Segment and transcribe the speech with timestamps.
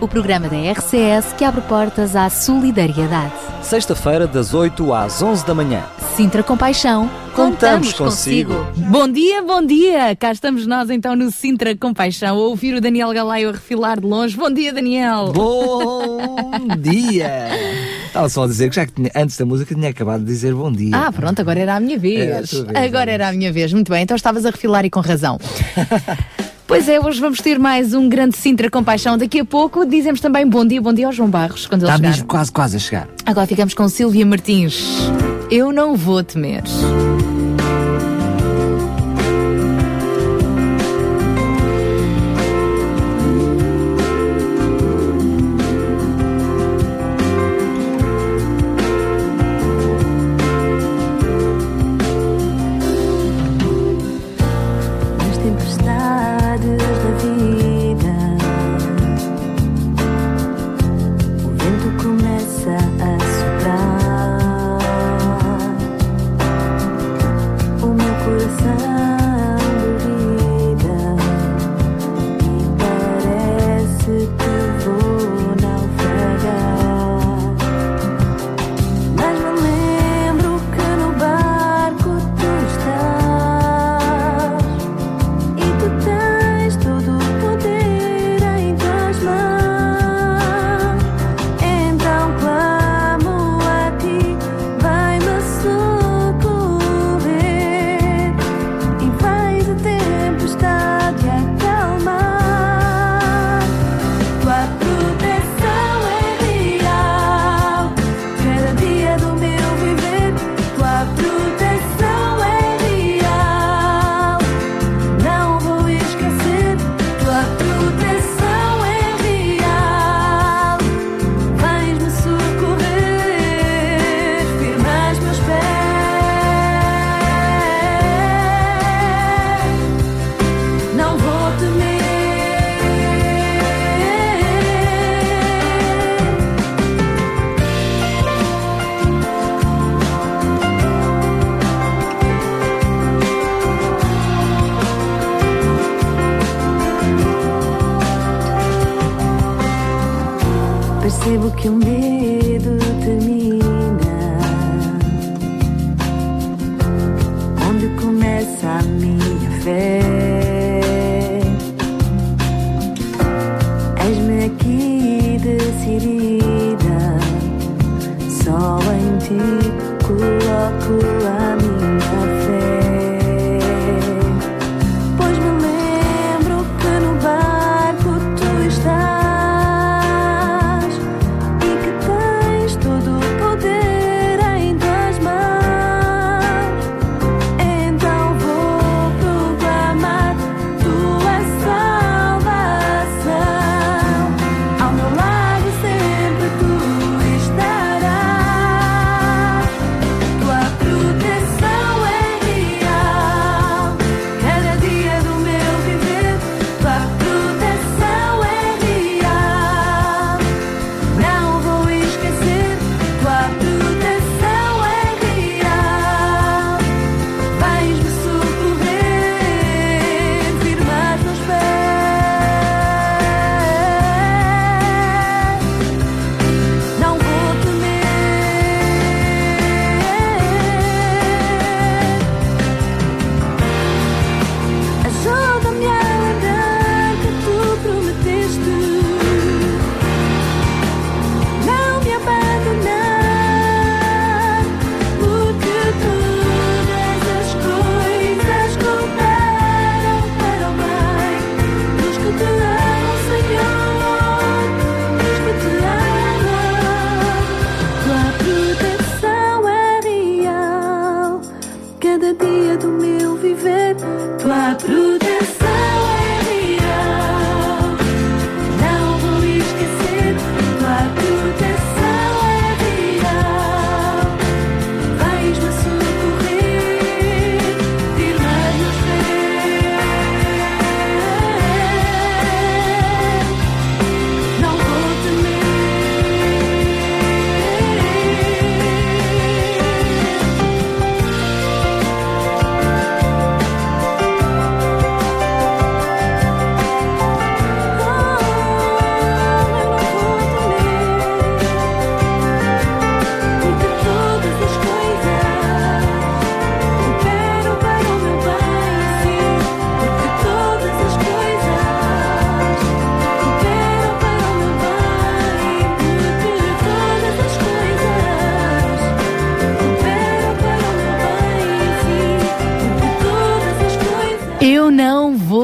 [0.00, 3.32] o programa da RCS que abre portas à solidariedade.
[3.62, 5.82] Sexta-feira, das 8 às 11 da manhã.
[6.16, 8.54] Sintra Compaixão, Contamos consigo.
[8.76, 10.16] Bom dia, bom dia!
[10.16, 14.06] Cá estamos nós então no Sintra Compaixão a ouvir o Daniel Galaio a refilar de
[14.06, 14.36] longe.
[14.36, 15.32] Bom dia, Daniel!
[15.32, 16.18] Bom
[16.78, 17.48] dia!
[18.06, 20.54] Estava só a dizer que já que tinha, antes da música tinha acabado de dizer
[20.54, 20.90] bom dia.
[20.94, 22.20] Ah, pronto, agora era a minha vez.
[22.20, 23.72] Era a vez, agora era a minha vez.
[23.72, 25.38] Muito bem, então estavas a refilar e com razão.
[26.68, 29.16] Pois é, hoje vamos ter mais um grande Sintra Compaixão.
[29.16, 31.96] Daqui a pouco dizemos também bom dia, bom dia ao João Barros, quando ele Está
[31.96, 32.10] chegar.
[32.10, 33.08] mesmo quase, quase a chegar.
[33.24, 34.84] Agora ficamos com Silvia Martins.
[35.50, 36.62] Eu não vou temer.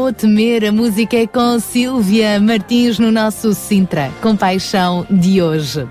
[0.04, 5.88] Vou Temer, a música é com Silvia Martins no nosso Sintra, Compaixão de hoje.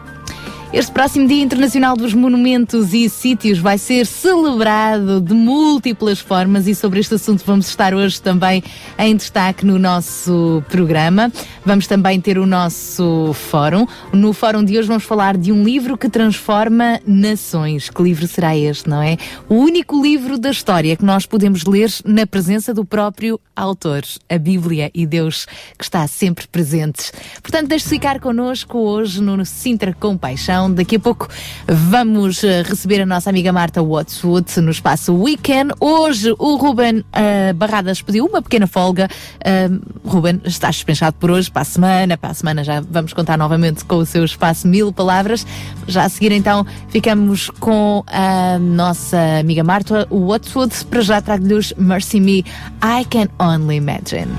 [0.74, 6.74] Este próximo Dia Internacional dos Monumentos e Sítios vai ser celebrado de múltiplas formas e
[6.74, 8.64] sobre este assunto vamos estar hoje também
[8.98, 11.32] em destaque no nosso programa.
[11.64, 13.86] Vamos também ter o nosso fórum.
[14.12, 17.92] No fórum de hoje vamos falar de um livro que transforma nações.
[17.92, 19.18] Que livro será este, não é?
[19.48, 24.38] O único livro da história que nós podemos ler na presença do próprio autor, a
[24.38, 25.46] Bíblia e Deus
[25.78, 27.12] que está sempre presente.
[27.42, 30.74] Portanto, deixe-se ficar connosco hoje no Sintra Compaixão.
[30.74, 31.28] Daqui a pouco
[31.68, 35.74] vamos uh, receber a nossa amiga Marta Watswood no espaço Weekend.
[35.80, 39.08] Hoje o Ruben uh, Barradas pediu uma pequena folga.
[39.40, 42.18] Uh, Ruben, estás dispensado por hoje, para a semana.
[42.18, 45.46] Para a semana já vamos contar novamente com o seu espaço Mil Palavras.
[45.88, 50.86] Já a seguir então ficamos com a nossa amiga Marta Watswood.
[50.86, 52.40] Para já trago-lhes Mercy Me,
[52.84, 54.32] I Can Only Imagine.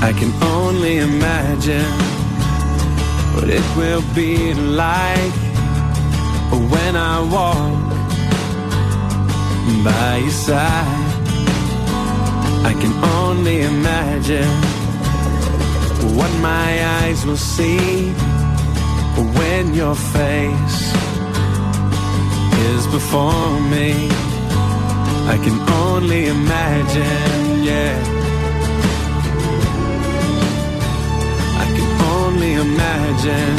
[0.00, 1.90] I can only imagine
[3.34, 5.34] what it will be like
[6.70, 7.82] when I walk
[9.82, 11.14] by your side.
[12.64, 14.54] I can only imagine
[16.16, 16.70] what my
[17.00, 18.12] eyes will see
[19.36, 21.13] when your face
[22.72, 24.08] is before me.
[25.34, 27.96] I can only imagine, yeah.
[31.64, 33.56] I can only imagine.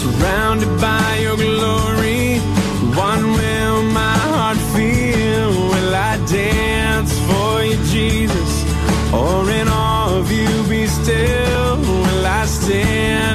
[0.00, 2.13] Surrounded by your glory,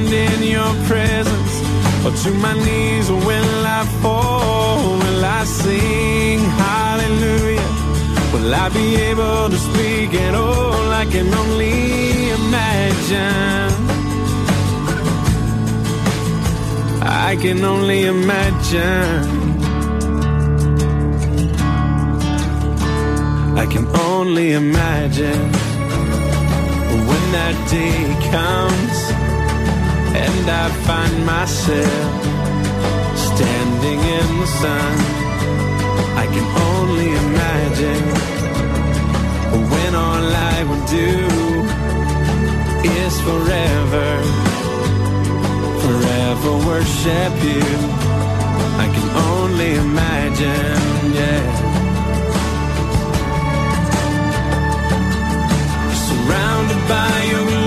[0.07, 1.54] in your presence?
[2.06, 4.98] Or to my knees or will I fall?
[4.98, 7.69] Will I sing hallelujah?
[8.34, 10.92] Will I be able to speak at all?
[10.92, 13.90] I can only imagine.
[17.01, 19.50] I can only imagine.
[23.57, 25.51] I can only imagine
[27.07, 29.28] when that day comes
[30.25, 32.12] and I find myself
[33.27, 34.95] standing in the sun.
[36.24, 38.06] I can only imagine
[39.71, 41.13] when all I will do
[43.01, 44.10] is forever,
[45.83, 47.68] forever worship you.
[48.83, 51.46] I can only imagine, yeah.
[56.08, 57.59] Surrounded by your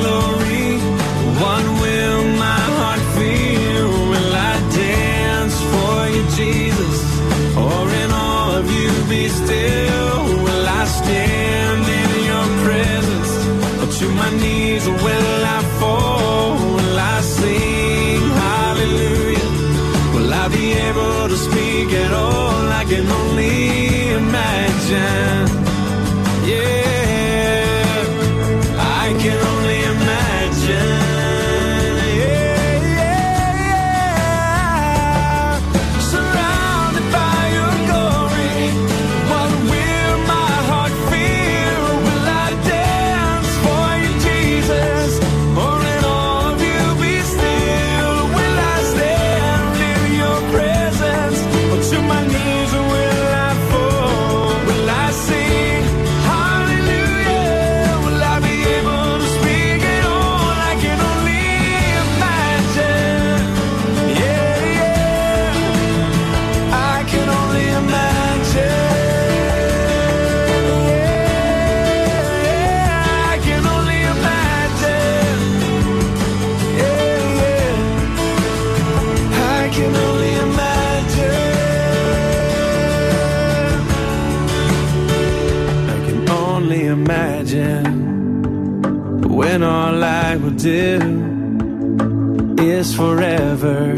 [92.97, 93.97] forever,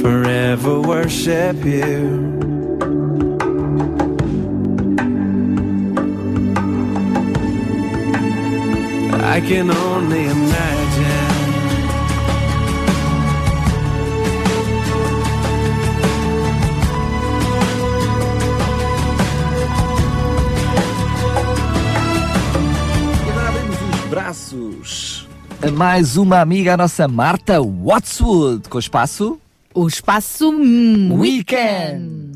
[0.00, 2.32] forever worship you.
[9.34, 10.31] I can only
[25.70, 29.38] Mais uma amiga, a nossa Marta Watswood, com o espaço
[29.72, 32.32] O espaço Weekend.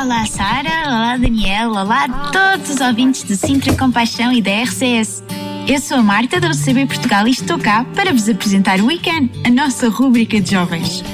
[0.00, 5.22] Olá Sara, olá Daniel, olá a todos os ouvintes de Sintra Compaixão e da RCS.
[5.68, 9.30] Eu sou a Marta da UCB Portugal e estou cá para vos apresentar o Weekend,
[9.46, 11.04] a nossa rúbrica de jovens.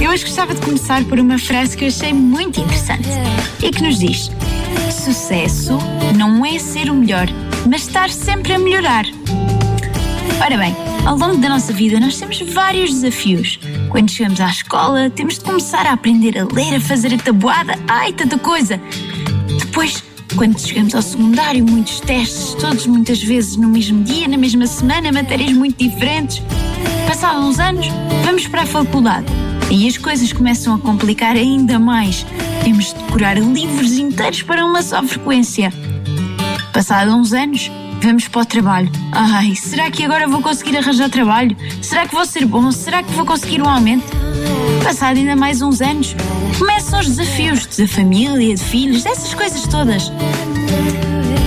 [0.00, 3.08] Eu hoje gostava de começar por uma frase que eu achei muito interessante
[3.62, 4.30] e que nos diz:
[4.90, 5.76] Sucesso
[6.16, 7.26] não é ser o melhor,
[7.68, 9.04] mas estar sempre a melhorar.
[10.40, 10.74] Ora bem,
[11.06, 13.58] ao longo da nossa vida nós temos vários desafios.
[13.88, 17.78] Quando chegamos à escola, temos de começar a aprender a ler, a fazer a tabuada,
[17.88, 18.80] ai, tanta coisa.
[19.58, 20.02] Depois,
[20.36, 25.12] quando chegamos ao secundário, muitos testes, todos muitas vezes no mesmo dia, na mesma semana,
[25.12, 26.42] matérias muito diferentes.
[27.06, 27.86] Passados uns anos,
[28.24, 29.26] vamos para a faculdade.
[29.70, 32.26] E as coisas começam a complicar ainda mais.
[32.62, 35.72] Temos de decorar livros inteiros para uma só frequência.
[36.74, 37.70] Passados uns anos,
[38.02, 38.90] vamos para o trabalho.
[39.12, 41.56] Ai, será que agora vou conseguir arranjar trabalho?
[41.80, 42.72] Será que vou ser bom?
[42.72, 44.04] Será que vou conseguir um aumento?
[44.82, 46.16] Passado ainda mais uns anos,
[46.58, 50.10] começam os desafios da família, de filhos, dessas coisas todas.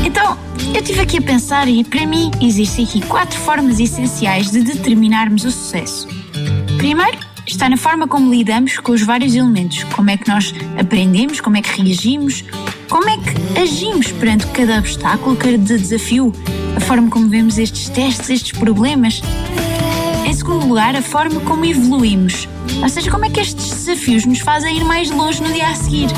[0.05, 0.37] Então,
[0.73, 5.43] eu estive aqui a pensar e para mim existem aqui quatro formas essenciais de determinarmos
[5.43, 6.07] o sucesso.
[6.77, 9.83] Primeiro, está na forma como lidamos com os vários elementos.
[9.83, 12.45] Como é que nós aprendemos, como é que reagimos,
[12.89, 16.31] como é que agimos perante cada obstáculo, cada desafio,
[16.75, 19.21] a forma como vemos estes testes, estes problemas.
[20.25, 22.47] Em segundo lugar, a forma como evoluímos,
[22.81, 25.75] ou seja, como é que estes desafios nos fazem ir mais longe no dia a
[25.75, 26.09] seguir.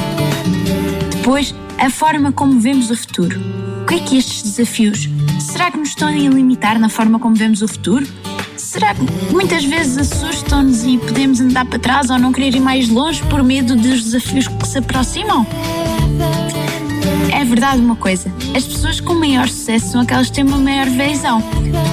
[1.12, 3.40] Depois, a forma como vemos o futuro.
[3.84, 5.10] O que é que estes desafios,
[5.40, 8.06] será que nos estão a limitar na forma como vemos o futuro?
[8.58, 12.90] Será que muitas vezes assustam-nos e podemos andar para trás ou não querer ir mais
[12.90, 15.46] longe por medo dos desafios que se aproximam?
[17.50, 21.41] Verdade uma coisa, as pessoas com maior sucesso são aquelas que têm uma maior visão.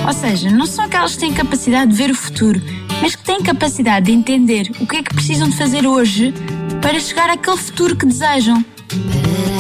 [0.07, 2.61] Ou seja, não são aquelas que têm capacidade de ver o futuro,
[3.01, 6.35] mas que têm capacidade de entender o que é que precisam de fazer hoje
[6.83, 8.63] para chegar àquele futuro que desejam.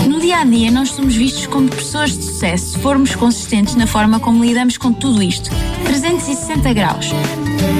[0.06, 3.86] No dia a dia, nós somos vistos como pessoas de sucesso se formos consistentes na
[3.86, 5.48] forma como lidamos com tudo isto.
[5.86, 7.06] 360 graus.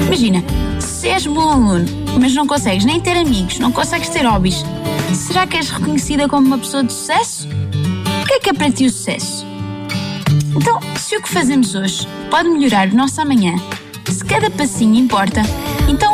[0.07, 0.43] Imagina,
[0.79, 1.85] se és bom aluno,
[2.19, 4.65] mas não consegues nem ter amigos, não consegues ter hobbies,
[5.13, 7.47] será que és reconhecida como uma pessoa de sucesso?
[8.37, 9.43] É que é para ti o sucesso?
[10.55, 13.55] Então, se o que fazemos hoje pode melhorar o nosso amanhã,
[14.07, 15.41] se cada passinho importa,
[15.89, 16.13] então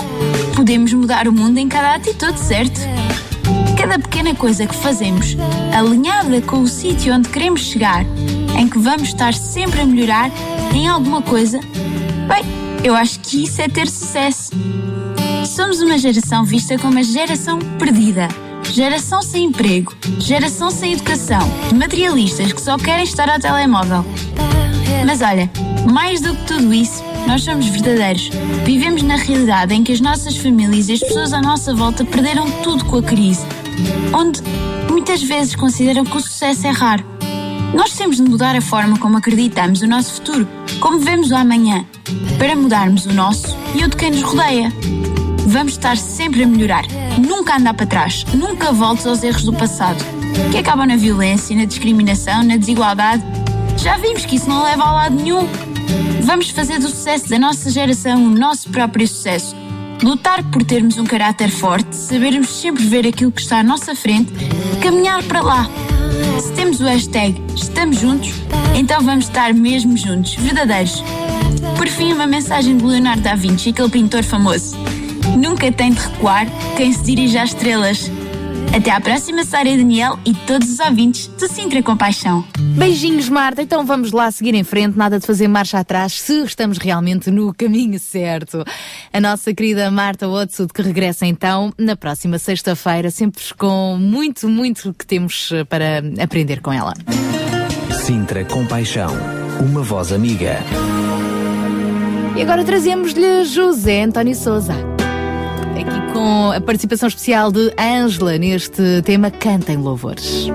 [0.55, 2.79] podemos mudar o mundo em cada atitude, certo?
[3.77, 5.35] Cada pequena coisa que fazemos,
[5.77, 8.05] alinhada com o sítio onde queremos chegar,
[8.57, 10.31] em que vamos estar sempre a melhorar
[10.73, 12.45] em alguma coisa, bem,
[12.85, 14.51] eu acho que isso é ter sucesso.
[15.45, 18.29] Somos uma geração vista como a geração perdida.
[18.73, 24.03] Geração sem emprego, geração sem educação, materialistas que só querem estar ao telemóvel.
[25.05, 25.47] Mas olha,
[25.91, 28.31] mais do que tudo isso, nós somos verdadeiros.
[28.65, 32.49] Vivemos na realidade em que as nossas famílias e as pessoas à nossa volta perderam
[32.63, 33.45] tudo com a crise,
[34.11, 34.41] onde
[34.89, 37.05] muitas vezes consideram que o sucesso é raro.
[37.75, 40.47] Nós temos de mudar a forma como acreditamos o nosso futuro,
[40.79, 41.85] como vemos o amanhã,
[42.39, 44.73] para mudarmos o nosso e o de quem nos rodeia.
[45.45, 46.85] Vamos estar sempre a melhorar,
[47.19, 50.03] nunca andar para trás, nunca voltes aos erros do passado,
[50.51, 53.23] que acabam na violência, na discriminação, na desigualdade.
[53.77, 55.47] Já vimos que isso não leva a lado nenhum.
[56.21, 59.55] Vamos fazer do sucesso da nossa geração o nosso próprio sucesso.
[60.01, 64.33] Lutar por termos um caráter forte, sabermos sempre ver aquilo que está à nossa frente,
[64.81, 65.69] caminhar para lá.
[66.41, 68.33] Se temos o hashtag Estamos Juntos,
[68.75, 71.03] então vamos estar mesmo juntos, verdadeiros.
[71.77, 74.75] Por fim, uma mensagem de Leonardo da Vinci, aquele pintor famoso.
[75.37, 76.45] Nunca tem de recuar
[76.77, 78.09] quem se dirige às estrelas.
[78.75, 82.43] Até à próxima, Sara e Daniel e todos os ouvintes do Sintra Compaixão.
[82.75, 83.61] Beijinhos, Marta.
[83.61, 87.53] Então vamos lá seguir em frente, nada de fazer marcha atrás, se estamos realmente no
[87.53, 88.63] caminho certo.
[89.11, 94.93] A nossa querida Marta Otsud, que regressa então na próxima sexta-feira, sempre com muito, muito
[94.93, 96.93] que temos eh, para aprender com ela.
[98.05, 99.11] Sintra Compaixão,
[99.59, 100.57] uma voz amiga.
[102.35, 104.92] E agora trazemos-lhe José António Souza.
[105.79, 110.47] Aqui com a participação especial de Ângela neste tema Cantem Louvores.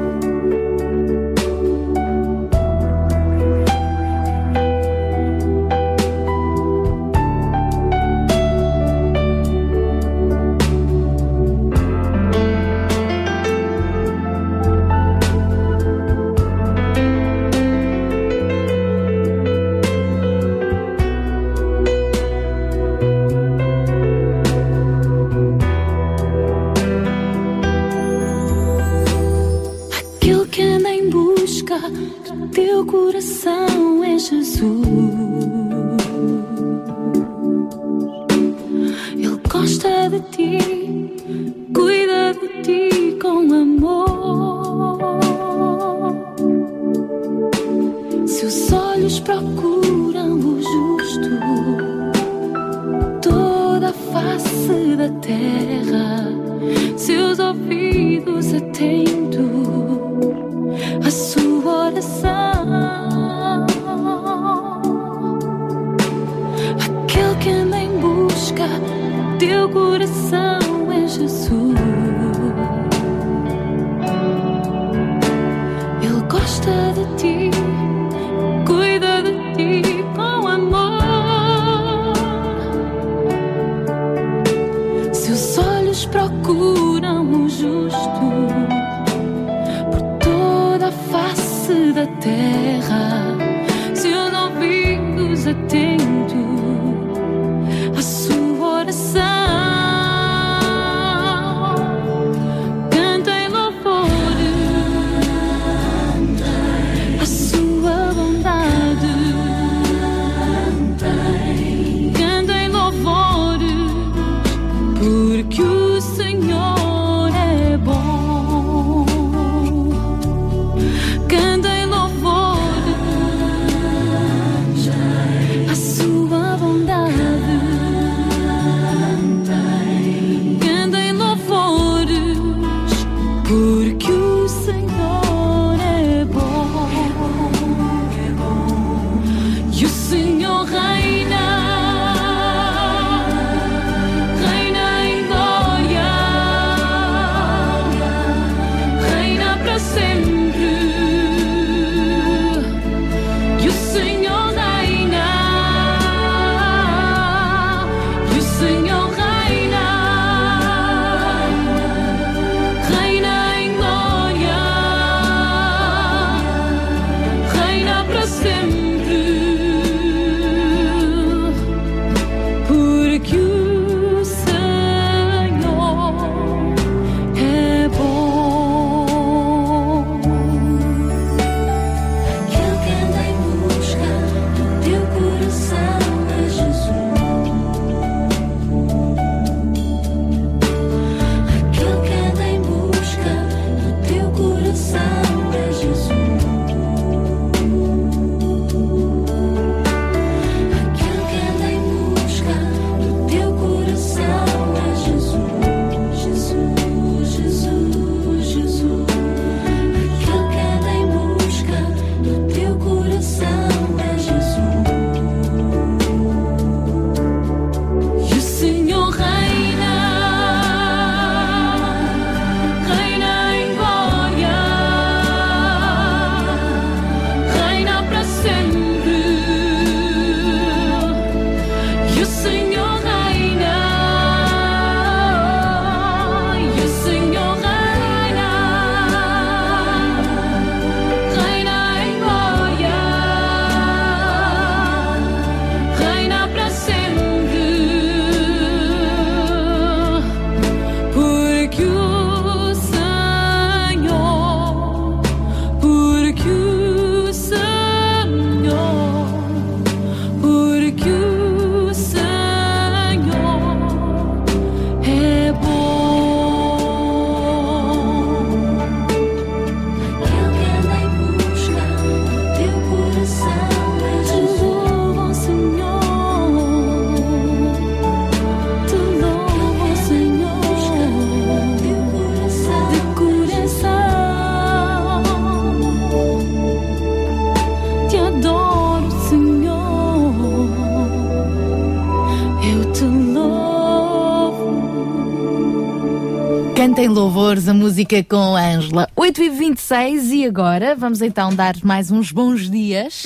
[297.29, 299.07] louvores, a música com a Ângela.
[299.15, 303.23] 8h26 e agora vamos então dar mais uns bons dias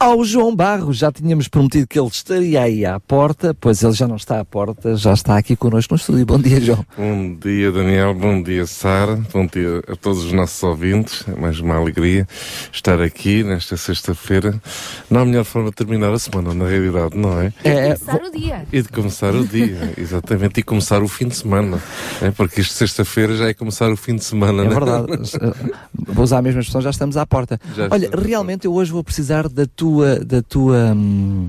[0.00, 0.96] ao João Barros.
[0.98, 4.44] Já tínhamos prometido que ele estaria aí à porta, pois ele já não está à
[4.44, 6.26] porta, já está aqui connosco no estúdio.
[6.26, 6.84] Bom dia, João.
[6.98, 8.14] Bom dia, Daniel.
[8.14, 9.14] Bom dia, Sara.
[9.32, 11.24] Bom dia a todos os nossos ouvintes.
[11.28, 12.26] É mais uma alegria
[12.72, 14.60] estar aqui nesta sexta-feira
[15.08, 17.52] não há melhor forma de terminar a semana, na realidade, não é?
[17.62, 18.66] É, de é, começar o dia.
[18.72, 20.60] E de começar o dia, exatamente.
[20.60, 21.80] E começar o fim de semana.
[22.20, 24.74] É, porque isto sexta-feira já é começar o fim de semana, É não é?
[24.74, 25.06] verdade.
[25.36, 25.52] Eh,
[25.92, 27.60] vou usar a mesma expressão, já estamos à porta.
[27.74, 31.48] Já Olha, realmente eu hoje vou precisar da tua, da tua hum,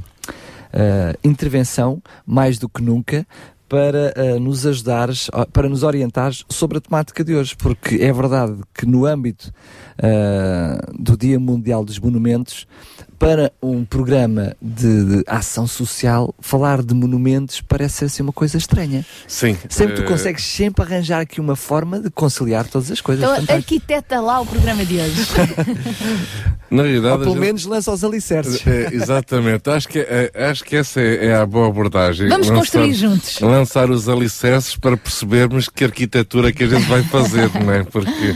[0.74, 3.26] uh, intervenção, mais do que nunca,
[3.70, 8.56] para uh, nos ajudares, para nos orientares sobre a temática de hoje, porque é verdade
[8.74, 9.52] que no âmbito
[10.00, 12.66] uh, do Dia Mundial dos Monumentos
[13.20, 18.58] para um programa de, de ação social, falar de monumentos parece ser assim uma coisa
[18.58, 19.06] estranha.
[19.28, 19.58] Sim.
[19.70, 23.24] Sempre tu eh, consegues sempre arranjar aqui uma forma de conciliar todas as coisas.
[23.24, 23.58] Então Fantástico.
[23.76, 25.26] arquiteta lá o programa de hoje.
[26.70, 28.66] Na realidade, Ou pelo gente- menos lança os alicerces.
[28.68, 32.28] É, exatamente, acho que, é, acho que essa é, é a boa abordagem.
[32.28, 33.40] Vamos Lançar- construir juntos.
[33.40, 37.84] Lançar os alicerces para percebermos que arquitetura que a gente vai fazer, não é?
[37.84, 38.36] Porque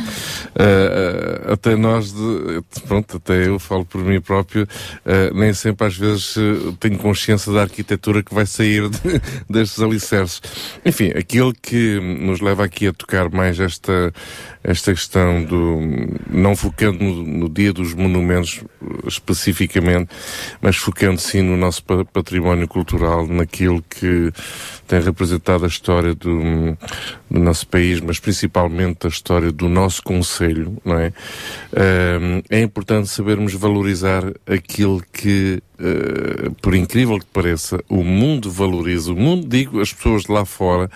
[0.55, 4.65] eh, até nós, de- pronto, até eu falo por mim próprio,
[5.33, 10.41] nem sempre às vezes eh, tenho consciência da arquitetura que vai sair de- destes alicerces.
[10.85, 14.13] Enfim, aquilo que nos leva aqui a tocar mais esta,
[14.63, 15.79] esta questão do,
[16.29, 20.09] não focando no, no dia dos monumentos eh, especificamente,
[20.61, 24.31] mas focando sim no nosso pa- património cultural, naquilo que
[24.87, 26.77] tem representado a história do,
[27.29, 31.13] do nosso país, mas principalmente a história do nosso Conselho, não é?
[32.49, 34.23] É importante sabermos valorizar
[34.61, 39.11] aquilo que, eh, por incrível que pareça, o mundo valoriza.
[39.11, 40.89] O mundo, digo, as pessoas de lá fora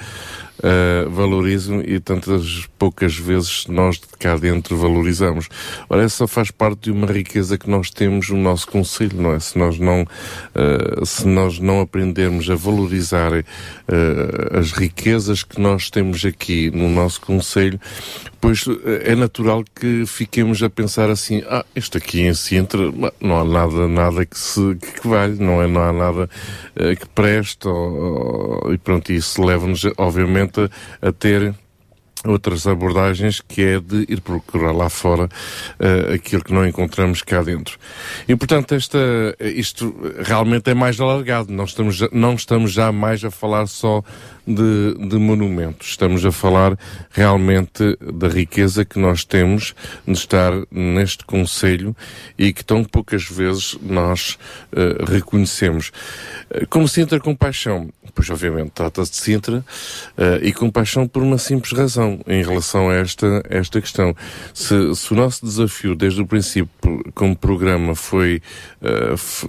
[0.63, 5.47] eh, valorizam e tantas poucas vezes nós de cá dentro valorizamos.
[5.89, 9.39] Ora, essa faz parte de uma riqueza que nós temos no nosso Conselho, não é?
[9.39, 10.05] Se nós não,
[10.55, 13.43] eh, se nós não aprendermos a valorizar eh,
[14.57, 17.79] as riquezas que nós temos aqui no nosso Conselho,
[18.39, 18.65] pois
[19.03, 22.81] é natural que fiquemos a pensar assim, ah, isto aqui em Sintra,
[23.19, 25.67] não há nada, nada que se, que, valha, não é?
[25.67, 26.29] Não há nada
[26.75, 30.44] que preste, ou- ou- e pronto, isso leva-nos, obviamente,
[31.01, 31.53] a, ter
[32.27, 35.29] outras abordagens que é de ir procurar lá fora
[35.79, 37.77] eh, aquilo que não encontramos cá dentro.
[38.27, 38.97] E portanto esta,
[39.39, 41.53] isto realmente é mais alargado.
[41.53, 44.01] Nós estamos, já- não estamos já mais a falar só
[44.47, 45.89] de, de monumentos.
[45.89, 46.75] Estamos a falar
[47.11, 49.75] realmente da riqueza que nós temos
[50.07, 51.95] de estar neste Conselho
[52.39, 54.39] e que tão poucas vezes nós
[54.75, 55.91] eh, reconhecemos.
[56.49, 59.65] Eh, Como Sintra Compaixão, pois obviamente trata-se de Sintra
[60.17, 64.15] eh, e compaixão por uma simples razão em relação a esta, esta questão.
[64.53, 66.69] Se, se o nosso desafio desde o princípio
[67.13, 68.41] como programa foi
[69.13, 69.47] f-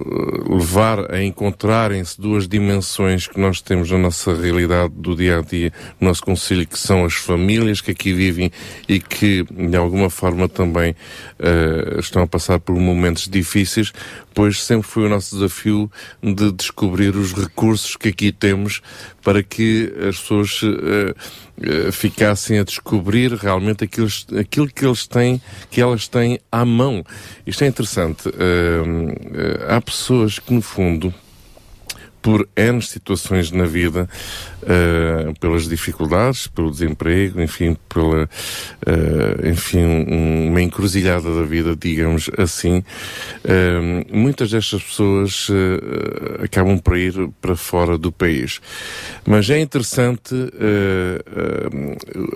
[0.49, 5.71] levar a encontrarem-se duas dimensões que nós temos na nossa realidade do dia a dia,
[5.99, 8.51] no nosso conselho, que são as famílias que aqui vivem
[8.87, 10.95] e que de alguma forma também
[11.39, 13.91] eh, estão a passar por momentos difíceis,
[14.37, 18.83] pois sempre foi o nosso desafio de descobrir os recursos que aqui temos
[19.23, 21.15] para que as pessoas eh,
[21.59, 24.07] eh, ficassem a descobrir realmente aquilo,
[24.39, 27.03] aquilo que eles têm, que elas têm à mão.
[27.47, 28.29] Isto é interessante.
[28.29, 31.11] Eh, há pessoas que, no fundo,
[32.27, 34.09] por N situações na vida,
[34.63, 38.29] eh, pelas dificuldades, pelo desemprego, enfim, pela,
[38.85, 42.83] eh, enfim, um- uma encruzilhada da vida, digamos assim,
[43.45, 45.47] eh, muitas destas pessoas
[46.43, 48.59] acabam por ir para fora do país.
[49.25, 50.35] Mas é interessante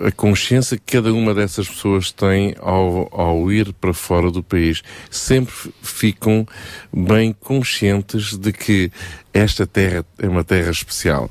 [0.06, 4.82] a consciência que cada uma dessas pessoas tem ao, ao ir para fora do país.
[5.10, 5.52] Sempre
[5.82, 6.46] ficam
[6.92, 8.90] bem conscientes de que
[9.32, 11.30] esta terra é uma terra especial.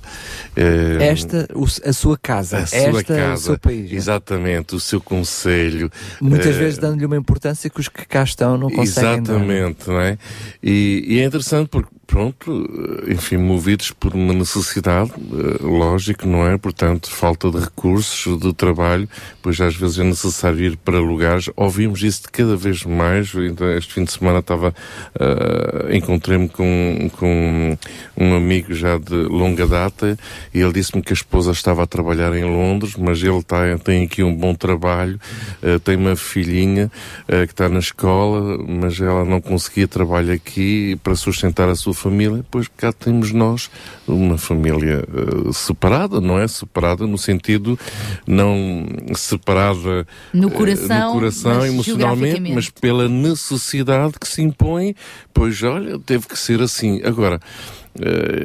[0.55, 1.47] Eh, Esta,
[1.85, 3.91] a sua casa, a sua esta, casa, o seu país.
[3.91, 5.91] exatamente, o seu conselho.
[6.19, 9.33] Muitas eh, vezes dando-lhe uma importância que os que cá estão não conseguem dar.
[9.33, 10.17] Exatamente, não é?
[10.63, 12.67] E, e é interessante porque, pronto,
[13.07, 16.57] enfim, movidos por uma necessidade, eh, lógico, não é?
[16.57, 19.07] Portanto, falta de recursos, de trabalho,
[19.41, 21.49] pois às vezes é necessário ir para lugares.
[21.55, 23.33] Ouvimos isso de cada vez mais.
[23.33, 24.75] Então, este fim de semana estava,
[25.17, 27.77] eh, encontrei-me com, com
[28.17, 30.19] um amigo já de longa data
[30.53, 34.03] e ele disse-me que a esposa estava a trabalhar em Londres, mas ele tá, tem
[34.03, 35.17] aqui um bom trabalho,
[35.63, 36.91] eh, tem uma filhinha
[37.29, 41.93] eh, que está na escola, mas ela não conseguia trabalho aqui para sustentar a sua
[42.01, 43.69] família, pois cá temos nós
[44.07, 46.47] uma família eh, separada, não é?
[46.47, 47.77] Separada no sentido
[48.25, 48.85] não
[49.15, 54.95] separada No eh, coração, no coração mas emocionalmente, mas pela necessidade que se impõe,
[55.33, 57.01] pois olha, teve que ser assim.
[57.03, 57.39] Agora,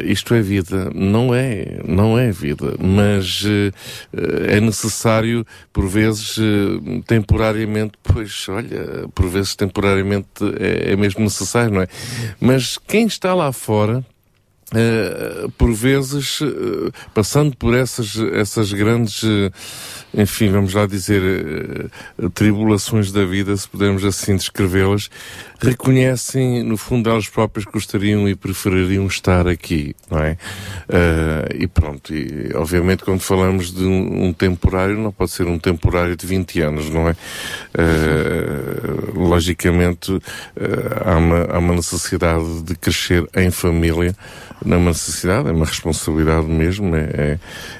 [0.04, 0.90] isto é vida?
[0.94, 3.72] Não é, não é vida, mas eh,
[4.12, 10.28] eh, é necessário, por vezes, eh, temporariamente, pois olha, por vezes temporariamente
[10.58, 11.88] é, é mesmo necessário, não é?
[12.40, 14.04] Mas quem está lá fora,
[14.72, 19.52] Uh, por vezes, uh, passando por essas, essas grandes, uh,
[20.12, 21.22] enfim, vamos lá dizer,
[22.34, 25.08] tribulações da vida, se pudermos assim descrevê-las,
[25.60, 30.36] reconhecem, no fundo, elas próprias gostariam e prefeririam estar aqui, não é?
[31.54, 36.16] e pronto, e obviamente quando falamos de um, um, temporário, não pode ser um temporário
[36.16, 37.16] de 20 anos, não é?
[39.14, 40.20] logicamente,
[41.04, 44.14] há, uma, há uma necessidade de crescer em família,
[44.64, 47.38] não é uma necessidade, é uma responsabilidade mesmo, é, é,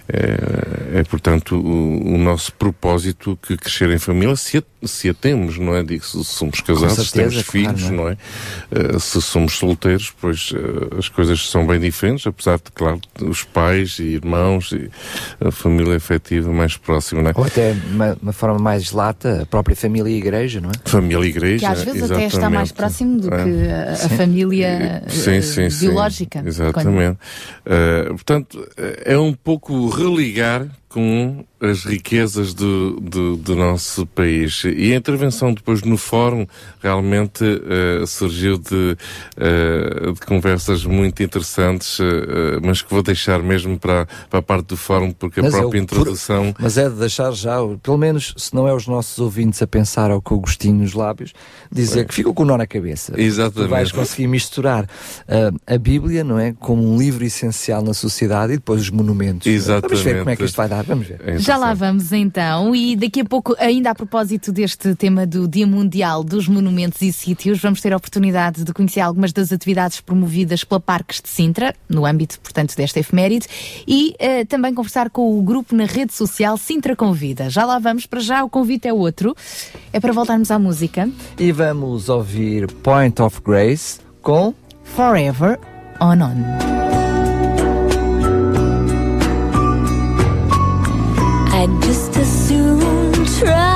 [0.09, 5.15] é, é portanto o, o, nosso propósito que crescer em família, se a, se a
[5.15, 5.83] temos, não é?
[5.83, 8.17] Digo, se somos casados, se temos filhos, claro, não é?
[8.71, 8.97] Não é?
[8.97, 13.43] Uh, se somos solteiros, pois uh, as coisas são bem diferentes, apesar de, claro, os
[13.43, 14.91] pais e irmãos e
[15.41, 17.35] a família afetiva mais próxima, não é?
[17.37, 20.73] Ou até uma, uma forma mais lata, a própria família e igreja, não é?
[20.85, 25.03] Família e igreja, Que às vezes até está mais próximo do que a, a família
[25.09, 26.43] sim, sim, sim, biológica.
[26.45, 27.19] Exatamente.
[27.67, 28.67] Uh, portanto,
[29.05, 34.63] é um pouco religar com as riquezas do, do, do, nosso país.
[34.65, 36.47] E a intervenção depois no fórum
[36.83, 38.97] realmente uh, surgiu de,
[39.37, 42.05] uh, de, conversas muito interessantes, uh,
[42.63, 45.79] mas que vou deixar mesmo para, para a parte do fórum, porque mas a própria
[45.79, 46.53] é introdução.
[46.53, 49.67] Por, mas é de deixar já, pelo menos, se não é os nossos ouvintes a
[49.67, 51.33] pensar ao com o gostinho nos lábios,
[51.73, 53.19] dizer que ficou com o nó na cabeça.
[53.21, 53.69] Exatamente.
[53.69, 54.87] Tu vais conseguir misturar
[55.67, 56.53] a Bíblia, não é?
[56.53, 59.47] Como um livro essencial na sociedade e depois os monumentos.
[59.47, 59.89] Exatamente.
[59.89, 61.21] Vamos ver como é que isto vai dar, vamos ver.
[61.25, 65.47] É Já lá vamos então, e daqui a pouco, ainda a propósito deste tema do
[65.47, 70.01] Dia Mundial dos Monumentos e Sítios, vamos ter a oportunidade de conhecer algumas das atividades
[70.01, 73.47] promovidas pela Parques de Sintra, no âmbito, portanto, desta efeméride,
[73.87, 77.51] e uh, também conversar com o grupo na rede social Sintra Convida.
[77.51, 79.35] Já lá vamos, para já o convite é outro,
[79.93, 81.09] é para voltarmos à música.
[81.39, 85.59] E vamos ouvir Point of Grace com Forever
[86.01, 86.86] On On.
[91.59, 93.76] I'd just as soon try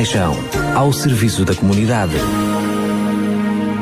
[0.00, 0.34] paixão,
[0.74, 2.14] ao serviço da comunidade.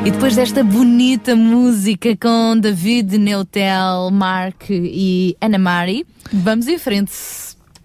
[0.05, 7.13] E depois desta bonita música com David Neutel, Mark e Ana Mari, vamos em frente.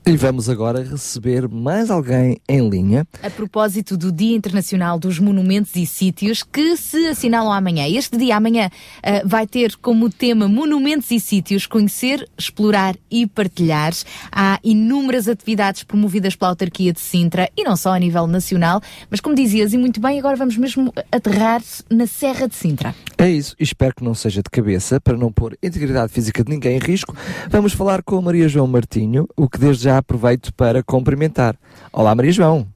[0.07, 3.07] E vamos agora receber mais alguém em linha.
[3.23, 7.89] A propósito do Dia Internacional dos Monumentos e Sítios, que se assinalam amanhã.
[7.89, 13.95] Este dia amanhã uh, vai ter como tema Monumentos e Sítios, conhecer, explorar e partilhar.
[14.31, 19.21] Há inúmeras atividades promovidas pela autarquia de Sintra e não só a nível nacional, mas
[19.21, 22.95] como dizias e muito bem, agora vamos mesmo aterrar na Serra de Sintra.
[23.25, 26.77] É isso, espero que não seja de cabeça, para não pôr integridade física de ninguém
[26.77, 27.17] em risco.
[27.49, 31.57] Vamos falar com a Maria João Martinho, o que desde já aproveito para cumprimentar.
[31.91, 32.69] Olá, Maria João.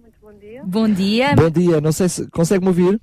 [0.00, 0.62] Muito bom dia.
[0.64, 1.34] Bom dia.
[1.34, 3.00] Bom dia, não sei se consegue-me ouvir?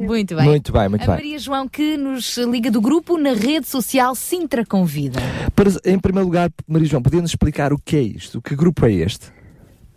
[0.00, 0.46] Muito bem.
[0.46, 1.38] Muito bem, muito a Maria.
[1.38, 5.20] João que nos liga do grupo na rede social Sintra Convida.
[5.54, 8.40] Para, em primeiro lugar, Maria João, podia-nos explicar o que é isto?
[8.40, 9.30] Que grupo é este?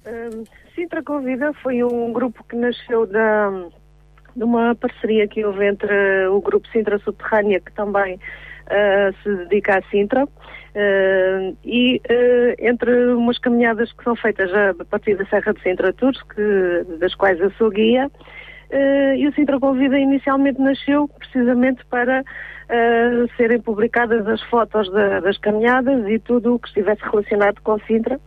[0.05, 0.43] Um,
[0.75, 3.69] Sintra Convida foi um grupo que nasceu da,
[4.35, 8.19] de uma parceria que houve entre o grupo Sintra Subterrânea, que também
[8.67, 10.27] ah, se dedica a Sintra,
[10.75, 15.93] ah, e ah, entre umas caminhadas que são feitas a partir da Serra de Sintra
[15.93, 18.09] Tours, que, das quais eu sou guia,
[18.71, 22.23] ah, e o Sintra Convida inicialmente nasceu precisamente para
[23.37, 28.19] serem publicadas as fotos da- das caminhadas e tudo o que estivesse relacionado com Sintra.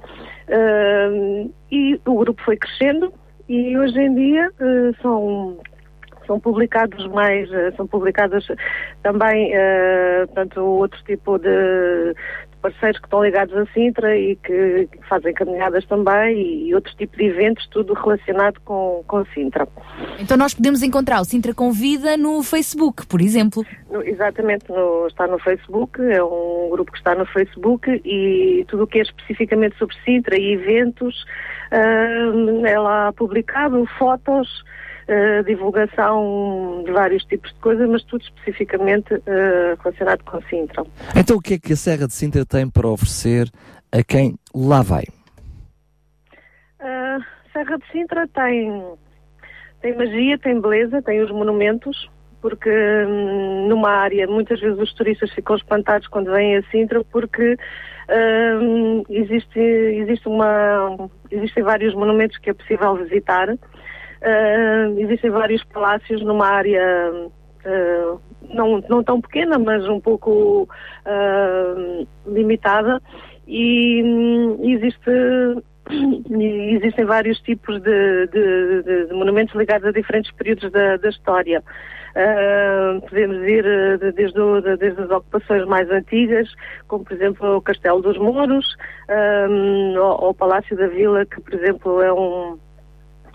[1.73, 3.13] E o grupo foi crescendo
[3.49, 4.49] e hoje em dia
[5.03, 5.59] são
[6.29, 8.47] são publicados mais, eh, são publicadas
[9.03, 12.15] também, eh, portanto, outro tipo de,
[12.61, 17.17] parceiros que estão ligados a Sintra e que, que fazem caminhadas também e, outro tipo
[17.17, 19.67] de eventos, tudo relacionado com, com Sintra.
[20.19, 23.65] Então nós podemos encontrar o Sintra Convida no Facebook, por exemplo.
[23.91, 28.85] No- exatamente, no- está no Facebook, é um grupo que está no Facebook e tudo
[28.85, 31.25] o que é especificamente sobre Sintra e eventos
[31.71, 34.49] ah, é lá publicado, fotos,
[35.09, 40.85] ah, divulgação de vários tipos de coisas, mas tudo especificamente ah, relacionado com Sintra.
[41.17, 43.49] Então, o que é que a Serra de Sintra tem para oferecer
[43.91, 45.05] a quem lá vai?
[46.79, 47.19] A
[47.53, 48.85] Serra de Sintra tem,
[49.81, 52.11] tem magia, tem beleza, tem os monumentos,
[52.43, 57.57] porque hum, numa área muitas vezes os turistas ficam espantados quando vêm a Sintra porque
[58.61, 63.49] hum, existe, existe uma, existem vários monumentos que é possível visitar,
[64.23, 68.19] Hum, existem vários palácios numa área hum,
[68.53, 70.69] não, não tão pequena, mas um pouco
[71.07, 73.01] hum, limitada
[73.47, 75.11] e hum, existe
[76.31, 81.63] existem vários tipos de, de- de- monumentos ligados a diferentes períodos da, da história.
[82.15, 83.65] Ah, podemos ir
[83.99, 86.49] de- desde, o- de- desde as ocupações mais antigas,
[86.89, 88.77] como por exemplo o Castelo dos Mouros,
[89.97, 92.59] ou, ou o Palácio da Vila, que por exemplo é um,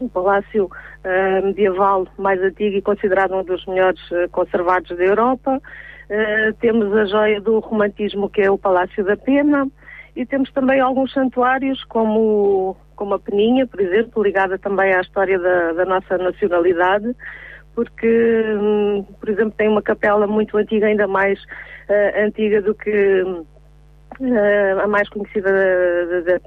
[0.04, 0.70] um palácio
[1.04, 5.62] ah, medieval mais antigo e considerado um dos melhores ah, conservados da Europa.
[6.10, 9.68] Ah, temos a joia do romantismo, que é o Palácio da Pena,
[10.16, 15.40] e temos também alguns santuários, como, como a Peninha, por exemplo, ligada também à história
[15.40, 17.16] da, da nossa nacionalidade,
[17.74, 21.40] porque, hum, por exemplo, tem uma capela muito antiga, ainda mais
[21.90, 23.44] ah, antiga do que
[24.24, 26.40] eh, a mais conhecida da, da-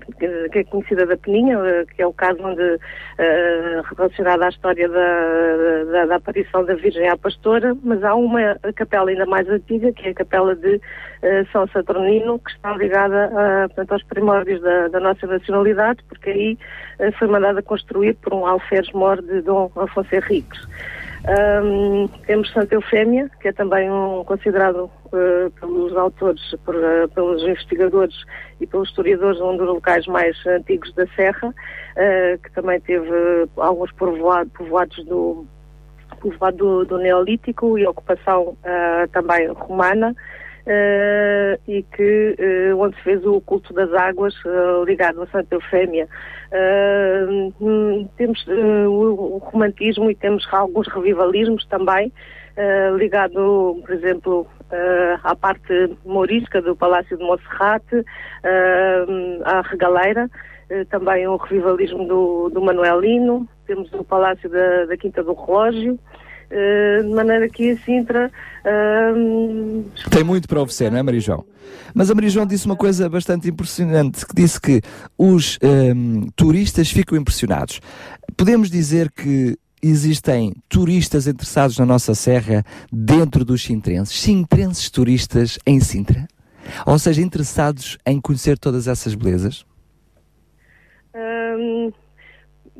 [0.50, 2.78] que é conhecida da Peninha, eh, que é o caso onde
[3.18, 8.56] eh, relacionado à história da, da, da aparição da Virgem à Pastora, mas há uma
[8.74, 10.80] capela ainda mais antiga, que é a capela de
[11.52, 16.58] São Saturnino, que está ligada a, portanto, aos primórdios da, da nossa nacionalidade, porque aí
[17.18, 20.66] foi mandada construir por um alferes mor de Dom Afonso Henriques.
[21.28, 27.42] Ahm, temos Santa Eufémia, que é também um, considerado eh, pelos autores, por, eh, pelos
[27.42, 28.14] investigadores
[28.60, 31.52] e pelos historiadores um dos locais mais antigos da Serra,
[31.96, 33.10] eh, que também teve
[33.56, 35.44] alguns povoado- povoados do,
[36.20, 38.56] povoado do, do Neolítico e ocupação
[39.10, 40.14] também romana.
[40.66, 45.54] Eh, e que eh, onde se fez o culto das águas eh, ligado a Santa
[45.54, 46.08] Eufémia.
[47.60, 52.12] Hum, temos o, o romantismo e temos alguns revivalismos também,
[52.96, 54.46] ligado, por exemplo,
[55.22, 58.04] à parte mourisca do Palácio de Monserrate,
[58.42, 59.06] eh,
[59.44, 60.30] à Regaleira,
[60.88, 65.98] também o revivalismo do, do Manuelino, temos o Palácio da, da Quinta do Relógio,
[66.50, 68.30] de maneira que a Sintra
[69.16, 71.44] hum, Tem muito para oferecer, não é, Maria João?
[71.94, 74.80] Mas a Maria João disse uma coisa bastante impressionante, que disse que
[75.18, 77.80] os hum, turistas ficam impressionados.
[78.36, 84.20] Podemos dizer que existem turistas interessados na nossa serra dentro dos sintrenses?
[84.20, 86.26] Sintrenses turistas em Sintra?
[86.84, 89.64] Ou seja, interessados em conhecer todas essas belezas?
[91.14, 91.92] Hum,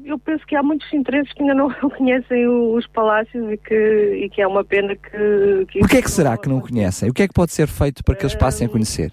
[0.06, 4.30] eu penso que há muitos interesses que ainda não conhecem os palácios e que, e
[4.30, 5.66] que é uma pena que...
[5.68, 7.10] que O que é que será que não conhecem?
[7.10, 9.12] O que é que pode ser feito para que eles passem a conhecer?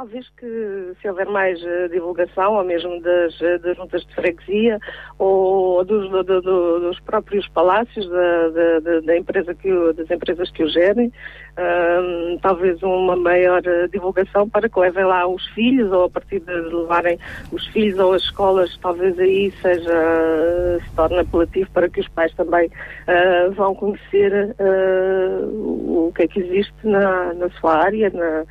[0.00, 4.78] Talvez que se houver mais eh, divulgação, ou mesmo das, eh, das juntas de freguesia,
[5.18, 8.48] ou dos, do- do- do- dos próprios palácios da,
[8.80, 11.12] da- da- empresa que o- das empresas que o gerem,
[11.58, 16.40] ahm, talvez uma maior eh, divulgação para que levem lá os filhos ou a partir
[16.40, 17.18] de levarem
[17.52, 22.32] os filhos ou as escolas, talvez aí seja, se torne apelativo para que os pais
[22.36, 22.70] também
[23.06, 28.44] ah, vão conhecer o que é que existe na, na sua área, na,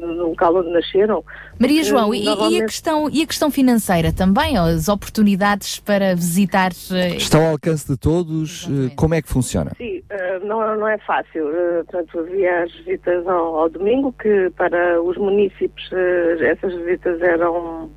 [0.00, 1.24] no local onde nasceram.
[1.58, 4.56] Maria João, e, e a questão, e a questão financeira também?
[4.56, 6.70] As oportunidades para visitar.
[6.92, 8.62] eh, Está ao alcance de todos?
[8.62, 8.92] Exatamente.
[8.92, 9.72] Eh, Como é que funciona?
[9.76, 11.48] Sim, eh, não, não é fácil.
[11.54, 17.20] Eh, portanto, havia as visitas ao, ao domingo, que para os municípios eh, essas visitas
[17.20, 17.90] eram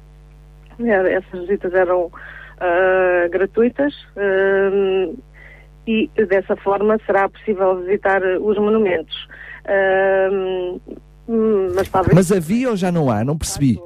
[0.80, 2.10] eh, essas visitas eram
[3.32, 5.10] gratuitas eh,
[5.88, 9.16] e dessa forma será possível visitar eh, os monumentos.
[11.30, 13.24] Hum, mas talvez Mas havia ou já não há?
[13.24, 13.80] Não percebi.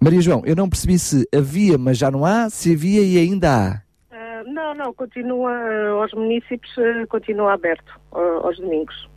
[0.00, 3.50] Maria João, eu não percebi se havia, mas já não há, se havia e ainda
[3.50, 3.82] há.
[4.10, 9.08] Ah, não, não, continua eh, aos municípios, eh, continua aberto aos domingos.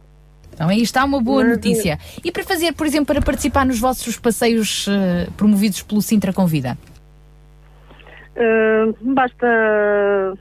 [0.54, 1.98] Então aí está uma boa Mas, notícia.
[2.24, 4.88] E para fazer, por exemplo, para participar nos vossos passeios
[5.38, 6.78] promovidos pelo Sintra Convida?
[8.36, 9.48] Uh, basta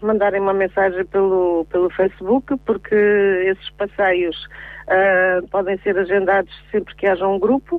[0.00, 4.48] mandarem uma mensagem pelo, pelo Facebook, porque esses passeios
[4.88, 7.76] uh, podem ser agendados sempre que haja um grupo.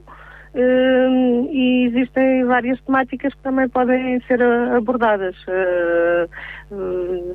[0.55, 5.35] uh, e existem várias temáticas que também podem ser uh, abordadas.
[5.47, 7.33] Uh,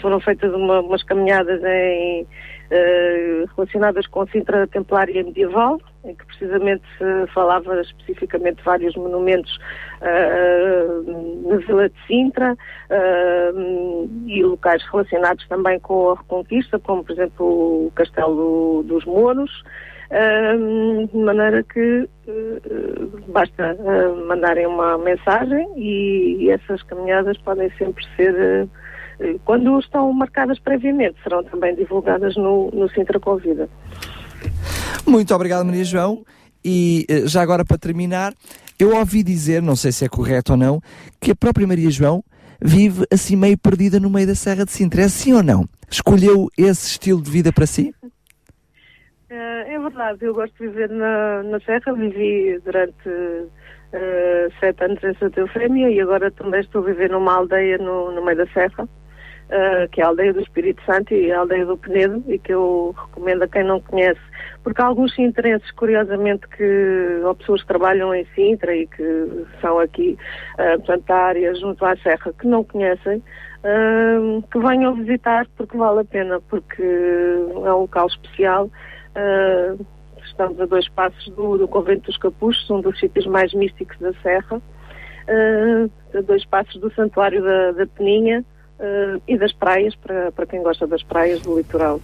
[0.00, 2.26] foram feitas uma- umas caminhadas em,
[3.56, 9.58] relacionadas com a Sintra Templária Medieval, em que precisamente se falava especificamente de vários monumentos
[10.00, 17.86] na Vila de Sintra uh, e locais relacionados também com a Reconquista, como por exemplo
[17.86, 19.50] o Castelo dos Mouros,
[20.10, 27.70] uh, de maneira que uh, basta uh, mandarem uma mensagem e, e essas caminhadas podem
[27.76, 28.68] sempre ser,
[29.44, 33.68] quando estão marcadas previamente, serão também divulgadas no, no Sintra Convida.
[35.06, 36.24] Muito obrigado, Maria João.
[36.64, 38.34] E eh, já agora para terminar,
[38.84, 40.80] eu ouvi dizer, não sei se é correto ou não,
[41.20, 42.22] que a própria Maria João
[42.62, 45.02] vive assim meio perdida no meio da Serra de Sintra.
[45.02, 45.64] É assim ou não?
[45.90, 47.94] Escolheu esse estilo de vida para si?
[49.30, 53.08] Eh, É verdade, eu gosto de viver na, na Serra, vivi durante
[53.92, 58.12] eh, sete anos em Santa Eufémia e agora também estou a viver numa aldeia no,
[58.12, 58.88] no meio da Serra,
[59.52, 62.54] eh, que é a aldeia do Espírito Santo e a aldeia do Penedo, e que
[62.54, 64.20] eu recomendo a quem não conhece,
[64.62, 69.80] porque há alguns sintrenses, curiosamente, que, ou pessoas que trabalham em Sintra e que são
[69.80, 70.16] aqui,
[70.56, 73.20] eh, portanto, da área junto à Serra, que não conhecem,
[73.64, 78.70] eh, que venham visitar porque vale a pena, porque é um local especial.
[79.16, 79.84] Uh,
[80.24, 84.12] estamos a dois passos do, do Convento dos Capuchos, um dos sítios mais místicos da
[84.22, 88.44] Serra, uh, a dois passos do Santuário da, da Peninha
[88.80, 92.00] uh, e das praias, para, para quem gosta das praias do litoral.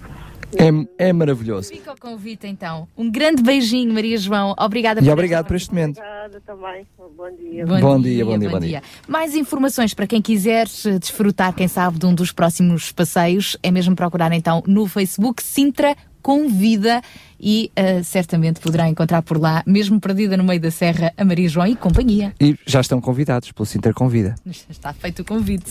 [0.55, 1.71] É, é maravilhoso.
[1.71, 2.87] Fica o convite então.
[2.97, 4.55] Um grande beijinho, Maria João.
[4.59, 5.99] Obrigada E obrigado por este momento.
[5.99, 6.87] Obrigada também.
[6.97, 7.67] Bom dia.
[7.67, 8.83] Bom dia, bom dia, bom dia.
[9.09, 13.71] Mais informações para quem quiser eh, desfrutar, quem sabe, de um dos próximos passeios, é
[13.71, 17.03] mesmo procurar então no Facebook Sintra Convida
[17.41, 21.49] e eh, certamente poderá encontrar por lá, mesmo perdida no meio da serra, a Maria
[21.49, 22.35] João e companhia.
[22.41, 24.35] E já estão convidados pelo Sinter Convida.
[24.69, 25.71] Está feito o convite.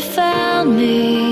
[0.00, 1.29] You found me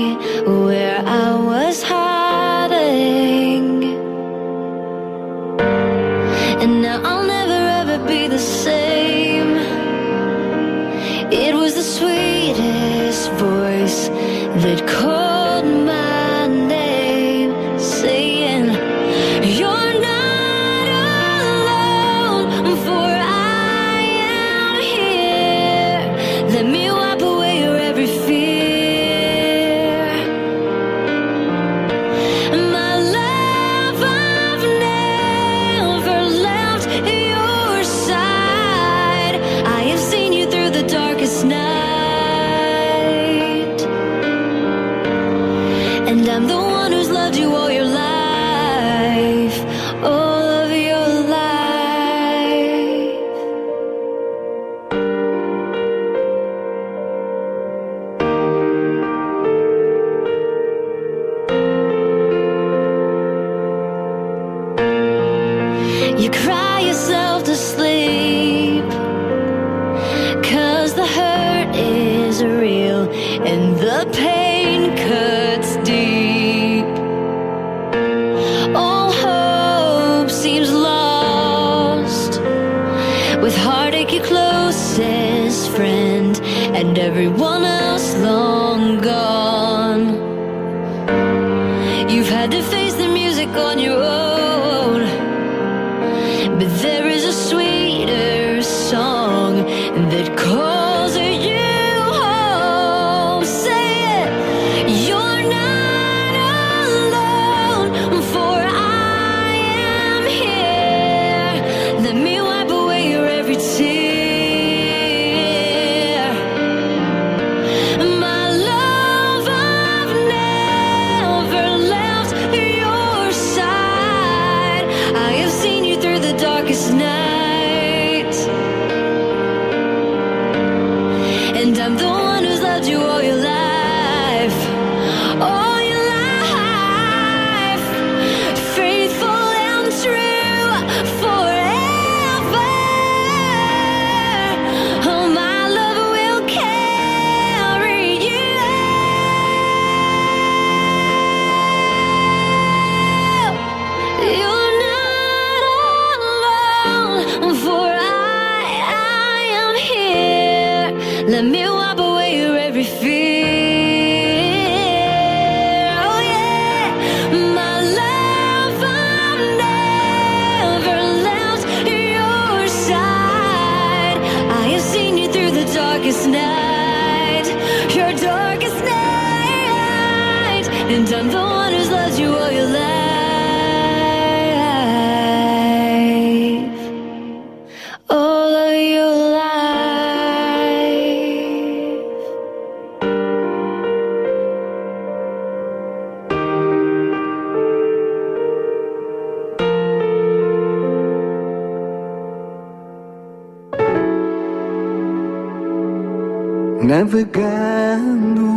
[206.89, 208.49] Navegando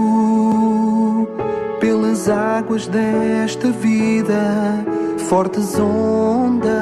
[1.78, 4.82] pelas águas desta vida,
[5.28, 6.72] fortes ondas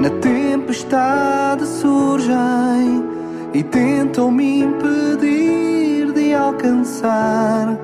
[0.00, 3.04] na tempestade surgem
[3.52, 7.78] e tentam me impedir de alcançar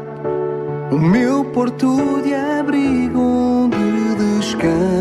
[0.91, 4.92] o meu porto de abrigo, onde descanso.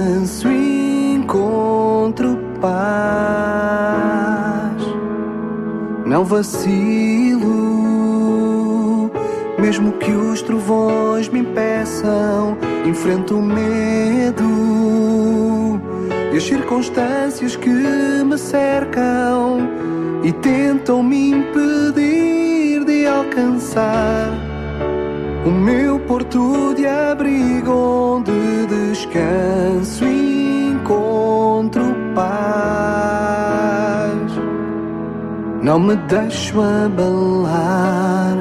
[6.22, 7.50] não vacilo.
[9.60, 14.44] Mesmo que os trovões me impeçam, enfrento o medo
[16.32, 19.68] e as circunstâncias que me cercam
[20.24, 24.30] e tentam me impedir de alcançar
[25.46, 28.32] o meu porto de abrigo onde
[28.68, 33.41] descanso e encontro paz.
[35.62, 38.36] Não me deixo abalar,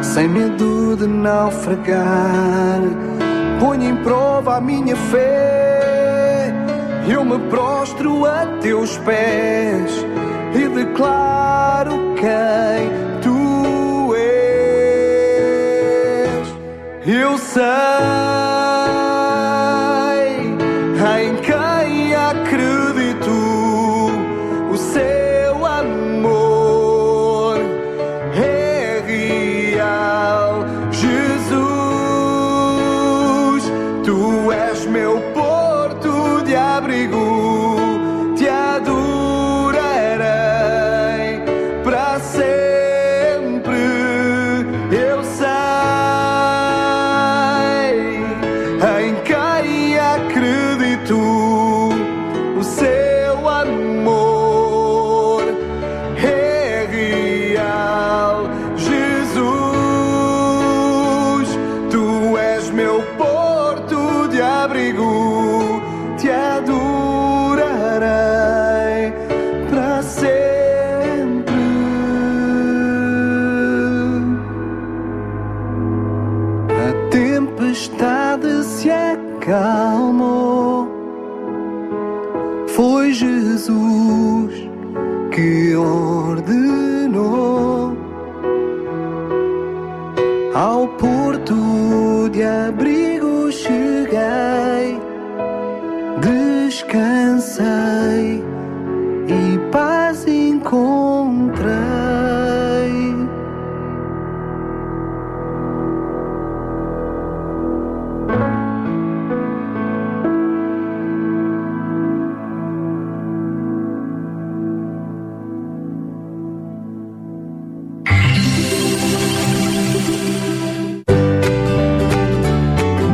[0.00, 2.80] sem medo de naufragar.
[3.58, 6.54] Ponho em prova a minha fé,
[7.08, 10.06] eu me prostro a teus pés
[10.54, 12.88] e declaro quem
[13.22, 15.42] tu és.
[17.04, 18.81] Eu sei.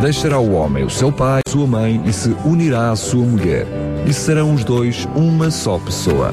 [0.08, 3.66] Deixará o homem o seu pai, sua mãe e se unirá à sua mulher.
[4.06, 6.32] E serão os dois uma só pessoa.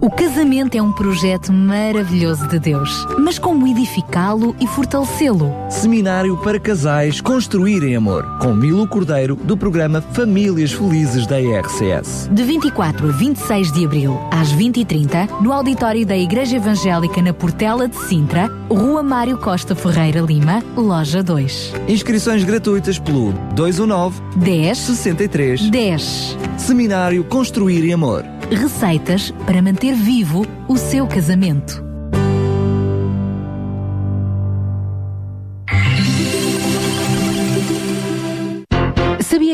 [0.00, 5.52] O casamento é um projeto maravilhoso de Deus, mas como edificá-lo e fortalecê-lo?
[5.68, 12.28] Seminário para casais construírem amor, com Milo Cordeiro, do programa Famílias Felizes da IRCS.
[12.32, 17.88] De 24 a 26 de abril, às 20h30, no auditório da Igreja Evangélica na Portela
[17.88, 21.72] de Sintra, Rua Mário Costa Ferreira Lima, Loja 2.
[21.88, 26.36] Inscrições gratuitas pelo 219 10 63 10.
[26.58, 28.24] Seminário Construir Amor.
[28.50, 31.85] Receitas para manter vivo o seu casamento.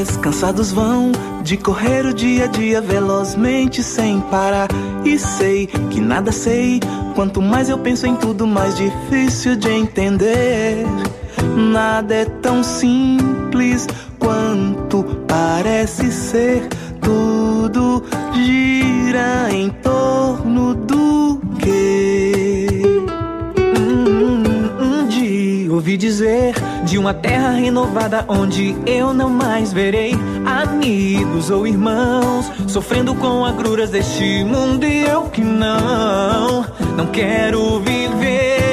[0.00, 4.68] Pés cansados vão de correr o dia a dia velozmente sem parar.
[5.04, 6.80] E sei que nada sei.
[7.14, 10.86] Quanto mais eu penso em tudo, mais difícil de entender.
[11.54, 13.86] Nada é tão simples
[14.18, 16.66] quanto parece ser.
[17.02, 19.99] Tudo gira em torno
[25.80, 26.54] ouvi dizer
[26.84, 30.12] de uma terra renovada onde eu não mais verei
[30.44, 36.66] amigos ou irmãos sofrendo com agruras deste mundo e eu que não,
[36.98, 38.69] não quero viver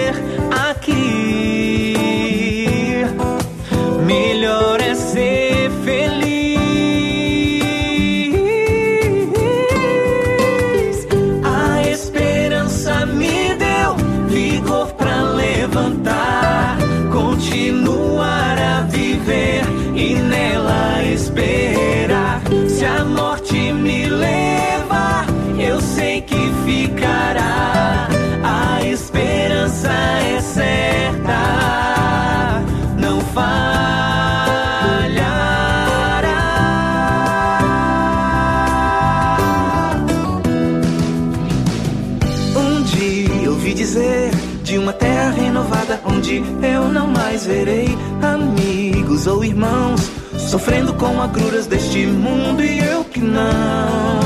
[49.27, 54.19] ou irmãos sofrendo com agruras deste mundo e eu que não,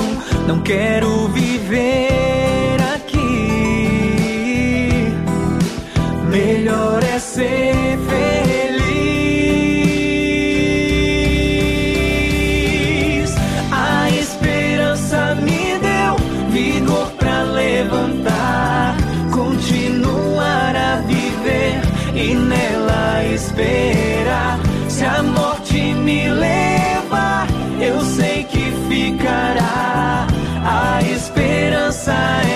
[0.48, 3.20] não quero viver aqui.
[6.30, 7.81] Melhor é ser
[32.02, 32.51] esperança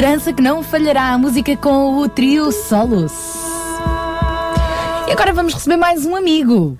[0.00, 3.12] esperança que não falhará a música com o trio Solos.
[5.06, 6.78] E agora vamos receber mais um amigo.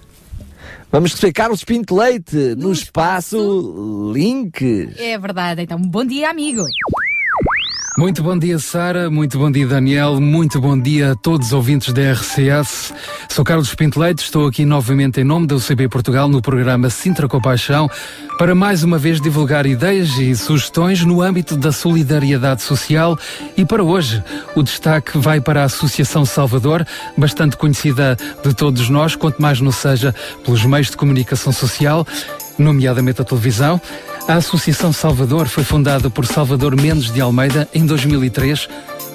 [0.90, 4.98] Vamos receber Carlos Pinto Leite no espaço Links.
[4.98, 6.64] É verdade, então bom dia, amigo.
[7.98, 9.10] Muito bom dia, Sara.
[9.10, 10.18] Muito bom dia, Daniel.
[10.18, 12.94] Muito bom dia a todos os ouvintes da RCS.
[13.40, 17.26] Sou Carlos Pinto Leite, estou aqui novamente em nome da UCB Portugal no programa Sintra
[17.26, 17.88] Compaixão
[18.36, 23.18] para mais uma vez divulgar ideias e sugestões no âmbito da solidariedade social
[23.56, 24.22] e para hoje
[24.54, 26.86] o destaque vai para a Associação Salvador,
[27.16, 28.14] bastante conhecida
[28.44, 30.14] de todos nós, quanto mais não seja
[30.44, 32.06] pelos meios de comunicação social,
[32.58, 33.80] nomeadamente a televisão.
[34.28, 38.68] A Associação Salvador foi fundada por Salvador Mendes de Almeida em 2003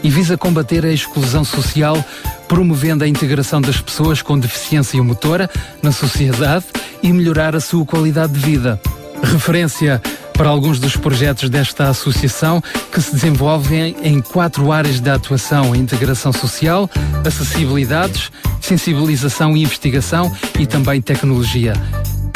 [0.04, 2.04] e visa combater a exclusão social,
[2.48, 5.50] promovendo a integração das pessoas com deficiência motora
[5.82, 6.66] na sociedade
[7.02, 8.80] e melhorar a sua qualidade de vida.
[9.24, 10.02] Referência
[10.34, 16.32] para alguns dos projetos desta associação que se desenvolvem em quatro áreas de atuação: integração
[16.34, 16.90] social,
[17.26, 18.32] acessibilidades,
[18.62, 21.74] sensibilização e investigação e também tecnologia.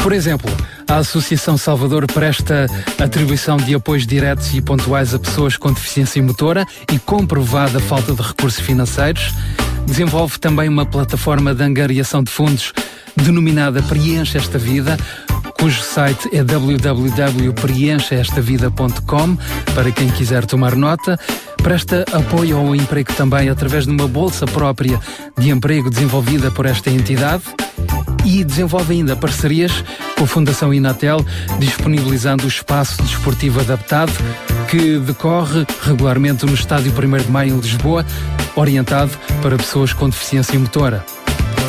[0.01, 0.49] Por exemplo,
[0.87, 2.67] a Associação Salvador presta
[2.99, 8.21] atribuição de apoios diretos e pontuais a pessoas com deficiência motora e comprovada falta de
[8.21, 9.33] recursos financeiros.
[9.85, 12.73] Desenvolve também uma plataforma de angariação de fundos
[13.15, 14.97] denominada Preenche Esta Vida,
[15.59, 19.37] cujo site é www.preencheestavida.com
[19.75, 21.19] para quem quiser tomar nota.
[21.63, 24.99] Presta apoio ao emprego também através de uma bolsa própria
[25.37, 27.43] de emprego desenvolvida por esta entidade
[28.25, 29.83] e desenvolve ainda parcerias
[30.17, 31.25] com a Fundação Inatel,
[31.59, 34.11] disponibilizando o espaço desportivo adaptado
[34.69, 38.05] que decorre regularmente no Estádio 1 de Maio em Lisboa,
[38.55, 41.03] orientado para pessoas com deficiência motora.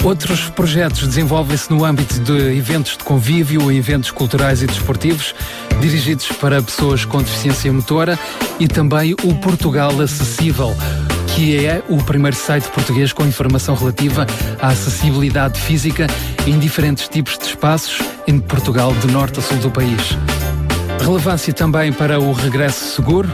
[0.02, 5.34] Outros projetos desenvolvem-se no âmbito de eventos de convívio, eventos culturais e desportivos,
[5.78, 8.18] dirigidos para pessoas com deficiência motora
[8.58, 10.74] e também o Portugal Acessível,
[11.34, 14.26] que é o primeiro site português com informação relativa
[14.58, 16.06] à acessibilidade física
[16.46, 20.16] em diferentes tipos de espaços em Portugal, de norte a sul do país.
[20.98, 23.30] Relevância também para o regresso seguro,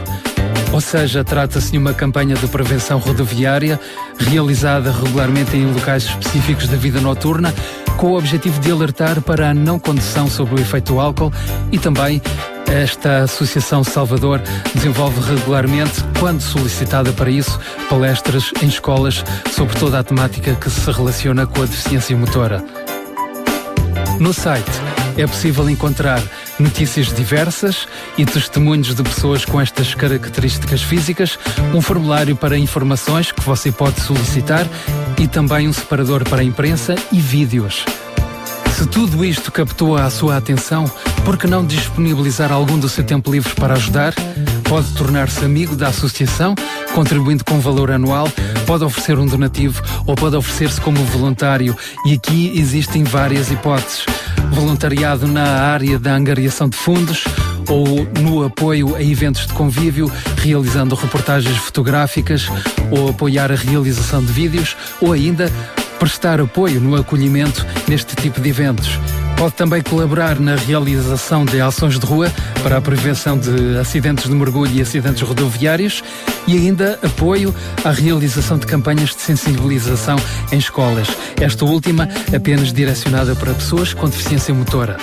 [0.71, 3.79] ou seja, trata-se de uma campanha de prevenção rodoviária
[4.17, 7.53] realizada regularmente em locais específicos da vida noturna,
[7.97, 11.33] com o objetivo de alertar para a não condução sob o efeito do álcool
[11.71, 12.21] e também
[12.67, 14.41] esta Associação Salvador
[14.75, 17.59] desenvolve regularmente, quando solicitada para isso,
[17.89, 22.63] palestras em escolas sobre toda a temática que se relaciona com a deficiência motora.
[24.19, 24.69] No site
[25.17, 26.21] é possível encontrar
[26.59, 27.87] notícias diversas
[28.17, 31.37] e testemunhos de pessoas com estas características físicas,
[31.73, 34.67] um formulário para informações que você pode solicitar
[35.19, 37.85] e também um separador para a imprensa e vídeos.
[38.77, 40.85] Se tudo isto captou a sua atenção,
[41.25, 44.13] por que não disponibilizar algum do seu tempo livre para ajudar?
[44.69, 46.53] Pode tornar-se amigo da associação,
[46.93, 48.27] contribuindo com valor anual,
[48.67, 51.75] pode oferecer um donativo ou pode oferecer-se como voluntário.
[52.05, 54.05] E aqui existem várias hipóteses.
[54.51, 57.25] Voluntariado na área da angariação de fundos,
[57.69, 62.47] ou no apoio a eventos de convívio, realizando reportagens fotográficas,
[62.91, 65.51] ou apoiar a realização de vídeos, ou ainda
[65.99, 68.99] prestar apoio no acolhimento neste tipo de eventos.
[69.37, 72.33] Pode também colaborar na realização de ações de rua
[72.63, 76.03] para a prevenção de acidentes de mergulho e acidentes rodoviários
[76.47, 77.53] e ainda apoio
[77.85, 80.15] à realização de campanhas de sensibilização
[80.51, 81.07] em escolas.
[81.39, 84.97] Esta última apenas direcionada para pessoas com deficiência motora.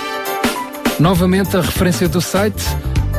[0.99, 2.61] Novamente a referência do site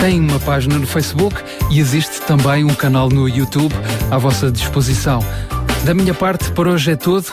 [0.00, 1.34] tem uma página no Facebook
[1.68, 3.74] e existe também um canal no YouTube
[4.10, 5.20] à vossa disposição.
[5.84, 7.26] Da minha parte, por hoje é tudo.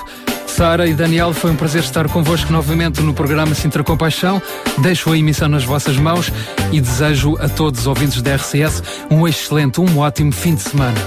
[0.47, 4.41] Sara e Daniel, foi um prazer estar convosco novamente no programa Sintra Compaixão.
[4.79, 6.31] Deixo a emissão nas vossas mãos
[6.71, 8.81] e desejo a todos os ouvintes da RCS
[9.11, 10.97] um excelente, um ótimo fim de semana.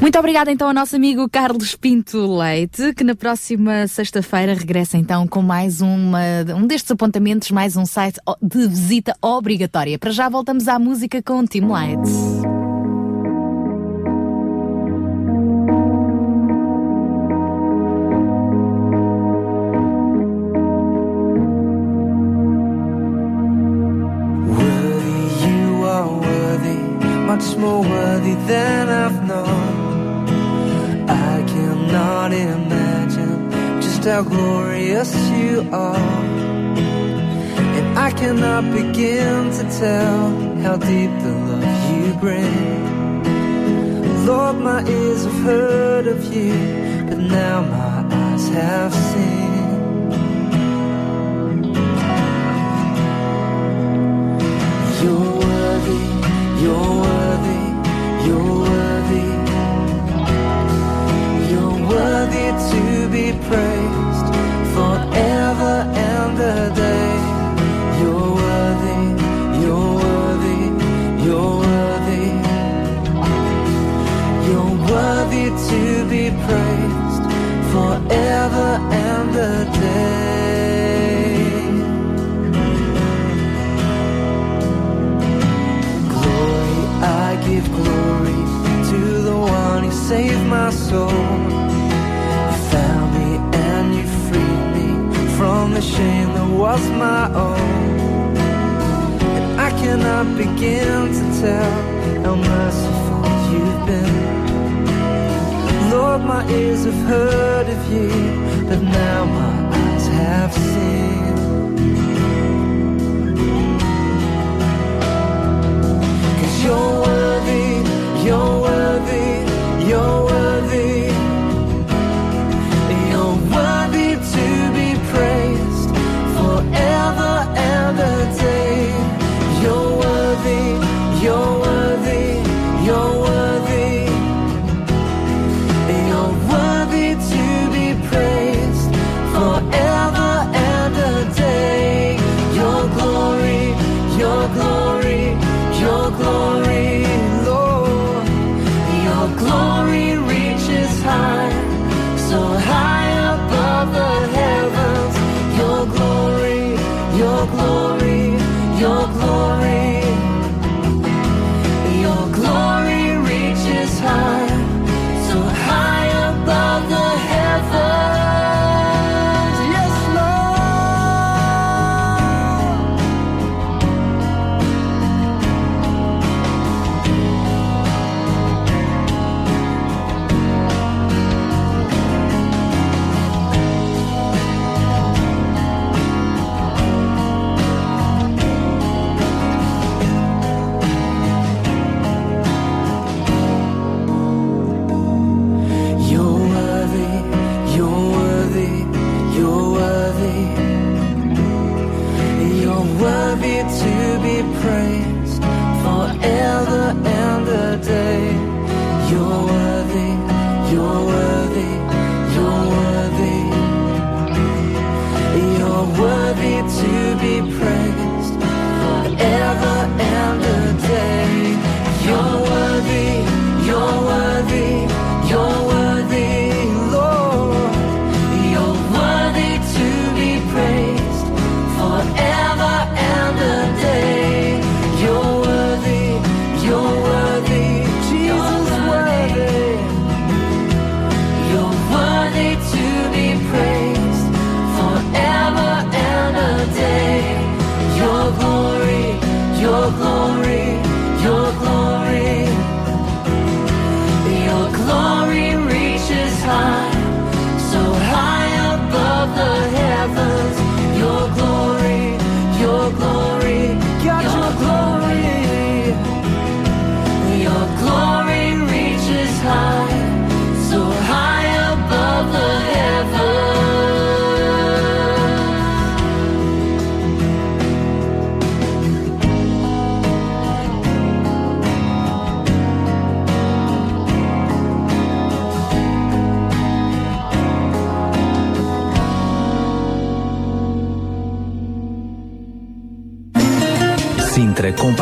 [0.00, 5.26] Muito obrigada então ao nosso amigo Carlos Pinto Leite, que na próxima sexta-feira regressa então
[5.26, 6.20] com mais uma,
[6.56, 9.98] um destes apontamentos, mais um site de visita obrigatória.
[9.98, 12.57] Para já voltamos à música com Tim Light.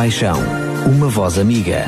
[0.06, 0.38] Compaixão,
[0.86, 1.86] uma voz amiga.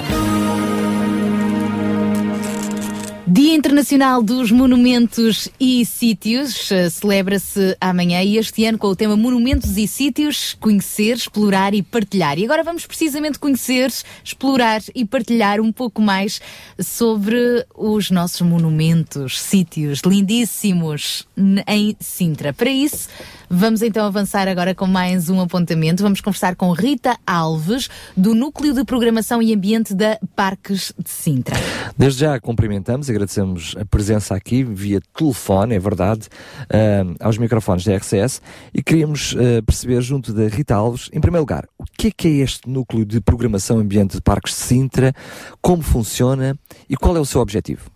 [3.24, 9.16] Dia Internacional dos Monumentos e Sítios eh, celebra-se amanhã e este ano com o tema
[9.16, 12.40] Monumentos e Sítios, conhecer, explorar e partilhar.
[12.40, 13.88] E agora vamos precisamente conhecer,
[14.24, 16.40] explorar e partilhar um pouco mais
[16.80, 21.28] sobre os nossos monumentos, sítios lindíssimos
[21.68, 22.52] em Sintra.
[22.52, 23.08] Para isso,
[23.50, 26.02] vamos então avançar agora com mais um apontamento.
[26.02, 31.56] Vamos conversar com Rita Alves, do Núcleo de Programação e Ambiente da Parques de Sintra.
[31.96, 36.28] Desde já cumprimentamos, agradecemos a presença aqui via telefone, é verdade,
[36.70, 38.40] ah, aos microfones da RCS
[38.72, 42.28] e queríamos ah, perceber junto da Rita Alves, em primeiro lugar, o que é que
[42.28, 45.12] é este núcleo de programação ambiente de Parques de Sintra,
[45.60, 47.90] como funciona e qual é o seu objetivo?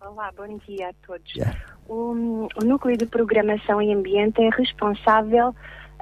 [0.00, 1.32] Olá, bom dia a todos.
[1.88, 5.54] O, o Núcleo de Programação e Ambiente é responsável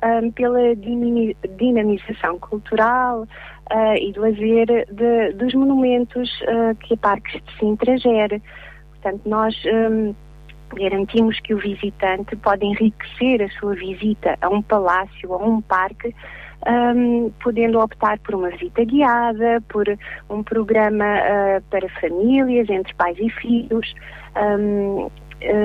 [0.03, 3.27] ahm, pela dinami- dinamização cultural,
[3.71, 7.95] ah, e do lazer de- dos monumentos ah, que a Parques de Sintra.
[8.93, 10.15] Portanto, nós hum,
[10.75, 15.61] garantimos que o visitante pode enriquecer a sua visita a um palácio ou a um
[15.61, 16.15] parque,
[16.67, 19.87] hum, podendo optar por uma visita guiada, por
[20.31, 23.95] um programa ah, para famílias, entre pais e filhos.
[24.35, 25.11] eh,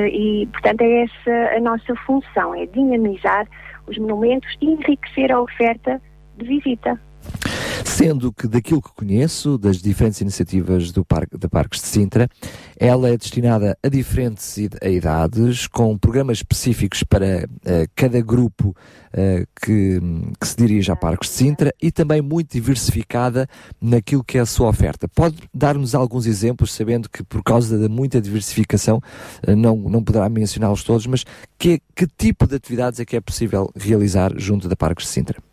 [0.07, 3.47] e, portanto, é essa a nossa função, é dinamizar
[3.87, 6.01] os monumentos e enriquecer a oferta
[6.37, 6.99] de visita.
[7.83, 12.29] Sendo que daquilo que conheço, das diferentes iniciativas do parque, da Parques de Sintra,
[12.77, 18.75] ela é destinada a diferentes idades, com programas específicos para eh, cada grupo
[19.11, 19.99] eh, que,
[20.39, 23.47] que se dirige a Parques de Sintra e também muito diversificada
[23.81, 25.07] naquilo que é a sua oferta.
[25.07, 29.01] Pode dar-nos alguns exemplos, sabendo que por causa da muita diversificação
[29.45, 31.25] eh, não, não poderá mencioná-los todos, mas
[31.57, 35.48] que, que tipo de atividades é que é possível realizar junto da Parques de Sintra?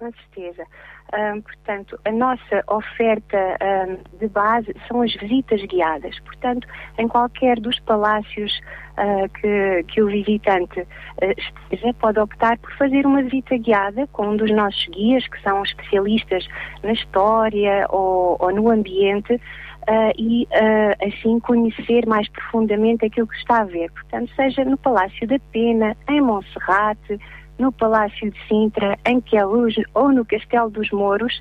[0.00, 0.64] Com certeza.
[1.12, 6.18] Ahm, portanto, a nossa oferta ahm, de base são as visitas guiadas.
[6.20, 6.66] Portanto,
[6.96, 8.58] em qualquer dos palácios
[8.96, 10.80] ah, que, que o visitante
[11.20, 15.38] ah, esteja, pode optar por fazer uma visita guiada com um dos nossos guias, que
[15.42, 16.48] são especialistas
[16.82, 19.38] na história ou, ou no ambiente,
[19.86, 23.90] ah, e ah, assim conhecer mais profundamente aquilo que está a ver.
[23.92, 27.20] Portanto, seja no Palácio da Pena, em Monserrate,
[27.60, 31.40] no Palácio de Sintra, em Queluz ou no Castelo dos Mouros,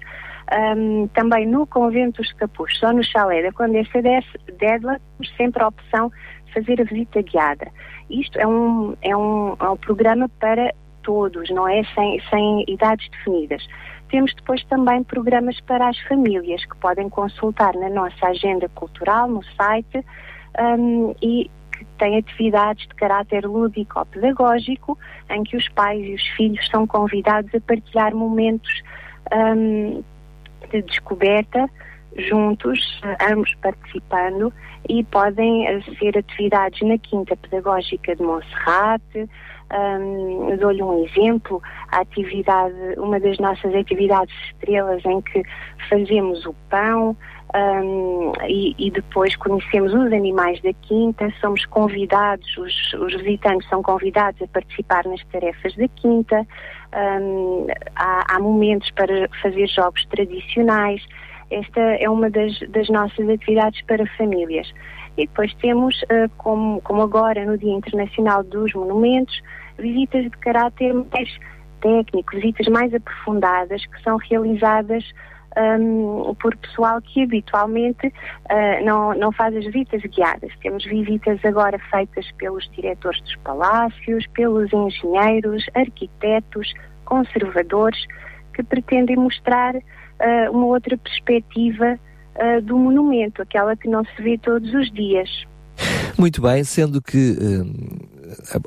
[0.51, 5.63] ahm, também no Convento dos Capuchos ou no Chalé da Condessa de- Dédla, temos sempre
[5.63, 6.11] a opção
[6.45, 7.67] de fazer a visita guiada.
[8.09, 10.73] Isto é um, é um, é um programa para
[11.03, 11.83] todos, não é?
[11.95, 13.65] Sem, sem idades definidas.
[14.09, 19.43] Temos depois também programas para as famílias que podem consultar na nossa agenda cultural, no
[19.55, 20.03] site,
[20.57, 21.49] ahm, e
[21.99, 24.97] tem atividades de caráter lúdico-pedagógico,
[25.29, 28.81] em que os pais e os filhos são convidados a partilhar momentos
[29.31, 30.01] ahm,
[30.71, 31.69] de descoberta
[32.17, 33.01] juntos,
[33.31, 34.51] ambos participando,
[34.87, 39.29] e podem eh, ser atividades na Quinta Pedagógica de Monserrate.
[39.69, 41.61] Ahm, Dou-lhe um exemplo,
[41.91, 45.43] a atividade, uma das nossas atividades estrelas em que
[45.87, 47.15] fazemos o pão,
[47.53, 53.81] Ahm, e, e depois conhecemos os animais da quinta, somos convidados, os, os visitantes são
[53.81, 56.45] convidados a participar nas tarefas da quinta,
[56.91, 61.05] Ahm, há, há momentos para fazer jogos tradicionais,
[61.51, 64.71] esta é uma das, das nossas atividades para famílias.
[65.17, 69.41] E depois temos, ah, como, como agora no Dia Internacional dos Monumentos,
[69.77, 71.29] visitas de caráter mais
[71.81, 75.03] técnico, visitas mais aprofundadas que são realizadas
[75.57, 78.11] hum, por pessoal que habitualmente
[78.49, 80.51] ah, não, não faz as visitas guiadas.
[80.61, 86.73] Temos visitas agora feitas pelos diretores dos palácios, pelos engenheiros, arquitetos,
[87.05, 87.99] conservadores,
[88.53, 89.75] que pretendem mostrar
[90.19, 91.99] ah, uma outra perspectiva
[92.35, 95.29] ah, do monumento, aquela que não se vê todos os dias.
[96.17, 97.37] Muito bem, sendo que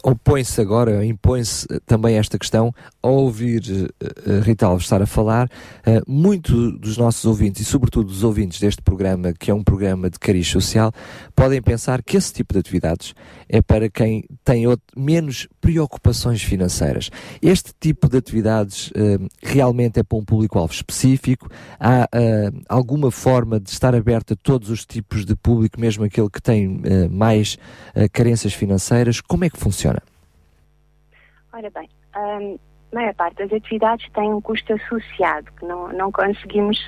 [0.02, 3.62] opõe-se agora, impõe-se eh, também esta questão, ao ouvir
[4.00, 5.48] eh, Rita Alves estar a falar,
[5.86, 10.10] eh, muito dos nossos ouvintes, e sobretudo dos ouvintes deste programa, que é um programa
[10.10, 10.92] de cariz social,
[11.34, 13.14] podem pensar que esse tipo de atividades
[13.52, 17.10] é para quem tem out- menos preocupações financeiras.
[17.42, 21.50] Este tipo de atividades eh, realmente é para um público-alvo específico?
[21.78, 26.30] Há eh, alguma forma de estar aberto a todos os tipos de público, mesmo aquele
[26.30, 27.58] que tem eh, mais
[28.12, 29.20] carências financeiras?
[29.20, 30.02] Como é que funciona?
[31.52, 32.58] Ora bem, hum,
[32.90, 36.78] a maior parte das atividades tem um custo associado que não, não conseguimos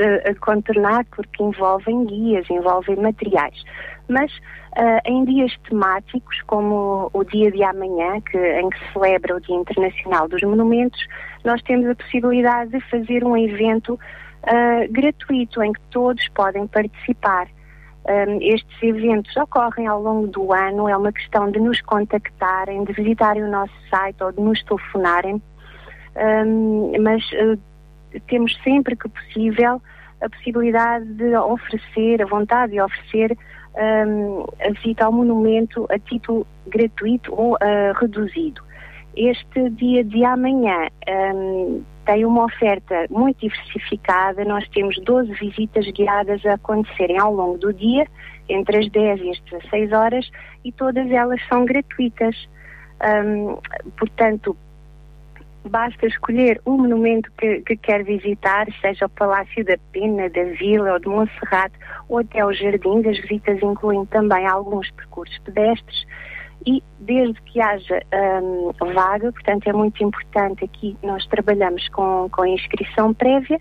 [0.41, 3.63] contornar porque envolvem guias, envolvem materiais.
[4.09, 4.31] Mas
[4.77, 9.41] ah, em dias temáticos, como o dia de amanhã, que, em que se celebra o
[9.41, 11.07] Dia Internacional dos Monumentos,
[11.45, 13.99] nós temos a possibilidade de fazer um evento
[14.43, 17.49] ah, gratuito em que todos podem participar.
[18.07, 22.93] Um, estes eventos ocorrem ao longo do ano, é uma questão de nos contactarem, de
[22.93, 25.41] visitarem o nosso site ou de nos telefonarem,
[26.17, 27.59] Um, mas uh,
[28.29, 29.83] temos sempre que possível
[30.21, 33.37] a possibilidade de oferecer, a vontade de oferecer
[33.77, 38.63] um, a visita ao monumento a título gratuito ou uh, reduzido.
[39.17, 40.89] Este dia de amanhã
[41.35, 44.45] um, tem uma oferta muito diversificada.
[44.45, 48.07] Nós temos 12 visitas guiadas a acontecerem ao longo do dia,
[48.49, 50.31] entre as 10 e as 16 horas,
[50.65, 52.49] e todas elas são gratuitas.
[53.03, 53.59] Um,
[53.97, 54.57] portanto,
[55.69, 60.93] basta escolher o monumento que, que quer visitar, seja o Palácio da Pena, da Vila
[60.93, 61.75] ou de Monserrate,
[62.09, 63.09] ou até o Jardim.
[63.09, 66.07] As visitas incluem também alguns percursos pedestres
[66.67, 68.01] e desde que haja
[68.43, 73.61] hum, vaga, portanto é muito importante aqui, nós trabalhamos com, com inscrição prévia,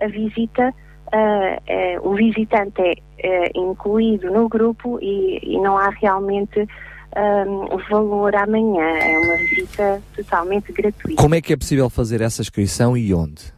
[0.00, 0.72] a visita,
[1.12, 6.66] eh, o visitante é eh, incluído no grupo e, e não há realmente
[7.16, 8.84] um, valor amanhã.
[8.84, 11.20] É uma visita totalmente gratuita.
[11.20, 13.52] Como é que é possível fazer essa inscrição e onde?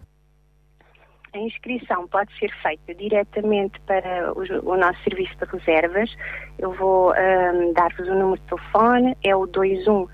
[1.33, 6.11] A inscrição pode ser feita diretamente para o, o nosso serviço de reservas.
[6.59, 10.07] Eu vou ahm, dar-vos o número de telefone, é o 21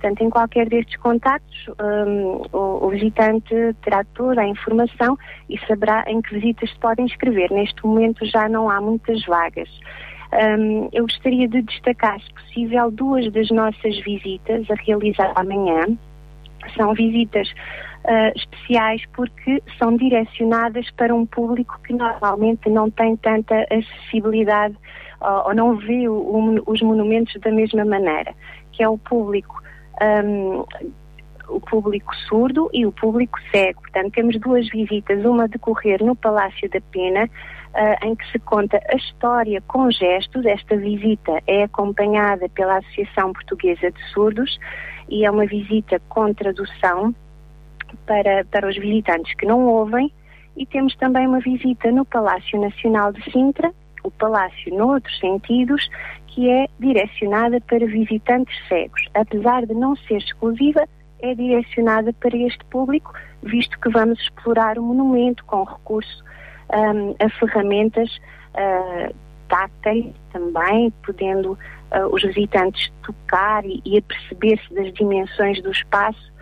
[0.03, 3.55] Portanto, em qualquer destes contactos, hum, o, o visitante
[3.85, 5.17] terá toda a informação
[5.49, 7.49] e saberá em que visitas se podem inscrever.
[7.53, 9.69] Neste momento já não há muitas vagas.
[10.33, 15.85] Hum, eu gostaria de destacar, se possível, duas das nossas visitas a realizar amanhã
[16.75, 17.47] são visitas
[18.05, 24.75] ah, especiais porque são direcionadas para um público que normalmente não tem tanta acessibilidade
[25.45, 28.33] ou não vê o- o- os monumentos da mesma maneira,
[28.73, 29.62] que é o público
[30.01, 30.63] ahm,
[31.49, 33.81] o público surdo e o público cego.
[33.81, 37.29] Portanto, temos duas visitas, uma a decorrer no Palácio da Pena,
[37.73, 40.45] ah, em que se conta a história com gestos.
[40.45, 44.59] Esta visita é acompanhada pela Associação Portuguesa de Surdos
[45.09, 47.13] e é uma visita com tradução
[48.05, 50.11] para, para os visitantes que não ouvem.
[50.55, 55.89] E temos também uma visita no Palácio Nacional de Sintra, o Palácio noutros sentidos,
[56.33, 59.01] que é direcionada para visitantes cegos.
[59.13, 60.87] Apesar de não ser exclusiva,
[61.19, 66.23] é direcionada para este público, visto que vamos explorar o monumento com recurso
[66.69, 68.09] ahm, a ferramentas
[68.55, 69.11] ah,
[69.47, 71.57] táteis também, podendo
[71.91, 76.33] ah, os visitantes tocar e, e aperceber-se das dimensões do espaço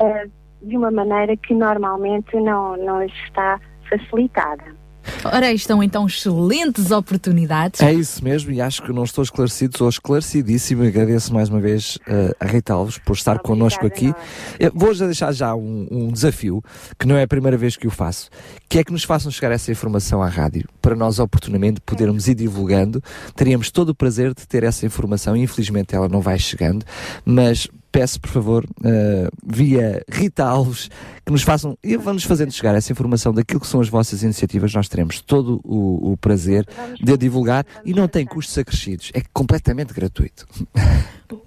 [0.00, 0.26] ah,
[0.60, 4.77] de uma maneira que normalmente não, não está facilitada.
[5.24, 7.80] Ora, aí estão então excelentes oportunidades.
[7.80, 11.60] É isso mesmo, e acho que não estou esclarecido, estou esclarecidíssimo e agradeço mais uma
[11.60, 14.12] vez eh, a Rita Alves por estar connosco aqui.
[14.58, 16.62] Eu vou já deixar já um, um desafio,
[16.98, 18.30] que não é a primeira vez que o faço,
[18.68, 22.34] que é que nos façam chegar essa informação à rádio, para nós oportunamente podermos ir
[22.34, 23.02] divulgando.
[23.34, 26.84] Teríamos todo o prazer de ter essa informação, infelizmente ela não vai chegando,
[27.24, 30.90] mas peço, por favor, eh, via Rita Alves,
[31.24, 34.72] que nos façam e vão-nos fazendo chegar essa informação daquilo que são as vossas iniciativas.
[34.74, 36.66] Nós teremos todo o, o prazer
[37.00, 40.46] de a divulgar e não tem custos acrescidos, é completamente gratuito.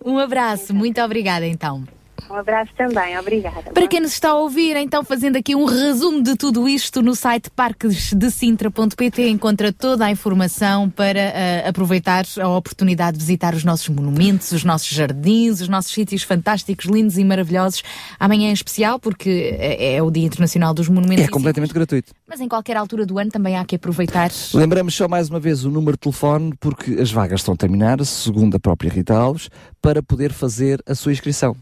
[0.06, 1.84] Um abraço, muito obrigada então.
[2.30, 3.72] Um abraço também, obrigada.
[3.74, 7.16] Para quem nos está a ouvir, então fazendo aqui um resumo de tudo isto no
[7.16, 13.90] site parquesdesintra.pt encontra toda a informação para eh, aproveitar a oportunidade de visitar os nossos
[13.90, 17.84] monumentos, os nossos jardins, os nossos sítios fantásticos, lindos e maravilhosos.
[18.20, 21.26] Amanhã em especial, porque é, é o Dia Internacional dos Monumentos.
[21.26, 22.14] É completamente gratuito.
[22.28, 24.32] Mas em qualquer altura do ano também há que aproveitar.
[24.54, 28.04] Lembramos só mais uma vez o número de telefone, porque as vagas estão a terminar,
[28.06, 29.50] segundo a própria Rita Alves,
[29.82, 31.56] para poder fazer a sua inscrição.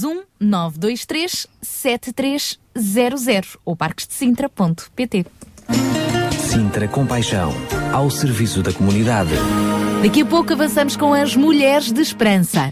[0.00, 5.26] 21923 7300 ou parquesdesintra.pt.
[6.38, 7.52] Sintra Compaixão,
[7.92, 9.32] ao serviço da comunidade.
[10.02, 12.70] Daqui a pouco avançamos com as Mulheres de Esperança.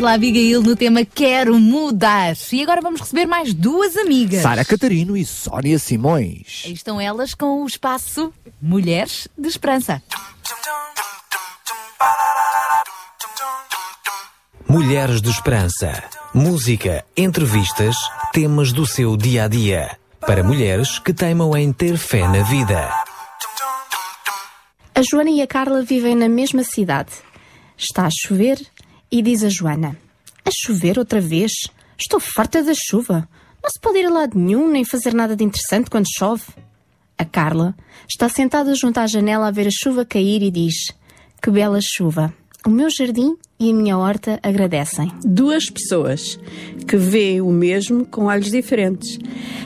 [0.00, 2.34] Carla Abigail no tema Quero Mudar.
[2.50, 4.40] E agora vamos receber mais duas amigas.
[4.40, 6.62] Sara Catarino e Sónia Simões.
[6.64, 8.32] Aí estão elas com o espaço
[8.62, 10.02] Mulheres de Esperança.
[14.66, 16.02] Mulheres de Esperança.
[16.32, 17.94] Música, entrevistas,
[18.32, 19.98] temas do seu dia a dia.
[20.18, 22.90] Para mulheres que teimam em ter fé na vida.
[24.94, 27.12] A Joana e a Carla vivem na mesma cidade.
[27.76, 28.66] Está a chover
[29.10, 29.96] e diz a Joana:
[30.44, 31.52] A chover outra vez?
[31.98, 33.28] Estou farta da chuva.
[33.62, 36.44] Não se pode ir a lado nenhum nem fazer nada de interessante quando chove.
[37.18, 37.74] A Carla
[38.08, 40.94] está sentada junto à janela a ver a chuva cair e diz:
[41.42, 42.34] Que bela chuva.
[42.66, 45.10] O meu jardim e a minha horta agradecem.
[45.24, 46.38] Duas pessoas
[46.86, 49.18] que veem o mesmo com olhos diferentes.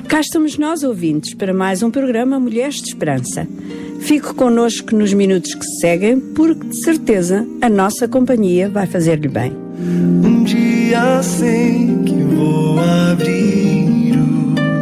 [0.06, 3.48] Cá estamos nós, ouvintes, para mais um programa Mulheres de Esperança.
[3.98, 9.28] Fique connosco nos minutos que se seguem, porque de certeza a nossa companhia vai fazer-lhe
[9.28, 9.52] bem.
[10.22, 12.78] Um dia sei que vou
[13.10, 14.14] abrir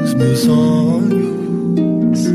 [0.05, 2.27] os meus olhos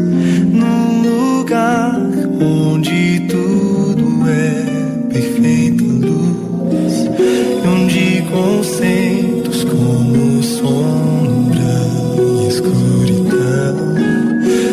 [0.51, 2.01] num lugar
[2.41, 4.76] onde tudo é
[5.17, 7.09] perfeita luz
[7.63, 11.81] e onde conceitos como sombra
[12.19, 13.77] e escuridão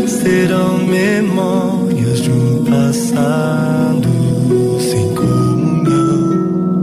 [0.07, 4.09] serão memórias de um passado
[4.79, 6.83] sem comunhão.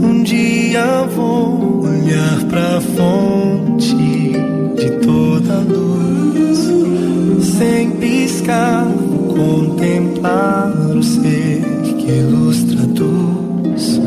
[0.00, 3.96] Um dia vou olhar pra fonte
[4.76, 8.86] de toda luz, sem piscar,
[9.34, 11.62] contemplar o ser
[11.98, 12.51] que ilustra
[13.02, 14.00] luz.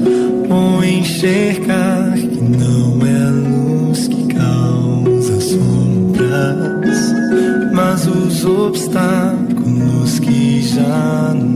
[0.48, 7.14] Vou enxergar que não é a luz que causa sombras,
[7.74, 11.55] mas os obstáculos que já não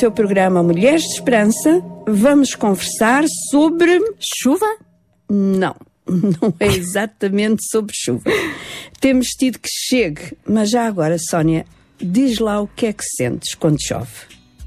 [0.00, 4.00] seu programa Mulheres de Esperança, vamos conversar sobre.
[4.18, 4.78] Chuva?
[5.28, 5.76] Não,
[6.08, 8.30] não é exatamente sobre chuva.
[8.98, 11.66] Temos tido que chegue, mas já agora, Sónia,
[12.00, 14.10] diz lá o que é que sentes quando chove.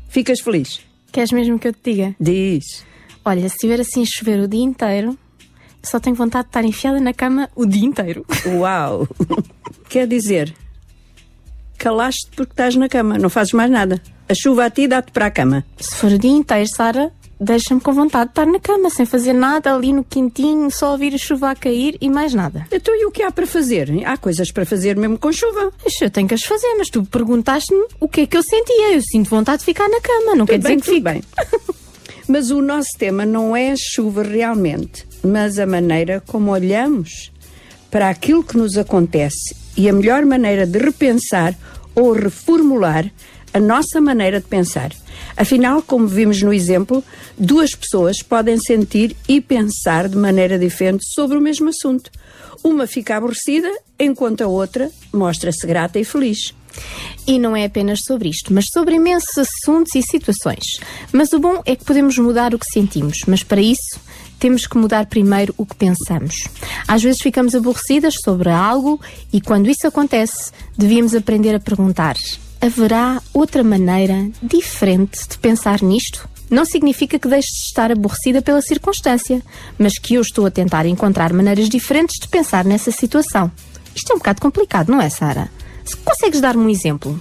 [0.07, 0.81] Ficas feliz?
[1.11, 2.15] Queres mesmo que eu te diga?
[2.19, 2.85] Diz.
[3.25, 5.17] Olha, se estiver assim a chover o dia inteiro,
[5.81, 8.23] só tenho vontade de estar enfiada na cama o dia inteiro.
[8.45, 9.07] Uau!
[9.89, 10.53] Quer dizer,
[11.83, 14.01] calaste porque estás na cama, não fazes mais nada.
[14.29, 15.65] A chuva a ti dá-te para a cama.
[15.77, 19.33] Se for o dia inteiro, Sara, deixa-me com vontade de estar na cama, sem fazer
[19.33, 22.65] nada, ali no quentinho, só ouvir a chuva a cair e mais nada.
[22.71, 23.91] Então e o que há para fazer?
[24.05, 25.73] Há coisas para fazer mesmo com chuva.
[26.01, 28.93] Eu tenho que as fazer, mas tu perguntaste-me o que é que eu sentia.
[28.93, 31.03] Eu sinto vontade de ficar na cama, não quer Tudo dizer bem, que tudo fique.
[31.03, 31.75] bem.
[32.25, 37.33] Mas o nosso tema não é a chuva realmente, mas a maneira como olhamos
[37.91, 41.55] para aquilo que nos acontece e a melhor maneira de repensar
[41.95, 43.11] ou reformular
[43.53, 44.91] a nossa maneira de pensar.
[45.37, 47.03] Afinal, como vimos no exemplo,
[47.37, 52.09] duas pessoas podem sentir e pensar de maneira diferente sobre o mesmo assunto.
[52.63, 53.69] Uma fica aborrecida,
[53.99, 56.53] enquanto a outra mostra-se grata e feliz.
[57.27, 60.79] E não é apenas sobre isto, mas sobre imensos assuntos e situações.
[61.11, 63.99] Mas o bom é que podemos mudar o que sentimos, mas para isso
[64.43, 66.35] temos que mudar primeiro o que pensamos.
[66.85, 68.99] Às vezes ficamos aborrecidas sobre algo
[69.31, 72.17] e quando isso acontece, devíamos aprender a perguntar:
[72.59, 76.27] haverá outra maneira diferente de pensar nisto?
[76.49, 79.41] Não significa que deixe de estar aborrecida pela circunstância,
[79.79, 83.49] mas que eu estou a tentar encontrar maneiras diferentes de pensar nessa situação.
[83.95, 85.49] Isto é um bocado complicado, não é, Sara?
[85.85, 87.17] Se consegues dar-me um exemplo?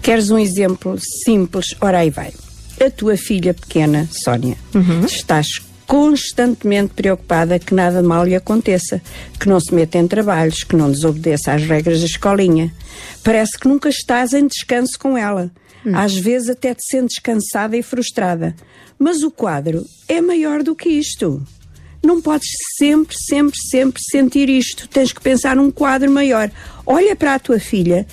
[0.00, 1.74] Queres um exemplo simples?
[1.78, 2.32] Ora aí vai.
[2.80, 4.56] A tua filha pequena, Sónia,
[5.06, 5.60] estás
[5.94, 9.00] constantemente preocupada que nada mal lhe aconteça,
[9.38, 12.74] que não se meta em trabalhos, que não desobedeça às regras da escolinha.
[13.22, 15.52] Parece que nunca estás em descanso com ela.
[15.94, 18.56] Às vezes até te sentes cansada e frustrada.
[18.98, 21.40] Mas o quadro é maior do que isto.
[22.04, 24.86] Não podes sempre, sempre, sempre sentir isto.
[24.88, 26.50] Tens que pensar num quadro maior.
[26.84, 28.06] Olha para a tua filha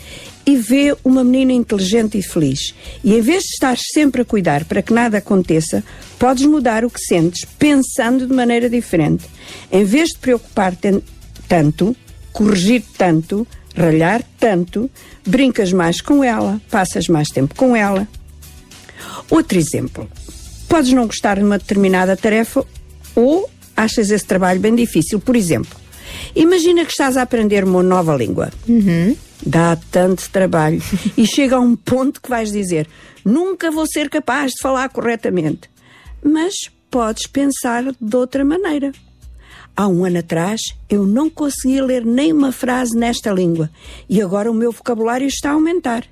[0.45, 2.73] e vê uma menina inteligente e feliz.
[3.03, 5.83] E em vez de estar sempre a cuidar para que nada aconteça,
[6.17, 9.25] podes mudar o que sentes pensando de maneira diferente.
[9.69, 11.03] Em vez de preocupar-te
[11.49, 11.93] tanto,
[12.31, 13.45] corrigir tanto,
[13.75, 14.89] ralhar tanto,
[15.27, 18.07] brincas mais com ela, passas mais tempo com ela.
[19.29, 20.09] Outro exemplo.
[20.69, 22.65] Podes não gostar de uma determinada tarefa
[23.13, 23.49] ou
[23.83, 25.19] achas esse trabalho bem difícil.
[25.19, 25.75] Por exemplo,
[26.35, 28.51] imagina que estás a aprender uma nova língua.
[29.45, 30.81] Dá tanto trabalho
[31.17, 32.87] e chega a um ponto que vais dizer:
[33.25, 35.69] nunca vou ser capaz de falar corretamente.
[36.23, 36.53] Mas
[36.91, 38.91] podes pensar de outra maneira.
[39.75, 43.69] Há um ano atrás eu não conseguia ler nem uma frase nesta língua
[44.07, 46.05] e agora o meu vocabulário está a aumentar.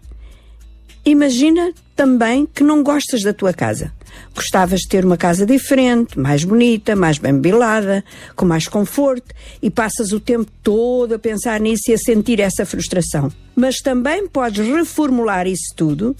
[1.05, 3.91] Imagina também que não gostas da tua casa.
[4.35, 8.03] Gostavas de ter uma casa diferente, mais bonita, mais bem mobilada,
[8.35, 12.65] com mais conforto e passas o tempo todo a pensar nisso e a sentir essa
[12.65, 13.31] frustração.
[13.55, 16.15] Mas também podes reformular isso tudo.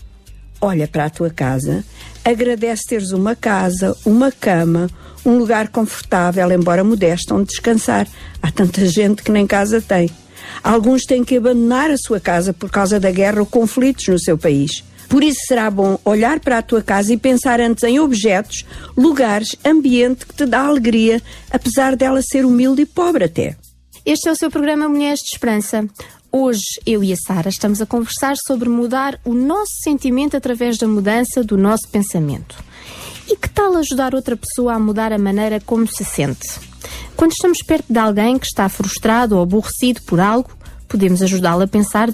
[0.62, 1.86] Olha para a tua casa,
[2.26, 4.90] agradece teres uma casa, uma cama,
[5.26, 8.08] um lugar confortável, embora modesto, onde descansar.
[8.42, 10.10] Há tanta gente que nem casa tem.
[10.64, 14.38] Alguns têm que abandonar a sua casa por causa da guerra ou conflitos no seu
[14.38, 14.84] país.
[15.10, 18.64] Por isso será bom olhar para a tua casa e pensar antes em objetos,
[18.96, 21.20] lugares, ambiente que te dá alegria,
[21.50, 23.58] apesar dela ser humilde e pobre até.
[24.06, 25.88] Este é o seu programa Mulheres de Esperança.
[26.32, 30.88] Hoje, eu e a Sara estamos a conversar sobre mudar o nosso sentimento através da
[30.88, 32.64] mudança do nosso pensamento.
[33.28, 36.48] E que tal ajudar outra pessoa a mudar a maneira como se sente?
[37.16, 40.52] Quando estamos perto de alguém que está frustrado ou aborrecido por algo,
[40.88, 42.10] podemos ajudá-lo a pensar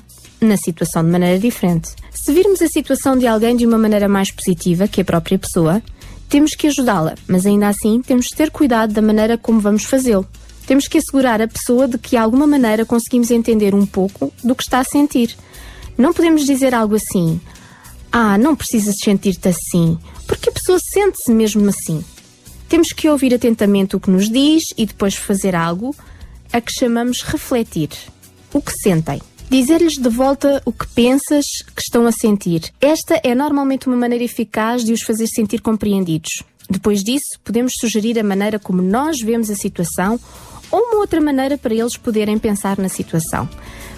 [0.45, 1.89] na situação de maneira diferente.
[2.11, 5.81] Se virmos a situação de alguém de uma maneira mais positiva que a própria pessoa,
[6.29, 10.27] temos que ajudá-la, mas ainda assim temos de ter cuidado da maneira como vamos fazê-lo.
[10.65, 14.55] Temos que assegurar a pessoa de que de alguma maneira conseguimos entender um pouco do
[14.55, 15.35] que está a sentir.
[15.97, 17.39] Não podemos dizer algo assim:
[18.11, 19.97] Ah, não precisas sentir-te assim,
[20.27, 22.03] porque a pessoa sente-se mesmo assim.
[22.67, 25.95] Temos que ouvir atentamente o que nos diz e depois fazer algo
[26.51, 27.89] a que chamamos refletir.
[28.51, 29.21] O que sentem.
[29.49, 31.45] Dizer-lhes de volta o que pensas
[31.75, 32.73] que estão a sentir.
[32.81, 36.43] Esta é normalmente uma maneira eficaz de os fazer sentir compreendidos.
[36.69, 40.19] Depois disso, podemos sugerir a maneira como nós vemos a situação
[40.71, 43.47] ou uma outra maneira para eles poderem pensar na situação.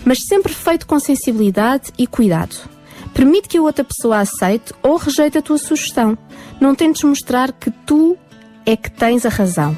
[0.03, 2.69] Mas sempre feito com sensibilidade e cuidado.
[3.13, 6.17] Permite que a outra pessoa aceite ou rejeite a tua sugestão.
[6.59, 8.17] Não tentes mostrar que tu
[8.65, 9.75] é que tens a razão.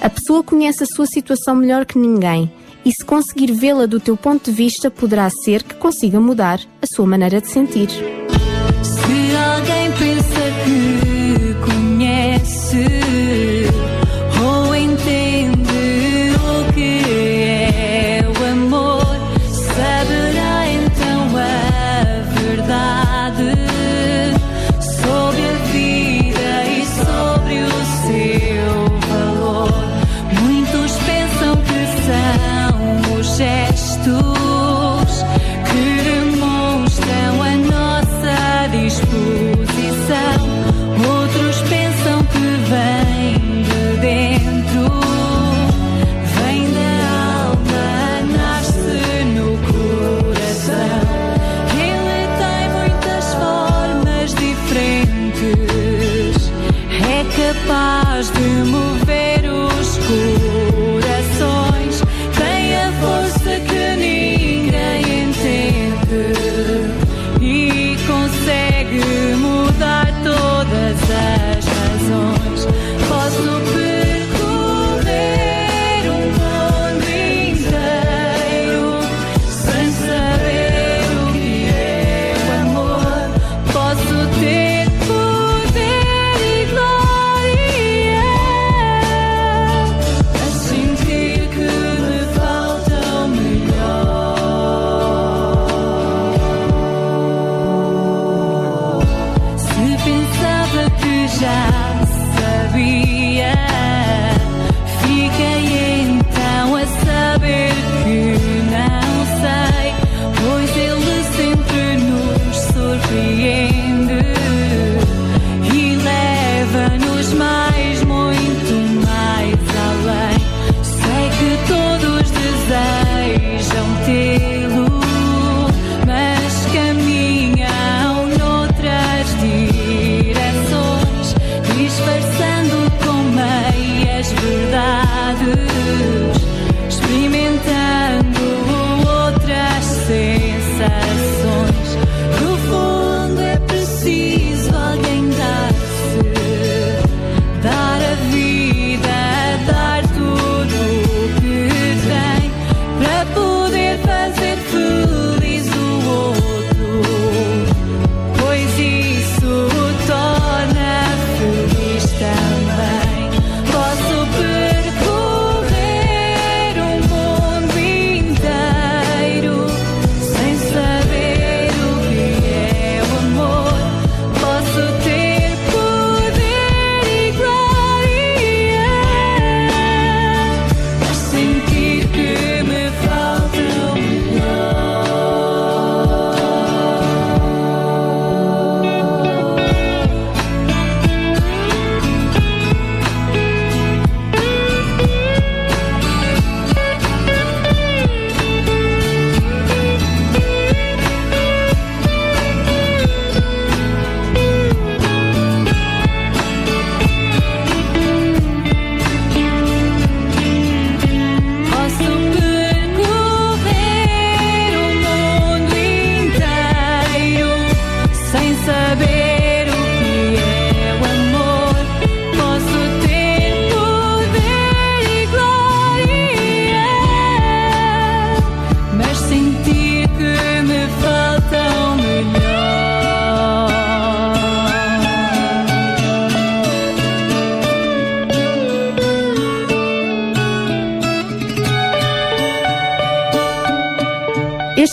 [0.00, 2.52] A pessoa conhece a sua situação melhor que ninguém
[2.84, 6.86] e, se conseguir vê-la do teu ponto de vista, poderá ser que consiga mudar a
[6.86, 7.88] sua maneira de sentir.
[8.82, 9.12] Se
[10.64, 12.86] que conhece
[14.44, 15.31] ou entende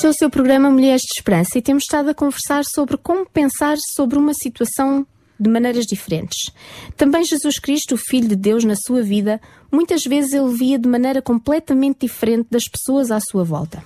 [0.10, 4.18] O seu programa Mulheres de Esperança e temos estado a conversar sobre como pensar sobre
[4.18, 5.06] uma situação
[5.40, 6.52] de maneiras diferentes.
[6.98, 9.40] Também Jesus Cristo, o Filho de Deus, na sua vida,
[9.72, 13.84] muitas vezes ele via de maneira completamente diferente das pessoas à sua volta.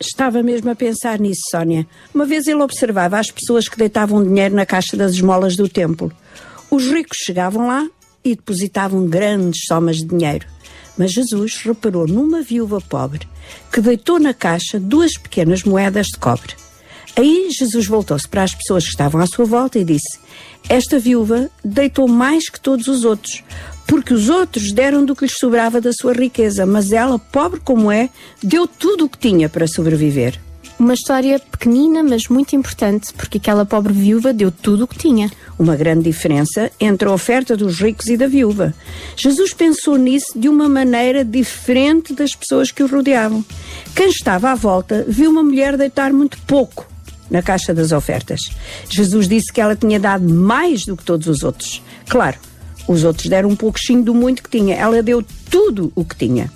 [0.00, 1.86] Estava mesmo a pensar nisso, Sónia.
[2.14, 6.10] Uma vez ele observava as pessoas que deitavam dinheiro na caixa das esmolas do templo.
[6.70, 7.86] Os ricos chegavam lá
[8.24, 10.46] e depositavam grandes somas de dinheiro.
[11.00, 13.26] Mas Jesus reparou numa viúva pobre
[13.72, 16.54] que deitou na caixa duas pequenas moedas de cobre.
[17.16, 20.18] Aí Jesus voltou-se para as pessoas que estavam à sua volta e disse:
[20.68, 23.42] Esta viúva deitou mais que todos os outros,
[23.86, 27.90] porque os outros deram do que lhes sobrava da sua riqueza, mas ela, pobre como
[27.90, 28.10] é,
[28.42, 30.38] deu tudo o que tinha para sobreviver.
[30.80, 35.30] Uma história pequenina, mas muito importante, porque aquela pobre viúva deu tudo o que tinha.
[35.58, 38.72] Uma grande diferença entre a oferta dos ricos e da viúva.
[39.14, 43.44] Jesus pensou nisso de uma maneira diferente das pessoas que o rodeavam.
[43.94, 46.88] Quem estava à volta viu uma mulher deitar muito pouco,
[47.30, 48.40] na caixa das ofertas.
[48.88, 51.82] Jesus disse que ela tinha dado mais do que todos os outros.
[52.08, 52.38] Claro,
[52.88, 54.76] os outros deram um pouquinho do muito que tinha.
[54.76, 56.50] Ela deu tudo o que tinha.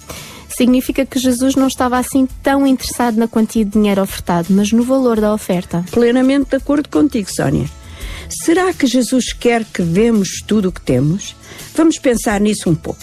[0.56, 4.84] Significa que Jesus não estava assim tão interessado na quantia de dinheiro ofertado, mas no
[4.84, 5.84] valor da oferta.
[5.90, 7.68] Plenamente de acordo contigo, Sónia.
[8.28, 11.34] Será que Jesus quer que demos tudo o que temos?
[11.74, 13.02] Vamos pensar nisso um pouco.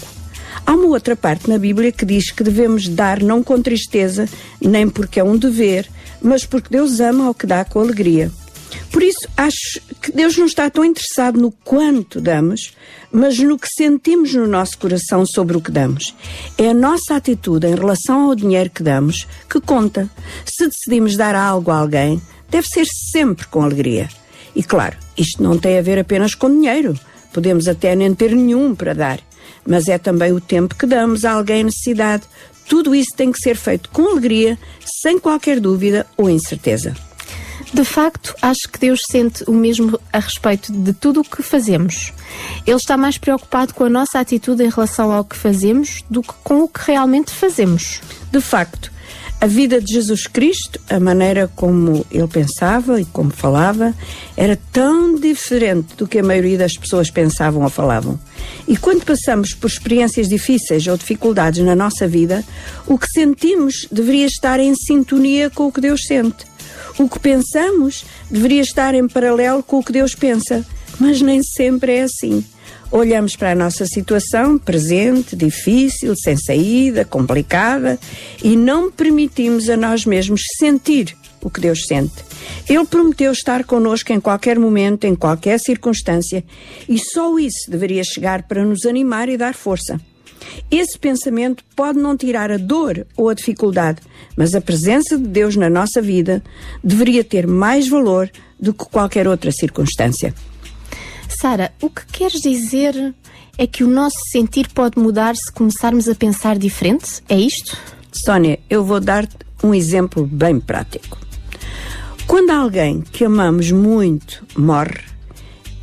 [0.65, 4.29] Há uma outra parte na Bíblia que diz que devemos dar não com tristeza,
[4.61, 5.89] nem porque é um dever,
[6.21, 8.31] mas porque Deus ama ao que dá com alegria.
[8.91, 12.73] Por isso, acho que Deus não está tão interessado no quanto damos,
[13.11, 16.15] mas no que sentimos no nosso coração sobre o que damos.
[16.57, 20.09] É a nossa atitude em relação ao dinheiro que damos que conta.
[20.45, 24.09] Se decidimos dar algo a alguém, deve ser sempre com alegria.
[24.55, 26.99] E claro, isto não tem a ver apenas com dinheiro.
[27.33, 29.19] Podemos até nem ter nenhum para dar.
[29.65, 32.23] Mas é também o tempo que damos a alguém em necessidade.
[32.67, 34.57] Tudo isso tem que ser feito com alegria,
[35.01, 36.95] sem qualquer dúvida ou incerteza.
[37.73, 42.11] De facto, acho que Deus sente o mesmo a respeito de tudo o que fazemos.
[42.67, 46.33] Ele está mais preocupado com a nossa atitude em relação ao que fazemos do que
[46.43, 48.01] com o que realmente fazemos.
[48.29, 48.91] De facto,
[49.39, 53.95] a vida de Jesus Cristo, a maneira como ele pensava e como falava,
[54.37, 58.19] era tão diferente do que a maioria das pessoas pensavam ou falavam.
[58.67, 62.43] E quando passamos por experiências difíceis ou dificuldades na nossa vida,
[62.85, 66.50] o que sentimos deveria estar em sintonia com o que Deus sente.
[66.97, 70.65] O que pensamos deveria estar em paralelo com o que Deus pensa,
[70.99, 72.43] mas nem sempre é assim.
[72.91, 77.97] Olhamos para a nossa situação presente, difícil, sem saída, complicada
[78.43, 82.23] e não permitimos a nós mesmos sentir o que Deus sente.
[82.67, 86.43] Ele prometeu estar connosco em qualquer momento, em qualquer circunstância,
[86.87, 89.99] e só isso deveria chegar para nos animar e dar força.
[90.69, 93.99] Esse pensamento pode não tirar a dor ou a dificuldade,
[94.35, 96.43] mas a presença de Deus na nossa vida
[96.83, 100.33] deveria ter mais valor do que qualquer outra circunstância.
[101.29, 103.13] Sara, o que queres dizer
[103.57, 107.21] é que o nosso sentir pode mudar se começarmos a pensar diferente?
[107.27, 107.77] É isto?
[108.11, 111.17] Sónia, eu vou dar-te um exemplo bem prático.
[112.27, 115.01] Quando alguém que amamos muito morre,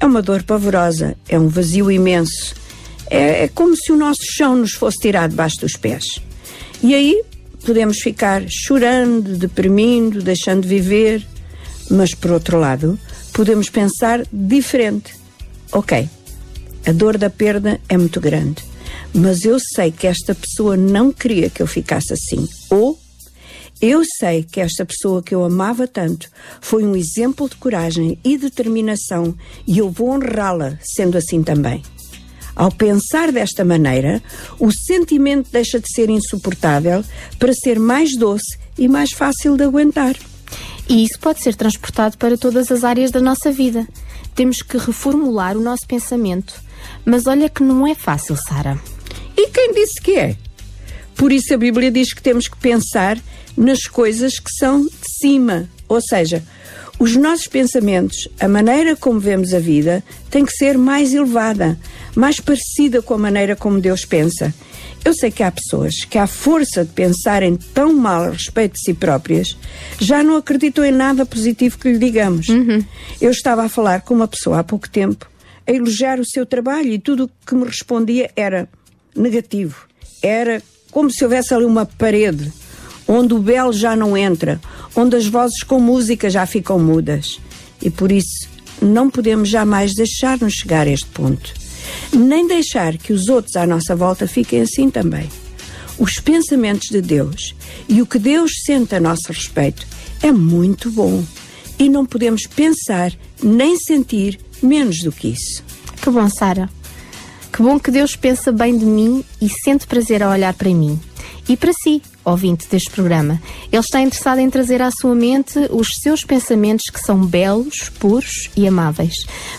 [0.00, 2.54] é uma dor pavorosa, é um vazio imenso.
[3.10, 6.04] É, é como se o nosso chão nos fosse tirado debaixo dos pés.
[6.82, 7.22] E aí
[7.64, 11.26] podemos ficar chorando, deprimindo, deixando de viver.
[11.90, 12.98] Mas, por outro lado,
[13.32, 15.14] podemos pensar diferente.
[15.72, 16.08] Ok,
[16.86, 18.64] a dor da perda é muito grande,
[19.12, 22.48] mas eu sei que esta pessoa não queria que eu ficasse assim.
[22.70, 22.98] Ou
[23.80, 26.28] eu sei que esta pessoa que eu amava tanto
[26.60, 29.36] foi um exemplo de coragem e determinação
[29.66, 31.82] e eu vou honrá-la sendo assim também.
[32.58, 34.20] Ao pensar desta maneira,
[34.58, 37.04] o sentimento deixa de ser insuportável
[37.38, 40.16] para ser mais doce e mais fácil de aguentar.
[40.88, 43.86] E isso pode ser transportado para todas as áreas da nossa vida.
[44.34, 46.60] Temos que reformular o nosso pensamento.
[47.04, 48.76] Mas olha que não é fácil, Sara.
[49.36, 50.36] E quem disse que é?
[51.14, 53.16] Por isso a Bíblia diz que temos que pensar
[53.56, 54.90] nas coisas que são de
[55.20, 55.68] cima.
[55.88, 56.42] Ou seja,
[56.98, 61.78] os nossos pensamentos, a maneira como vemos a vida, tem que ser mais elevada,
[62.14, 64.52] mais parecida com a maneira como Deus pensa.
[65.04, 68.80] Eu sei que há pessoas que, à força de pensarem tão mal a respeito de
[68.80, 69.56] si próprias,
[70.00, 72.46] já não acreditam em nada positivo que lhe digamos.
[73.20, 75.30] Eu estava a falar com uma pessoa há pouco tempo,
[75.66, 78.68] a elogiar o seu trabalho e tudo o que me respondia era
[79.14, 79.86] negativo.
[80.20, 80.60] Era
[80.90, 82.52] como se houvesse ali uma parede
[83.08, 84.60] onde o belo já não entra,
[84.94, 87.40] onde as vozes com música já ficam mudas.
[87.80, 88.48] E por isso
[88.80, 91.52] não podemos jamais deixar-nos chegar a este ponto.
[92.12, 95.28] Nem deixar que os outros à nossa volta fiquem assim também.
[95.98, 97.54] Os pensamentos de Deus
[97.88, 99.86] e o que Deus sente a nosso respeito
[100.22, 101.24] é muito bom.
[101.78, 103.12] E não podemos pensar
[103.42, 105.64] nem sentir menos do que isso.
[106.02, 106.68] Que bom, Sara.
[107.52, 111.00] Que bom que Deus pensa bem de mim e sente prazer a olhar para mim.
[111.48, 113.40] E para si, ouvinte deste programa.
[113.72, 118.50] Ele está interessado em trazer à sua mente os seus pensamentos que são belos, puros
[118.54, 119.14] e amáveis.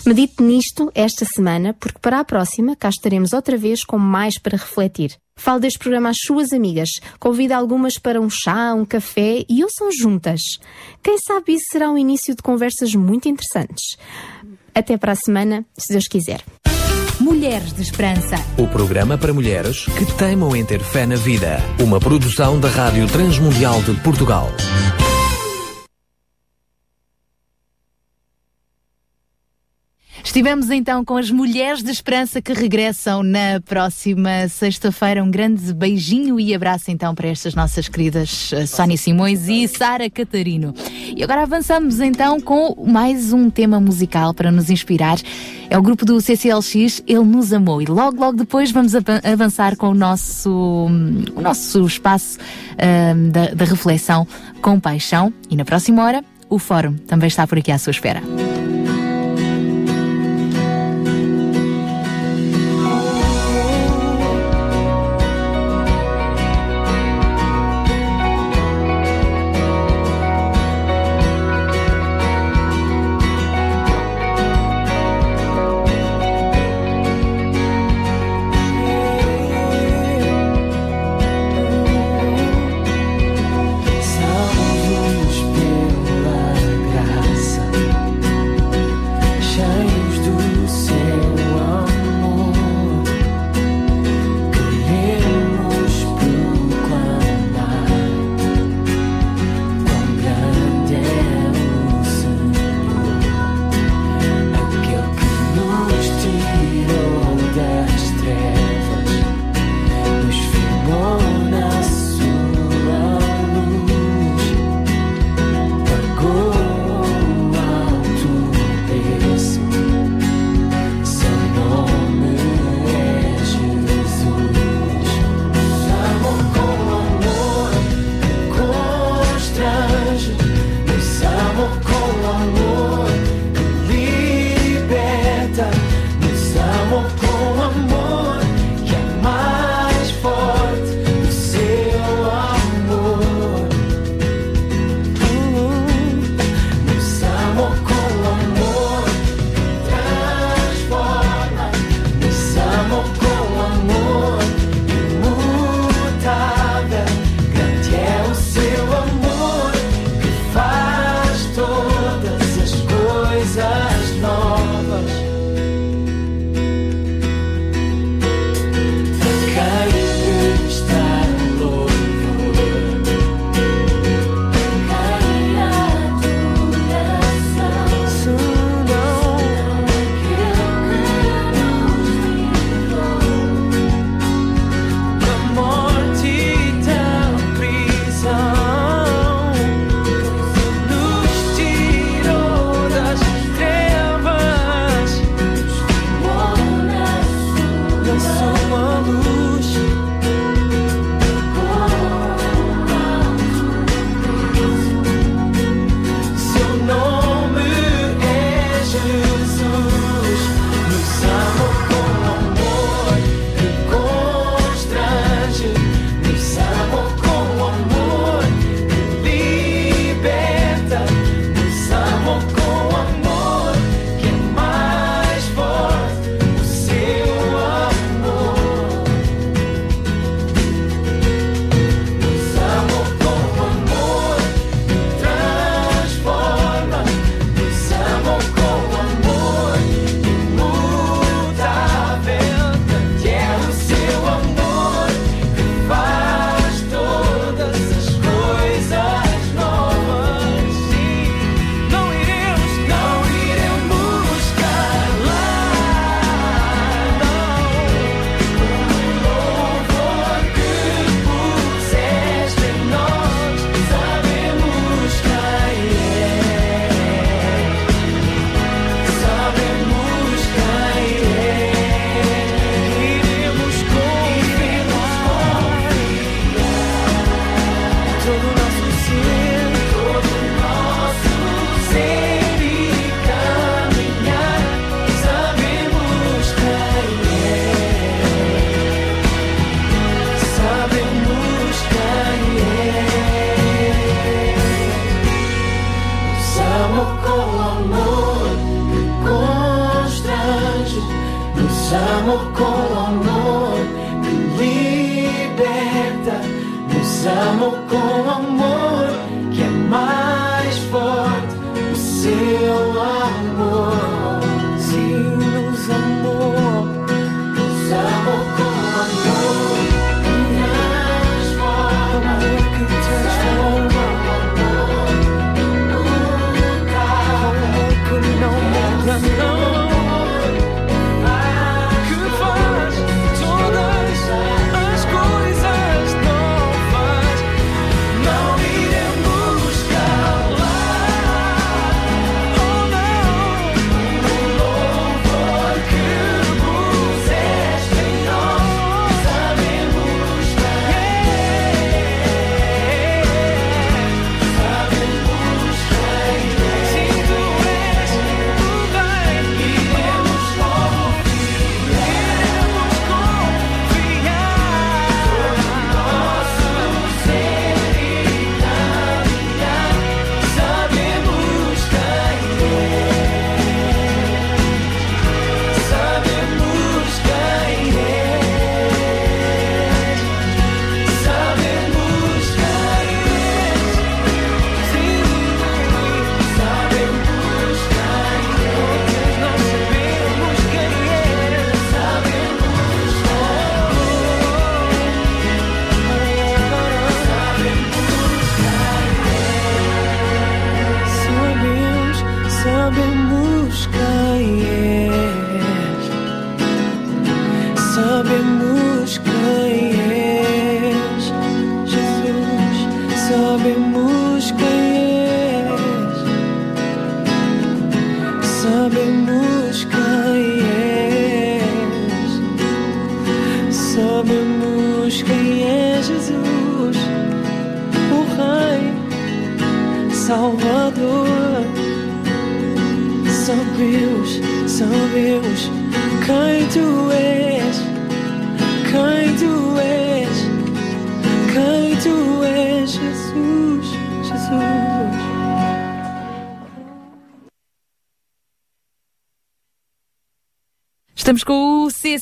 [0.06, 4.56] Medite nisto esta semana, porque para a próxima cá estaremos outra vez com mais para
[4.56, 5.16] refletir.
[5.34, 9.90] Fale deste programa às suas amigas, convide algumas para um chá, um café e ouçam
[9.90, 10.42] juntas.
[11.02, 13.96] Quem sabe isso será um início de conversas muito interessantes.
[14.72, 16.44] Até para a semana, se Deus quiser.
[17.20, 18.36] Mulheres de Esperança.
[18.56, 21.58] O programa para mulheres que teimam em ter fé na vida.
[21.78, 24.50] Uma produção da Rádio Transmundial de Portugal.
[30.22, 35.24] Estivemos então com as Mulheres de Esperança que regressam na próxima sexta-feira.
[35.24, 40.08] Um grande beijinho e abraço então para estas nossas queridas eh, Sónia Simões e Sara
[40.10, 40.74] Catarino.
[41.16, 45.18] E agora avançamos então com mais um tema musical para nos inspirar.
[45.68, 47.80] É o grupo do CCLX, Ele Nos Amou.
[47.80, 50.50] E logo, logo depois vamos avançar com o nosso,
[50.88, 52.38] hum, o nosso espaço
[53.16, 54.26] um, da reflexão
[54.60, 55.32] com paixão.
[55.48, 58.20] E na próxima hora, o Fórum também está por aqui à sua espera.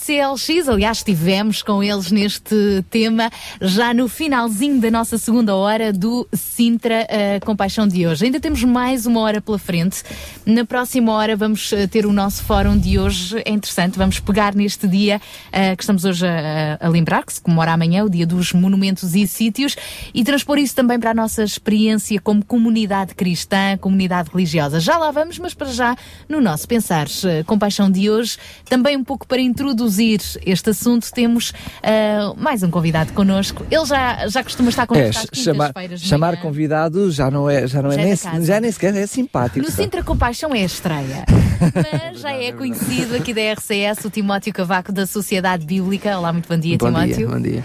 [0.09, 3.31] CCLX, aliás, estivemos com eles neste tema
[3.61, 8.25] já no finalzinho da nossa segunda hora do Sintra uh, Compaixão de hoje.
[8.25, 10.03] Ainda temos mais uma hora pela frente.
[10.47, 13.43] Na próxima hora vamos uh, ter o nosso fórum de hoje.
[13.45, 17.41] É interessante, vamos pegar neste dia uh, que estamos hoje a, a lembrar, que se
[17.43, 19.77] comemora amanhã, o dia dos monumentos e sítios,
[20.15, 24.81] e transpor isso também para a nossa experiência como comunidade cristã, comunidade religiosa.
[24.81, 25.95] Já lá vamos, mas para já,
[26.27, 27.09] no nosso Pensar
[27.45, 33.13] Compaixão de hoje, também um pouco para introduzir este assunto, temos uh, mais um convidado
[33.13, 33.65] connosco.
[33.71, 37.83] Ele já, já costuma estar É, connosco às chamar, chamar convidado já não é, já
[37.83, 38.05] não é, Já é
[38.35, 39.65] nem, já nem sequer é simpático.
[39.65, 39.71] No?
[39.71, 41.25] Sintra Compaixão é a estreia.
[42.13, 46.17] Mas já é conhecido aqui da RCS o Timóteo Cavaco da Sociedade Bíblica.
[46.19, 47.17] Olá, muito bom dia, Bom Timóteo.
[47.17, 47.65] dia, bom dia.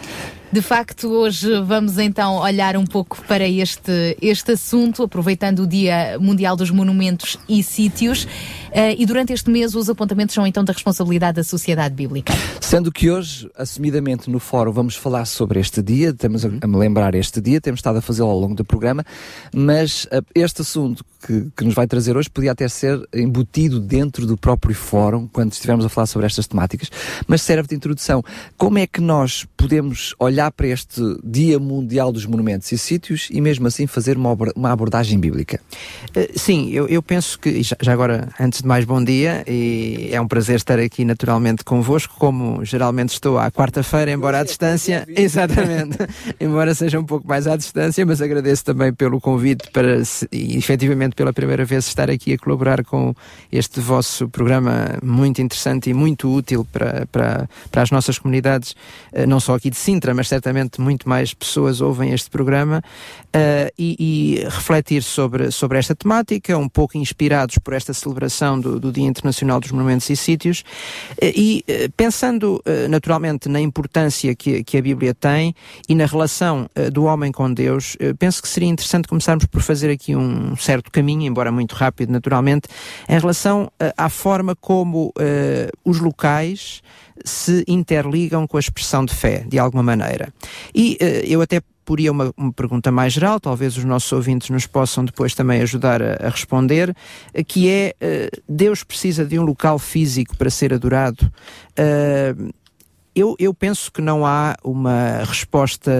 [0.52, 6.18] De facto, hoje vamos então olhar um pouco para este, este assunto, aproveitando o Dia
[6.20, 8.28] Mundial dos Monumentos e Sítios.
[8.74, 12.34] Eh, e durante este mês, os apontamentos são então da responsabilidade da Sociedade Bíblica.
[12.60, 16.78] Sendo que hoje, assumidamente no fórum, vamos falar sobre este dia, estamos a, a me
[16.78, 19.06] lembrar este dia, temos estado a fazê-lo ao longo do programa,
[19.54, 24.26] mas ah, este assunto que, que nos vai trazer hoje podia até ser embutido dentro
[24.26, 26.90] do próprio fórum, quando estivermos a falar sobre estas temáticas,
[27.28, 28.24] mas serve de introdução.
[28.58, 33.40] Como é que nós podemos olhar para este Dia Mundial dos Monumentos e Sítios e
[33.40, 35.60] mesmo assim fazer uma, uma abordagem bíblica?
[36.16, 40.08] Eh, Sim, eu, eu penso que, já, já agora, antes de mais, bom dia, e
[40.14, 45.06] é um prazer estar aqui naturalmente convosco, como geralmente estou à quarta-feira, embora à distância,
[45.10, 45.98] exatamente,
[46.40, 51.14] embora seja um pouco mais à distância, mas agradeço também pelo convite para, e efetivamente
[51.14, 53.14] pela primeira vez, estar aqui a colaborar com
[53.52, 58.76] este vosso programa muito interessante e muito útil para, para, para as nossas comunidades,
[59.12, 62.82] eh, não só aqui de Sintra, mas certamente muito mais pessoas ouvem este programa,
[63.34, 68.80] eh, e, e refletir sobre, sobre esta temática, um pouco inspirados por esta celebração do,
[68.80, 70.64] do Dia Internacional dos Monumentos e Sítios,
[71.20, 75.56] eh, e eh, pensando eh, naturalmente na importância que, que a Bíblia tem
[75.88, 80.16] e na relação do homem com Deus, penso que seria interessante começarmos por fazer aqui
[80.16, 82.68] um certo caminho, embora muito rápido naturalmente,
[83.08, 85.14] em relação à forma como
[85.84, 86.82] os locais
[87.24, 90.34] se interligam com a expressão de fé, de alguma maneira.
[90.74, 95.06] E eu até poria uma, uma pergunta mais geral, talvez os nossos ouvintes nos possam
[95.06, 96.96] depois também ajudar a, a responder,
[97.34, 101.32] eh, que é, eh, Deus precisa de um local físico para ser adorado?
[101.76, 102.36] Eh,
[103.16, 105.92] eu, eu penso que não há uma resposta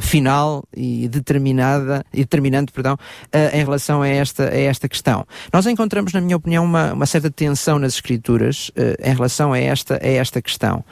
[0.00, 2.96] final e determinada, e determinante, perdão,
[3.30, 5.26] eh, em relação a esta, a esta questão.
[5.52, 8.70] Nós encontramos, na minha opinião, uma, uma certa tensão nas escrituras
[9.04, 10.82] em relação a esta, a esta questão.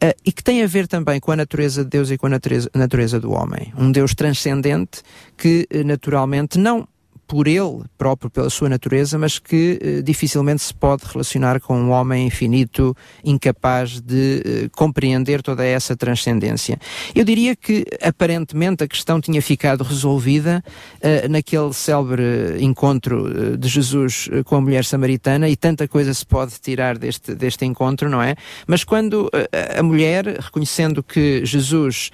[0.00, 2.30] Eh, e que tem a ver também com a natureza de Deus e com a
[2.30, 3.72] natureza, natureza do homem.
[3.76, 5.02] Um Deus transcendente
[5.36, 6.86] que, eh, naturalmente, não
[7.26, 11.90] por ele próprio, pela sua natureza, mas que eh, dificilmente se pode relacionar com um
[11.90, 16.78] homem infinito, incapaz de eh, compreender toda essa transcendência.
[17.14, 20.62] Eu diria que, aparentemente, a questão tinha ficado resolvida
[21.00, 26.12] eh, naquele célebre encontro eh, de Jesus eh, com a mulher samaritana, e tanta coisa
[26.12, 28.36] se pode tirar deste, deste encontro, não é?
[28.66, 32.10] Mas quando eh, a mulher, reconhecendo que Jesus.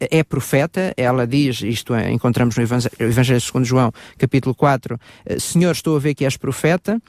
[0.00, 5.72] É profeta, ela diz, isto é, encontramos no Evangelho, segundo João, capítulo 4, eh, Senhor,
[5.72, 7.00] estou a ver que és profeta,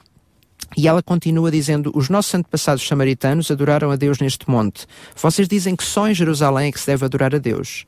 [0.76, 4.86] e ela continua dizendo: Os nossos antepassados samaritanos adoraram a Deus neste monte.
[5.14, 7.84] Vocês dizem que só em Jerusalém é que se deve adorar a Deus.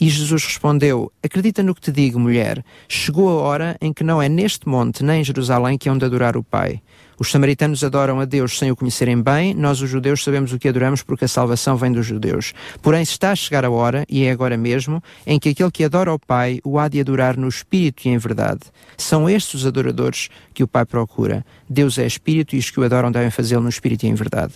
[0.00, 2.64] E Jesus respondeu: Acredita no que te digo, mulher.
[2.88, 6.04] Chegou a hora em que não é neste monte nem em Jerusalém que hão de
[6.04, 6.80] adorar o Pai.
[7.18, 10.68] Os samaritanos adoram a Deus sem o conhecerem bem, nós, os judeus, sabemos o que
[10.68, 12.52] adoramos porque a salvação vem dos judeus.
[12.82, 16.12] Porém, está a chegar a hora, e é agora mesmo, em que aquele que adora
[16.12, 18.60] o Pai o há de adorar no Espírito e em verdade.
[18.96, 21.44] São estes os adoradores que o Pai procura.
[21.68, 24.54] Deus é Espírito e os que o adoram devem fazê-lo no Espírito e em verdade.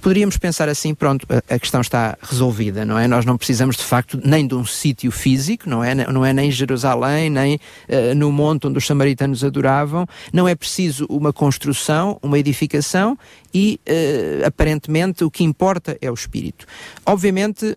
[0.00, 3.06] Poderíamos pensar assim, pronto, a, questão está resolvida, não é?
[3.06, 5.94] Nós não precisamos, de facto, nem de um sítio físico, não é?
[5.94, 10.06] Não é nem em Jerusalém, nem eh, no monte onde os samaritanos adoravam.
[10.32, 13.16] Não é preciso uma construção, uma edificação
[13.52, 16.66] e, eh, aparentemente, o que importa é o Espírito.
[17.06, 17.76] Obviamente,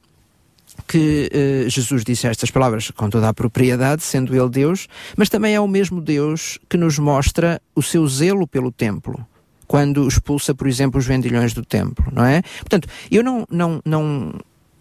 [0.87, 5.55] que eh, Jesus disse estas palavras com toda a propriedade, sendo ele Deus, mas também
[5.55, 9.25] é o mesmo Deus que nos mostra o seu zelo pelo templo.
[9.67, 12.41] Quando expulsa, por exemplo, os vendilhões do templo, não é?
[12.59, 14.33] Portanto, eu não, não, não,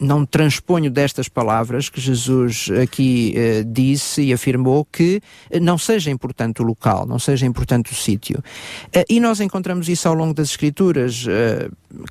[0.03, 5.21] não transponho destas palavras que Jesus aqui eh, disse e afirmou que
[5.51, 8.43] eh, não seja importante o local, não seja importante o sítio.
[8.93, 11.25] Eh, e nós encontramos isso ao longo das Escrituras.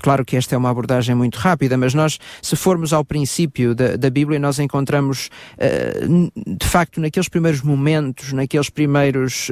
[0.01, 3.97] Claro que esta é uma abordagem muito rápida, mas nós, se formos ao princípio da,
[3.97, 9.49] da Bíblia, nós encontramos, de facto, naqueles primeiros momentos, naqueles primeiros,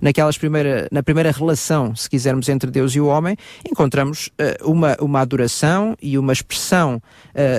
[0.00, 3.36] naquelas primeira, na primeira relação, se quisermos, entre Deus e o homem,
[3.68, 4.30] encontramos
[4.62, 7.02] uma, uma adoração e uma expressão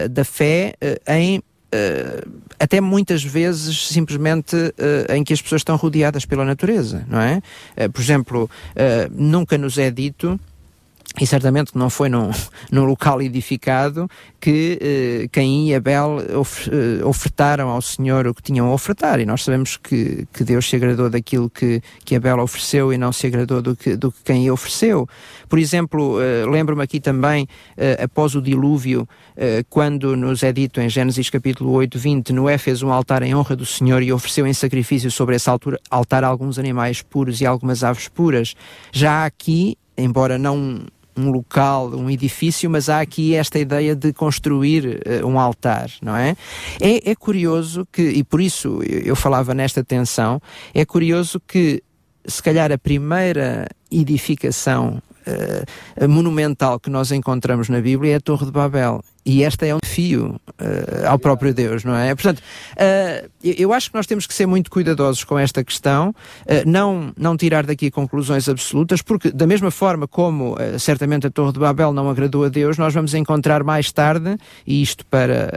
[0.09, 1.43] da fé eh, em
[1.73, 2.23] eh,
[2.59, 7.41] até muitas vezes simplesmente eh, em que as pessoas estão rodeadas pela natureza, não é?
[7.75, 8.49] Eh, por exemplo,
[9.11, 10.39] nunca nos é dito
[11.19, 12.31] e certamente não foi num,
[12.71, 14.09] num local edificado
[14.39, 19.19] que eh, Caim e Abel of, eh, ofertaram ao Senhor o que tinham a ofertar.
[19.19, 23.11] E nós sabemos que, que Deus se agradou daquilo que, que Abel ofereceu e não
[23.11, 25.07] se agradou do que, do que Caim ofereceu.
[25.47, 29.07] Por exemplo, eh, lembro-me aqui também, eh, após o dilúvio,
[29.37, 33.35] eh, quando nos é dito em Gênesis capítulo 8, 20, Noé fez um altar em
[33.35, 35.47] honra do Senhor e ofereceu em sacrifício sobre esse
[35.91, 38.55] altar alguns animais puros e algumas aves puras.
[38.91, 45.01] Já aqui, embora não um local, um edifício, mas há aqui esta ideia de construir
[45.05, 46.35] eh, um altar, não é?
[46.81, 47.11] é?
[47.11, 50.41] É curioso que, e por isso eu, falava nesta tensão,
[50.73, 51.83] é curioso que
[52.25, 58.45] se calhar a primeira edificação eh, monumental que nós encontramos na Bíblia é a Torre
[58.45, 59.03] de Babel.
[59.25, 62.13] E esta é um desafio eh, ao próprio Deus, não é?
[62.13, 62.41] Portanto,
[62.75, 66.13] eh, eu- acho que nós temos que ser muito cuidadosos com esta questão,
[66.45, 71.53] eh, não, não tirar daqui conclusões absolutas, porque da mesma forma como certamente a Torre
[71.53, 74.35] de Babel não agradou a Deus, nós vamos encontrar mais tarde,
[74.67, 75.51] e isto para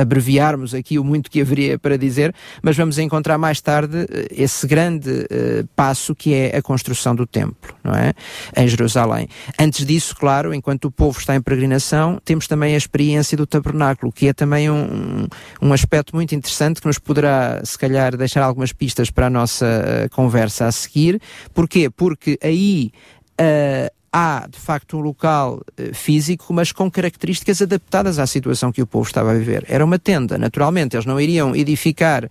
[0.00, 5.26] abreviarmos aqui o muito que haveria para dizer, mas vamos encontrar mais tarde esse grande
[5.74, 8.12] passo que é a construção do templo, não é?
[8.56, 9.28] Em Jerusalém.
[9.58, 14.12] Antes disso, claro, enquanto o povo está em peregrinação, temos também a experiência do tabernáculo,
[14.12, 15.26] que é também um,
[15.60, 19.66] um aspecto muito interessante que nos poderá, se calhar, deixar algumas pistas para a nossa
[19.66, 21.20] eh, conversa a seguir.
[21.54, 21.88] Porquê?
[21.90, 22.92] Porque aí
[23.38, 28.82] eh, há, de facto, um local eh, físico, mas com características adaptadas à situação que
[28.82, 29.64] o povo estava a viver.
[29.68, 32.28] Era uma tenda, naturalmente, eles não iriam edificar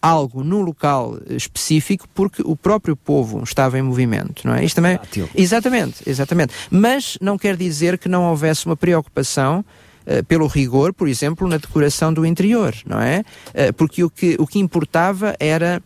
[0.00, 4.64] algo num local específico porque o próprio povo estava em movimento, não é?
[4.64, 4.98] Isto também
[5.34, 6.54] Exatamente, exatamente.
[6.70, 9.64] Mas não quer dizer que não houvesse uma preocupação
[10.06, 13.24] eh, pelo rigor, por exemplo, na decoração do interior, não é?
[13.52, 15.82] Eh, porque o que, o que importava era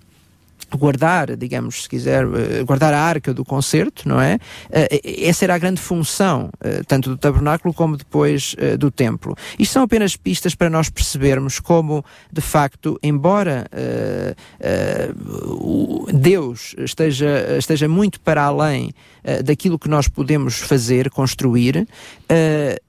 [0.76, 4.38] guardar, digamos, se quiser, eh, guardar a arca do concerto, não é?
[4.70, 9.36] Eh, essa era a grande função, eh, tanto do tabernáculo como depois eh, do templo.
[9.58, 15.10] Isto são apenas pistas para nós percebermos como, de facto, embora eh, eh,
[16.12, 18.92] Deus esteja, esteja muito para além
[19.24, 21.86] eh, daquilo que nós podemos fazer, construir,
[22.28, 22.80] eh,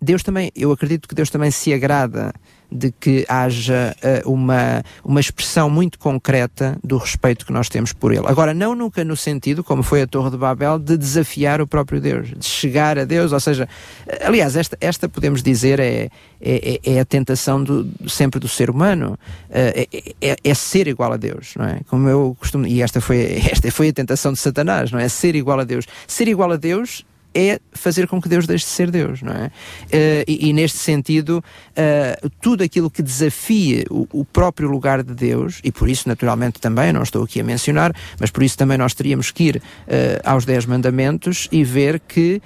[0.00, 2.32] Deus também, eu acredito que Deus também se agrada
[2.70, 8.12] de que haja eh, uma, uma expressão muito concreta do respeito que nós temos por
[8.12, 8.26] Ele.
[8.26, 12.00] Agora, não nunca no sentido, como foi a Torre de Babel, de desafiar o próprio
[12.00, 13.68] Deus, de chegar a Deus, ou seja,
[14.06, 16.08] eh, aliás, esta, esta podemos dizer é,
[16.40, 19.18] é, é- é a tentação do, sempre do ser humano,
[19.50, 21.80] eh, é, é- é ser igual a Deus, não é?
[21.88, 25.08] Como eu costumo, e esta foi, esta foi a tentação de Satanás, não é?
[25.08, 25.86] Ser igual a Deus.
[26.06, 27.04] Ser igual a Deus
[27.36, 29.50] é fazer com que Deus deixe de ser Deus, não é?
[29.92, 31.44] Eh, e, e neste sentido,
[31.74, 36.60] eh, tudo aquilo que desafie o, o próprio lugar de Deus, e por isso, naturalmente,
[36.60, 40.20] também, não estou aqui a mencionar, mas por isso também nós teríamos que ir eh,
[40.24, 42.40] aos Dez Mandamentos e ver que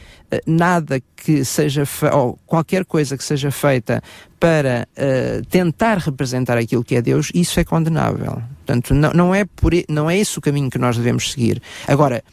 [0.47, 4.03] nada que seja, ou qualquer coisa que seja feita
[4.39, 8.43] para eh, tentar representar aquilo que é Deus, isso é condenável.
[8.65, 11.61] Portanto, não, não, é por, não é esse o caminho que nós devemos seguir.
[11.87, 12.25] Agora,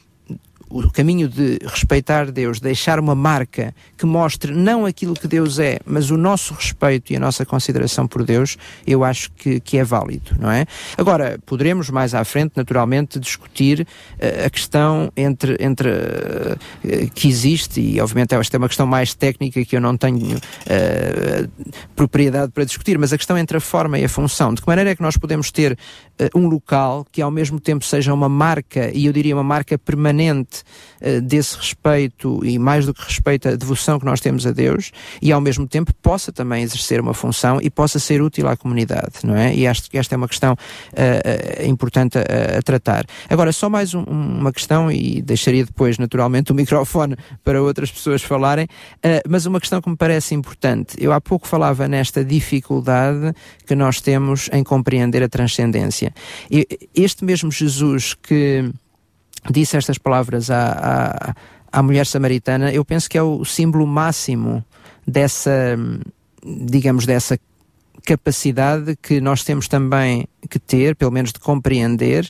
[0.69, 5.79] o caminho de respeitar Deus, deixar uma marca que mostre não aquilo que Deus é,
[5.85, 9.83] mas o nosso respeito e a nossa consideração por Deus, eu acho que, que é
[9.83, 10.65] válido, não é?
[10.97, 13.87] Agora, poderemos mais à frente, naturalmente, discutir
[14.19, 19.13] eh, a questão entre, entre eh, que existe, e obviamente esta é uma questão mais
[19.13, 21.47] técnica que eu não tenho eh,
[21.95, 24.53] propriedade para discutir, mas a questão entre a forma e a função.
[24.53, 25.77] De que maneira é que nós podemos ter
[26.35, 30.63] um local que ao mesmo tempo seja uma marca, e eu diria uma marca permanente
[30.99, 34.91] eh, desse respeito e mais do que respeito a devoção que nós temos a Deus
[35.21, 39.19] e ao mesmo tempo possa também exercer uma função e possa ser útil à comunidade,
[39.23, 39.53] não é?
[39.55, 40.55] E acho que esta é uma questão
[40.95, 41.21] eh,
[41.59, 43.05] eh, importante a, a tratar.
[43.29, 48.21] Agora, só mais um- uma questão e deixaria depois naturalmente o microfone para outras pessoas
[48.23, 48.67] falarem,
[49.03, 50.95] eh, mas uma questão que me parece importante.
[50.99, 53.33] Eu há pouco falava nesta dificuldade
[53.65, 56.06] que nós temos em compreender a transcendência.
[56.49, 58.71] E este mesmo Jesus que
[59.49, 61.35] disse estas palavras à,
[61.71, 64.63] à, à mulher samaritana, eu penso que é o símbolo máximo
[65.07, 65.77] dessa,
[66.43, 67.39] digamos, dessa
[68.05, 72.29] capacidade que nós temos também que ter, pelo menos de compreender,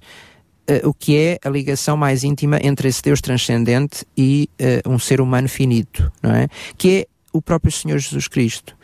[0.67, 4.99] eh, o que é a ligação mais íntima entre esse Deus transcendente e eh, um
[4.99, 6.47] ser humano finito, não é?
[6.77, 8.76] Que é o próprio Senhor Jesus Cristo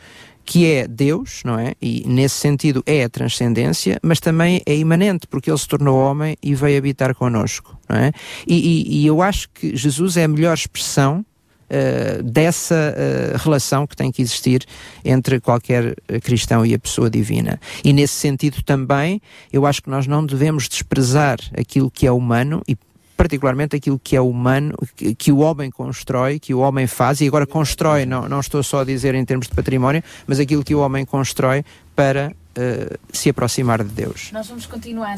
[0.45, 1.73] que é Deus, não é?
[1.81, 6.35] E nesse sentido é a transcendência, mas também é imanente, porque ele se tornou homem
[6.43, 8.11] e veio habitar connosco, não é?
[8.47, 11.25] E, e- e eu acho que Jesus é a melhor expressão
[11.69, 14.63] eh, dessa eh, relação que tem que existir
[15.03, 17.59] entre qualquer eh, cristão e a pessoa divina.
[17.83, 19.21] E nesse sentido também,
[19.51, 22.75] eu acho que nós não devemos desprezar aquilo que é humano e
[23.15, 27.27] particularmente aquilo que é humano, que, que o homem constrói, que o homem faz, e
[27.27, 30.73] agora constrói, não, não estou só a dizer em termos de património, mas aquilo que
[30.75, 31.63] o homem constrói
[31.95, 34.29] para eh, se aproximar de Deus.
[34.31, 35.15] Nós vamos continuar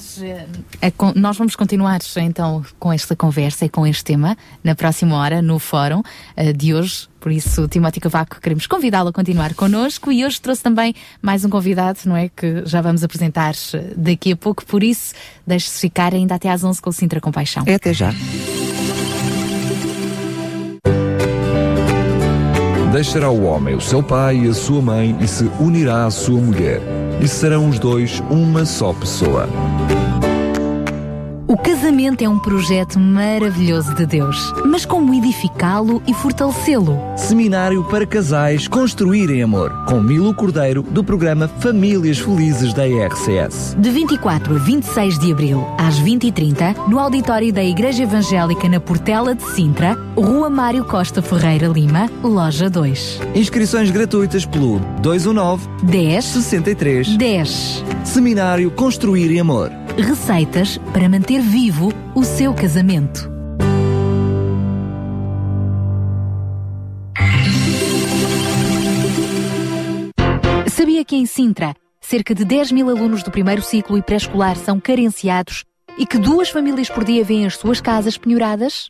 [0.98, 5.42] con- nós vamos continuar então com esta conversa e com este tema na próxima hora
[5.42, 6.02] no fórum
[6.36, 7.08] eh, de hoje.
[7.26, 11.50] Por isso, Timóteo Cavaco, queremos convidá-lo a continuar connosco e hoje trouxe também mais um
[11.50, 12.30] convidado, não é?
[12.30, 14.64] Que já vamos apresentar eh, daqui a pouco.
[14.64, 15.16] Por isso,
[15.46, 17.64] deixe-se ficar ainda até às 11 com o Sintra Compaixão.
[17.66, 18.14] É até já.
[22.94, 26.40] Deixará o homem o seu pai e a sua mãe e se unirá à sua
[26.40, 26.80] mulher,
[27.20, 29.50] e serão os dois uma só pessoa.
[31.48, 36.98] O casamento é um projeto maravilhoso de Deus, mas como edificá-lo e fortalecê-lo?
[37.16, 43.76] Seminário para casais Construir em Amor, com Milo Cordeiro, do programa Famílias Felizes da RCS.
[43.78, 49.36] De 24 a 26 de abril, às 20h30, no auditório da Igreja Evangélica na Portela
[49.36, 53.22] de Sintra, Rua Mário Costa Ferreira Lima, Loja 2.
[53.36, 57.84] Inscrições gratuitas pelo 219 10 63 10.
[58.04, 59.85] Seminário Construir em Amor.
[59.98, 63.32] Receitas para manter vivo o seu casamento.
[70.68, 74.82] Sabia que em Sintra, cerca de 10 mil alunos do primeiro ciclo e pré-escolar são
[74.82, 75.64] carenciados
[75.98, 78.90] e que duas famílias por dia vêm as suas casas penhoradas?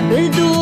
[0.00, 0.57] sabe el duro.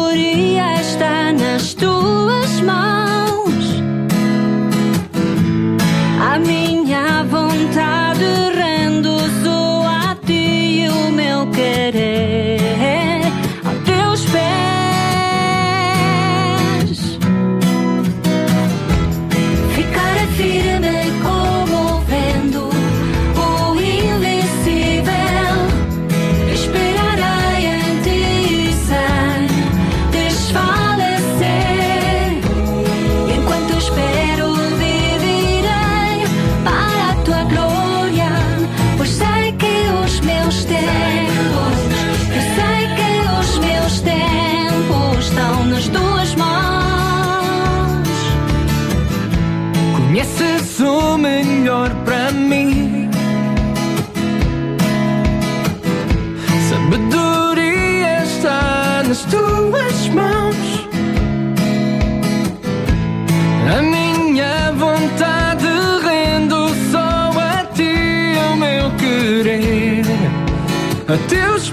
[71.17, 71.71] A teus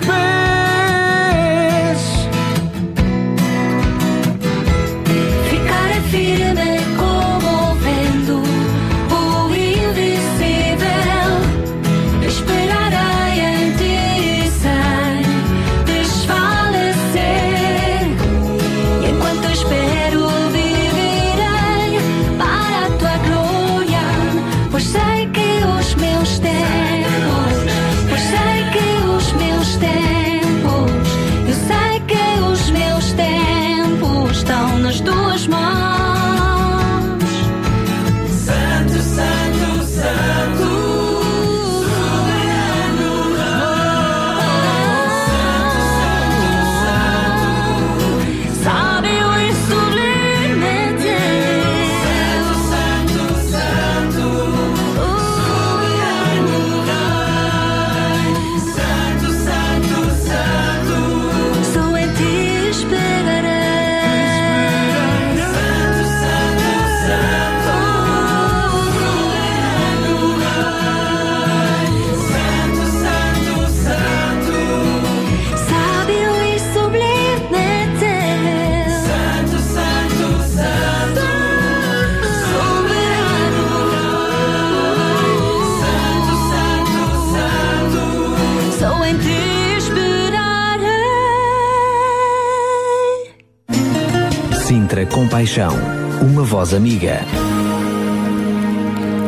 [95.44, 95.76] Compaixão,
[96.22, 97.20] uma voz amiga.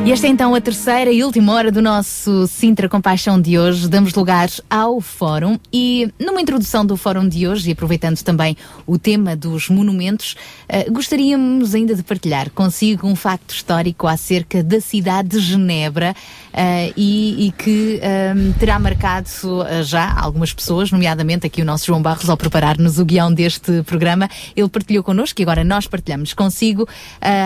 [0.06, 3.90] E esta é então a terceira e última hora do nosso Sintra Compaixão de hoje.
[3.90, 8.56] Damos lugar ao Fórum e numa introdução do Fórum de hoje, e aproveitando também
[8.86, 10.36] o tema dos monumentos,
[10.70, 16.16] eh, gostaríamos ainda de partilhar consigo um facto histórico acerca da cidade de Genebra
[16.54, 19.28] eh, e, e que ehm, terá marcado
[19.68, 23.82] eh, já algumas pessoas, nomeadamente aqui o nosso João Barros, ao preparar-nos o guião deste
[23.82, 26.88] programa, ele partilhou connosco e agora nós partilhamos consigo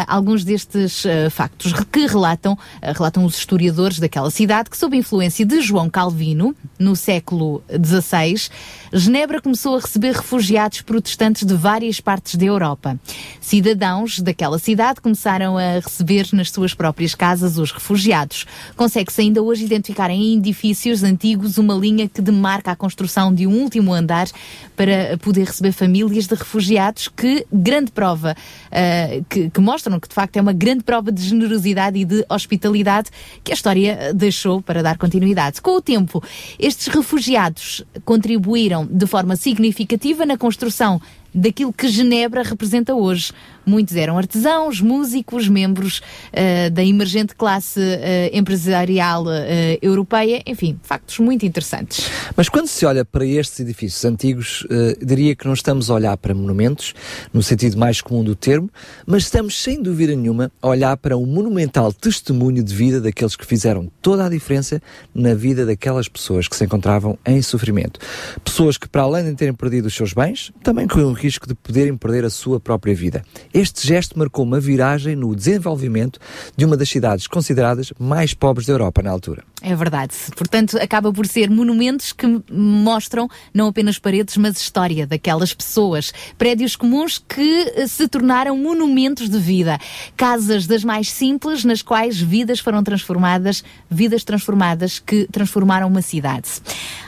[0.07, 2.48] alguns destes factos que relatam,
[2.81, 8.49] eh, relatam os historiadores daquela cidade que, sob influência de João Calvino, no século XVI,
[8.93, 12.99] Genebra começou a receber refugiados protestantes de várias partes da Europa.
[13.39, 18.45] Cidadãos daquela cidade começaram a receber nas suas próprias casas os refugiados.
[18.75, 23.61] Consegue-se ainda hoje identificar em edifícios antigos uma linha que demarca a construção de um
[23.61, 24.27] último andar
[24.75, 28.35] para poder receber famílias de refugiados, que grande prova,
[28.71, 32.25] ah, que, que mostram que de facto é uma grande prova de generosidade e de
[32.39, 33.09] hospitalidade
[33.43, 35.61] que a história deixou para dar continuidade.
[35.61, 36.23] Com o tempo,
[36.57, 41.01] estes refugiados contribuíram de forma significativa na construção
[41.33, 43.31] daquilo que Genebra representa hoje.
[43.69, 46.01] Muitos eram artesãos, músicos, membros
[46.33, 49.43] ah, da emergente classe ah, empresarial ah,
[49.79, 52.09] europeia, enfim, factos muito interessantes.
[52.35, 54.65] Mas quando se olha para estes edifícios antigos,
[55.05, 56.95] diria que não estamos a olhar para monumentos,
[57.31, 58.71] no sentido mais comum do termo,
[59.05, 63.45] mas estamos, sem dúvida nenhuma, a olhar para um monumental testemunho de vida daqueles que
[63.45, 64.81] fizeram toda a diferença
[65.13, 67.99] na vida daquelas pessoas que se encontravam em sofrimento.
[68.43, 71.53] Pessoas que, para além de terem perdido os seus bens, também corriam o risco de
[71.53, 73.23] poderem perder a sua própria vida.
[73.59, 76.17] Este gesto marcou uma viragem no desenvolvimento
[76.55, 79.43] de uma das cidades consideradas mais pobres da Europa na altura.
[79.61, 80.15] É verdade.
[80.37, 86.13] Portanto, acaba por ser monumentos que mostram não apenas paredes, mas história daquelas pessoas.
[86.37, 89.77] Prédios comuns que eh, se tornaram monumentos de vida.
[90.15, 93.61] Casas das mais simples, nas quais vidas foram transformadas,
[93.91, 96.47] vidas transformadas que transformaram uma cidade.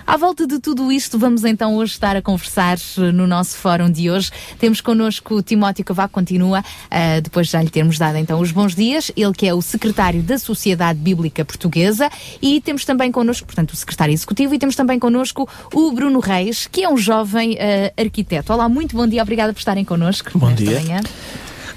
[0.05, 3.89] À volta de tudo isto, vamos então hoje estar a conversar eh, no nosso fórum
[3.89, 4.29] de hoje.
[4.59, 6.40] Temos connosco o Timóteo Cavaco, continua,
[6.89, 9.61] eh, depois de já lhe termos dado então os bons dias, ele que é o
[9.61, 12.09] secretário da Sociedade Bíblica Portuguesa
[12.41, 16.67] e temos também connosco, portanto, o secretário executivo e temos também connosco o Bruno Reis,
[16.67, 18.53] que é um jovem eh, arquiteto.
[18.53, 20.37] Olá, muito bom dia, obrigada por estarem connosco.
[20.37, 20.79] Bom dia.
[20.79, 21.01] manhã.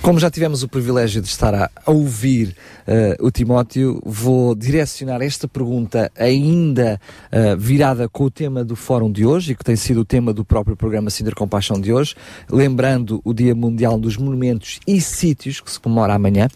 [0.05, 2.55] Como já tivemos o privilégio de estar a, a ouvir
[2.87, 7.01] eh, o Timóteo, vou direcionar esta pergunta ainda
[7.33, 10.35] eh, virada com o tema do fórum de hoje e que tem sido o tema
[10.35, 12.15] do próprio programa Cinder Compaixão de hoje,
[12.51, 16.49] lembrando o Dia Mundial dos Monumentos e Sítios, que se comemora amanhã.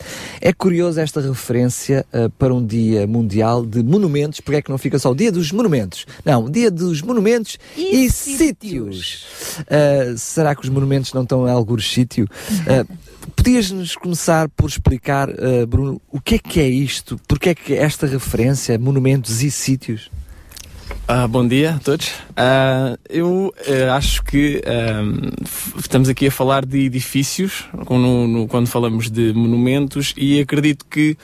[0.42, 4.76] É curioso esta referência eh, para um Dia Mundial de Monumentos, porque é que não
[4.76, 6.04] fica só o Dia dos Monumentos?
[6.22, 9.24] Não, Dia dos Monumentos e, Sítios.
[9.68, 12.28] Eh, será que os monumentos não estão em alguns sítio?
[13.36, 17.20] Podias-nos começar por explicar, eh, Bruno, o que é que é isto?
[17.28, 20.10] Porque é que esta referência, monumentos e sítios?
[21.06, 22.10] Ah, bom dia a todos.
[22.36, 28.46] Ah, eu eh, acho que ahm, f- estamos aqui a falar de edifícios no- no-
[28.48, 31.16] quando falamos de monumentos e acredito que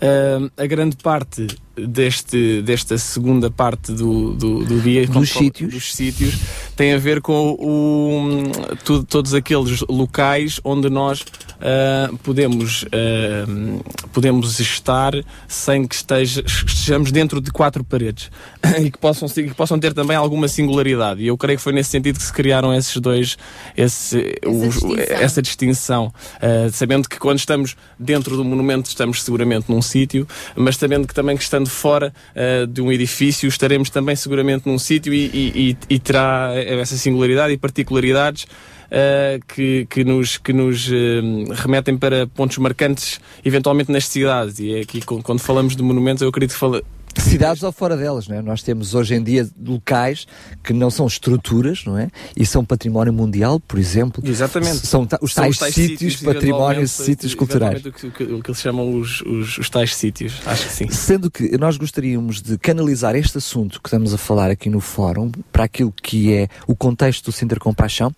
[0.00, 1.46] ahm, a grande parte
[1.86, 5.72] deste, desta segunda parte do, do, do Dos fala- sítios.
[5.72, 6.34] dos sítios
[6.76, 11.24] tem a ver com o, tu- todos aqueles locais onde nós
[11.60, 13.82] ah, podemos, ah,
[14.12, 15.12] podemos estar
[15.46, 18.30] sem que esteja- estejamos dentro de quatro paredes
[18.80, 21.22] e que possam, que possam ter também alguma singularidade.
[21.22, 23.36] E eu creio que foi nesse sentido que se criaram esses dois,
[23.76, 24.96] esse, os- distinção.
[25.08, 30.26] essa distinção, ah, sabendo que quando estamos dentro do monumento estamos seguramente num sítio,
[30.56, 34.78] mas sabendo que também que estando fora ah, de um edifício estaremos também seguramente num
[34.78, 38.46] sítio e, e- e- e terá essa singularidade e particularidades
[38.90, 44.58] ah, que, que nos, que nos ah, remetem para pontos marcantes eventualmente nas cidades.
[44.58, 46.82] E é aqui quando quando falamos de monumentos eu acredito que fala,
[47.18, 48.42] Cidades ou fora delas, não é?
[48.42, 50.26] Nós temos hoje em dia locais
[50.62, 52.08] que não são estruturas, não é?
[52.36, 54.22] E são património mundial, por exemplo.
[54.26, 54.86] Exatamente.
[54.86, 57.84] São ta- os São tais, sítios, património, eventualmente, sítios culturais.
[57.84, 60.72] O que, o que- o que eles chamam os, os, os tais sítios, acho que
[60.72, 60.88] sim.
[60.88, 65.30] Sendo que nós gostaríamos de canalizar este assunto que estamos a falar aqui no fórum
[65.52, 68.12] para aquilo que é o contexto do Sinter Compaixão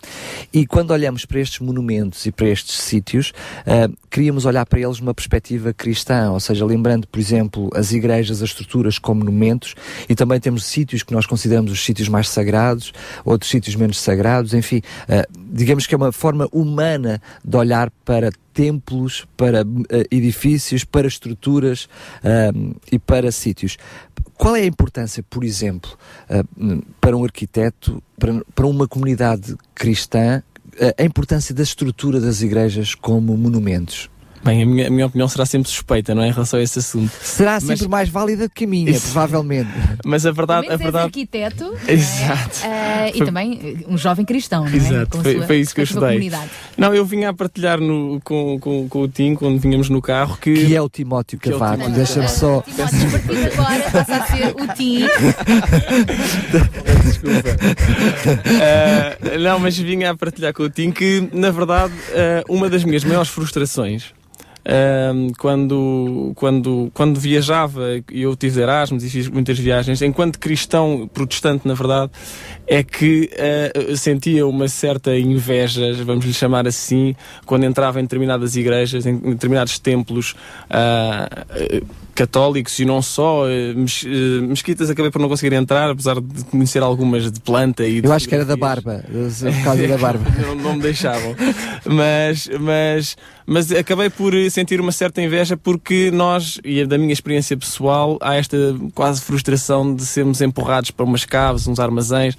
[0.52, 3.32] e quando olhamos para estes monumentos e para estes sítios,
[3.66, 8.42] ah, queríamos olhar para eles numa perspectiva cristã, ou seja, lembrando, por exemplo, as igrejas,
[8.42, 8.52] as
[8.98, 9.74] como monumentos
[10.08, 12.92] e também temos sítios que nós consideramos os sítios mais sagrados,
[13.24, 18.30] outros sítios menos sagrados, enfim, ah, digamos que é uma forma humana de olhar para
[18.52, 21.88] templos, para eh, edifícios, para estruturas
[22.22, 23.78] ahm, e para sítios.
[24.34, 25.96] Qual é a importância, por exemplo,
[27.00, 28.02] para um arquiteto,
[28.54, 30.42] para, uma comunidade cristã,
[30.78, 34.10] eh, a importância da estrutura das igrejas como monumentos?
[34.42, 36.28] Bem, a minha, a minha opinião será sempre suspeita, não é?
[36.28, 37.12] Em relação a esse assunto.
[37.22, 39.12] Será sempre mais válida que a minha, Isso.
[39.12, 39.68] provavelmente.
[40.04, 41.04] Mas a verdade, a verdade.
[41.04, 42.60] arquiteto Exato.
[42.64, 44.76] eh, e Foi- também eh, um jovem cristão, não é?
[44.76, 46.32] Exato, foi, sua- foi isso que eu estudei.
[46.78, 50.38] Não, eu vinha a partilhar no, com, com, com o Tim quando vínhamos no carro
[50.40, 50.54] que.
[50.66, 51.74] Que é o Timóteo é o Cavaco.
[51.76, 52.62] Timóteo Deixa-me só.
[52.62, 52.98] Timóteo,
[53.58, 55.02] a agora passa a ser o Tim.
[58.62, 62.84] Ah, não, mas vinha a partilhar com o Tim que, na verdade, ah, uma das
[62.84, 64.12] minhas maiores frustrações.
[64.70, 71.66] Ah, quando, quando, quando viajava, eu tive Erasmus e fiz muitas viagens, enquanto cristão protestante,
[71.66, 72.12] na verdade,
[72.68, 78.54] é que ah, sentia uma certa inveja, vamos lhe chamar assim, quando entrava em determinadas
[78.54, 80.36] igrejas, em determinados templos
[80.70, 81.28] ah,
[82.20, 86.44] católicos e não só, eh, mes- eh, mesquitas acabei por não conseguir entrar, apesar de
[86.44, 89.96] conhecer algumas de planta e de Eu acho que era da barba, por causa da
[89.96, 90.24] barba.
[90.46, 91.34] não, não me deixavam.
[91.86, 93.16] Mas, mas,
[93.46, 98.34] mas acabei por sentir uma certa inveja porque nós, e da minha experiência pessoal, há
[98.36, 98.56] esta
[98.94, 102.36] quase frustração de sermos empurrados para umas caves, uns armazéns,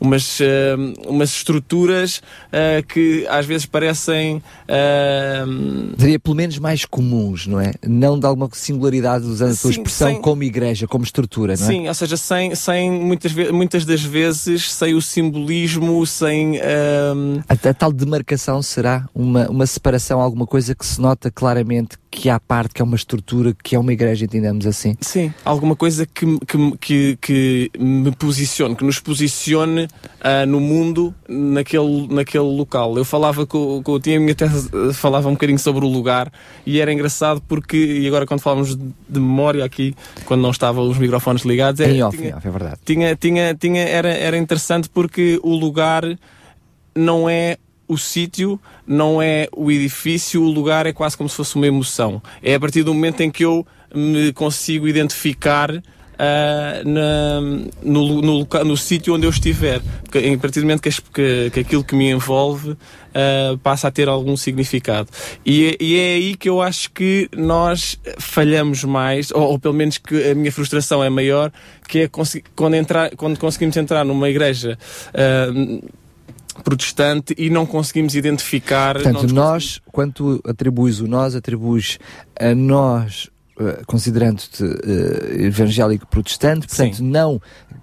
[0.00, 0.74] umas, eh,
[1.06, 4.42] umas estruturas eh, que às vezes parecem.
[4.66, 5.44] eh,
[5.96, 7.72] Diria pelo menos mais comuns, não é?
[7.86, 11.66] Não de alguma singularidade usando a Sim, expressão sem- como igreja, como estrutura, não é?
[11.68, 16.58] Sim, ou seja, sem, sem muitas, muitas das vezes, sem o simbolismo, sem.
[16.60, 22.28] A, a tal demarcação será uma, uma separação, alguma coisa que se nota claramente que
[22.28, 24.96] há parte, que é uma estrutura, que é uma igreja, entendemos assim.
[25.00, 29.86] Sim, alguma coisa que, me- que, que, que me posicione, que nos posicione
[30.20, 32.98] ah, no mundo, naquele, naquele local.
[32.98, 36.32] Eu falava com, com o Tim, a minha tese falava um bocadinho sobre o lugar
[36.66, 40.98] e era engraçado porque, e agora quando falamos de memória aqui, quando não estavam os
[40.98, 42.76] microfones ligados, Em era- off, tinha- em off, é verdade.
[42.84, 46.02] tinha, tinha, tinha, era, era interessante porque o lugar
[46.92, 47.56] não é
[47.92, 52.22] o sítio, não é o edifício, o lugar é quase como se fosse uma emoção.
[52.42, 55.70] É a partir do momento em que eu me consigo identificar
[56.22, 57.40] ah, na-
[57.82, 59.80] no, no, loca- no sítio onde eu estiver.
[60.04, 62.76] Porque, a partir do momento que, que- que aquilo que me envolve
[63.14, 65.08] ah, passa a ter algum significado.
[65.46, 69.72] E, é- e é aí que eu acho que nós falhamos mais, ou, ou pelo
[69.72, 71.50] menos que a minha frustração é maior,
[71.88, 72.10] que é
[72.54, 74.78] quando, entrar, quando conseguimos entrar numa igreja.
[75.14, 75.80] ah,
[76.60, 81.98] protestante e não conseguimos identificar Portanto, nós, quando atribuis o nós, atribuis
[82.38, 83.28] a nós,
[83.58, 87.40] eh, considerando-te eh, evangélico protestante, portanto, não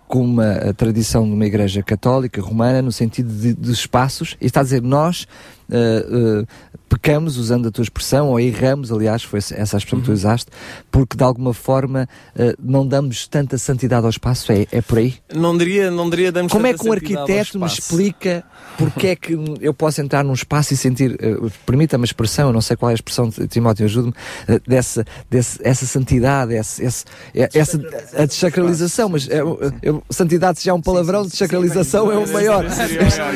[0.08, 4.62] com uma tradição de uma igreja católica romana, no sentido de, de espaços, e está
[4.62, 5.28] a dizer nós
[5.72, 6.45] eh, eh,
[6.89, 10.49] pecamos, usando a tua expressão, ou erramos, aliás, foi essa a expressão que tu usaste,
[10.91, 15.15] porque de alguma forma eh, não damos tanta santidade ao espaço, é, é por aí?
[15.34, 18.44] Não diria, não diria damos Como é que um arquiteto me explica
[18.77, 21.35] porque é que eu posso entrar num espaço e sentir, eh,
[21.65, 24.14] permita-me a expressão, eu não sei qual é a expressão, de- Timóteo, ajude-me,
[24.48, 27.77] eh, dessa, desse, essa santidade, esse, esse, é- essa,
[28.15, 29.41] a desacralização, mas é,
[29.81, 32.65] eu- santidade se já é um palavrão, desacralização é o maior.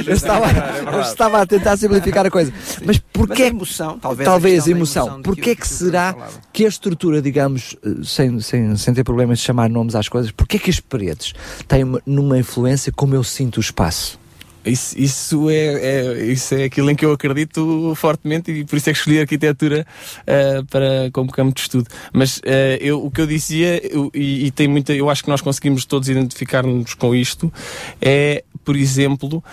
[0.05, 0.45] Eu estava,
[0.93, 2.53] eu estava a tentar simplificar a coisa.
[2.85, 3.33] Mas porquê?
[3.33, 5.05] Mas a emoção, talvez, talvez emoção.
[5.07, 6.15] emoção Porquê é que será
[6.53, 10.31] que a estrutura, digamos, eh, sem, sem, sem ter problemas de chamar nomes às coisas,
[10.31, 11.33] porquê é que as paredes
[11.67, 14.19] têm uma, numa influência como eu sinto o espaço?
[14.63, 18.91] Isso, isso, é, é- isso é aquilo em que eu acredito fortemente e por isso
[18.91, 19.87] é que escolhi a arquitetura
[20.27, 21.87] ah, para, como campo de estudo.
[22.13, 25.29] Mas ah, eu, o que eu dizia, eu- e, e tem muita, eu acho que
[25.31, 27.51] nós conseguimos todos identificar-nos com isto,
[27.99, 29.43] é, por exemplo,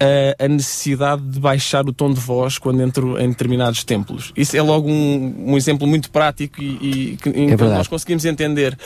[0.00, 4.32] a- a necessidade de baixar o tom de voz quando entro em determinados templos.
[4.36, 7.74] Isso é logo um, um exemplo muito prático e, e que, verdade.
[7.74, 8.76] nós conseguimos entender.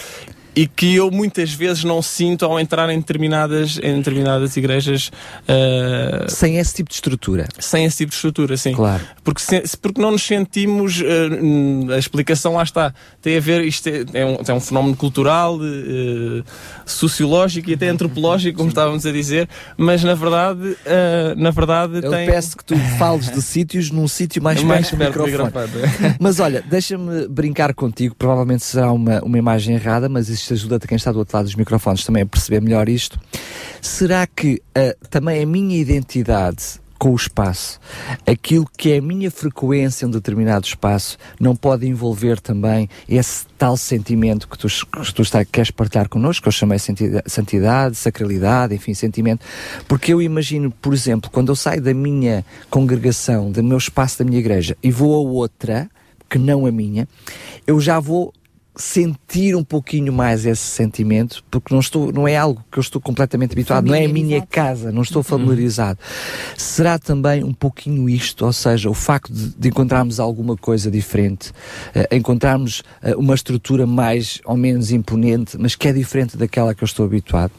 [0.56, 5.10] E que eu muitas vezes não sinto ao entrar em determinadas, em determinadas igrejas
[5.48, 7.46] ah, Sem esse tipo de estrutura.
[7.58, 8.72] sem esse tipo de estrutura, sim.
[8.72, 9.02] Claro.
[9.24, 11.00] Porque, se- porque não nos sentimos.
[11.42, 12.94] hum, a explicação lá está.
[13.20, 13.62] Tem a ver.
[13.64, 16.42] Isto é, é um, é um fenómeno cultural, eh,
[16.86, 20.76] sociológico e até antropológico, como estávamos a dizer, mas na verdade.
[21.36, 22.26] na verdade Eu tem.
[22.26, 25.52] peço que tu fales de sítios num sítio mais, Mais perto do microfone.
[26.20, 30.96] mas olha, deixa-me brincar contigo, provavelmente será uma, uma imagem errada, mas isto ajuda-te quem
[30.96, 33.18] está do outro lado dos microfones também a perceber melhor isto.
[33.80, 37.78] Será que ah, também a minha identidade com o espaço,
[38.26, 43.44] aquilo que é a minha frequência em um determinado espaço, não pode envolver também esse
[43.58, 48.74] tal sentimento que tu, que tu está, queres partilhar connosco, que eu chamei santidade, sacralidade,
[48.74, 49.44] enfim, sentimento,
[49.86, 54.24] porque eu imagino, por exemplo, quando eu saio da minha congregação, do meu espaço da
[54.24, 55.90] minha igreja e vou a outra,
[56.30, 57.06] que não a minha,
[57.66, 58.32] eu já vou
[58.76, 63.00] sentir um pouquinho mais esse sentimento, porque não, estou, não é algo que eu estou
[63.00, 65.98] completamente habituado, não é a minha casa, não estou familiarizado.
[66.56, 71.52] Será também um pouquinho isto, ou seja, o facto de, de encontrarmos alguma coisa diferente,
[71.94, 76.82] eh, encontrarmos eh, uma estrutura mais ou menos imponente, mas que é diferente daquela que
[76.82, 77.52] eu estou habituado?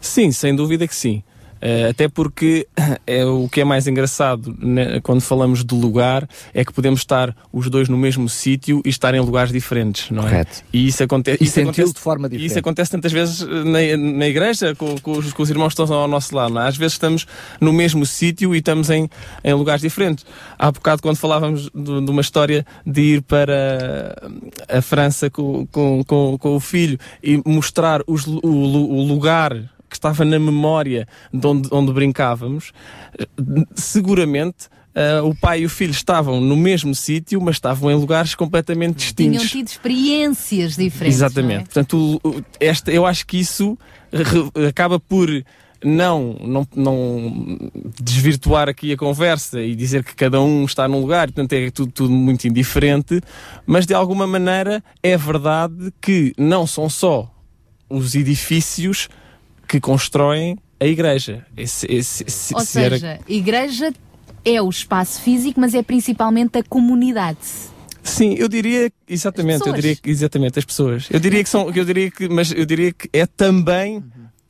[0.00, 1.22] Sim, sem dúvida que sim.
[1.60, 2.66] Eh, até porque
[3.06, 7.34] é o que é mais engraçado né, quando falamos de lugar é que podemos estar
[7.52, 10.26] os dois no mesmo sítio e estar em lugares diferentes, não é?
[10.26, 10.62] Correto.
[10.72, 12.50] E isso, aconte E isso acontece de forma diferente.
[12.50, 15.96] Isso acontece tantas vezes na, na igreja com, com os, com os irmãos que estão
[15.96, 16.58] ao nosso lado.
[16.58, 16.68] É?
[16.68, 17.26] Às vezes estamos
[17.60, 19.08] no mesmo sítio e estamos em,
[19.42, 20.24] em lugares diferentes.
[20.58, 24.16] Há bocado, quando falávamos de, de uma história de ir para
[24.68, 29.52] a França com, com, com, com o filho e mostrar os, o, o lugar
[29.88, 32.72] que estava na memória de onde, onde brincávamos,
[33.74, 34.68] seguramente.
[34.94, 38.96] eh, o pai e o filho estavam no mesmo sítio, mas estavam em lugares completamente
[38.96, 39.38] distintos.
[39.42, 41.16] Tinham tido experiências diferentes.
[41.18, 41.60] Exatamente.
[41.60, 41.64] é?
[41.64, 43.78] Portanto, o- o- esta, eu acho que isso
[44.12, 45.28] re- acaba por
[45.84, 47.70] não, não, não
[48.00, 51.92] desvirtuar aqui a conversa e dizer que cada um está num lugar, portanto é tudo,
[51.92, 53.20] tudo muito indiferente,
[53.64, 57.32] mas de alguma maneira é verdade que não são só
[57.88, 59.08] os edifícios
[59.68, 61.44] que constroem a igreja.
[61.56, 63.92] Esse- esse- se- Ou se era- seja, igreja
[64.44, 67.38] é o espaço físico, mas é principalmente a comunidade.
[68.02, 71.06] Sim, eu diria exatamente, eu diria que exatamente as pessoas.
[71.10, 74.02] Eu diria que são, eu diria que, mas eu diria que é também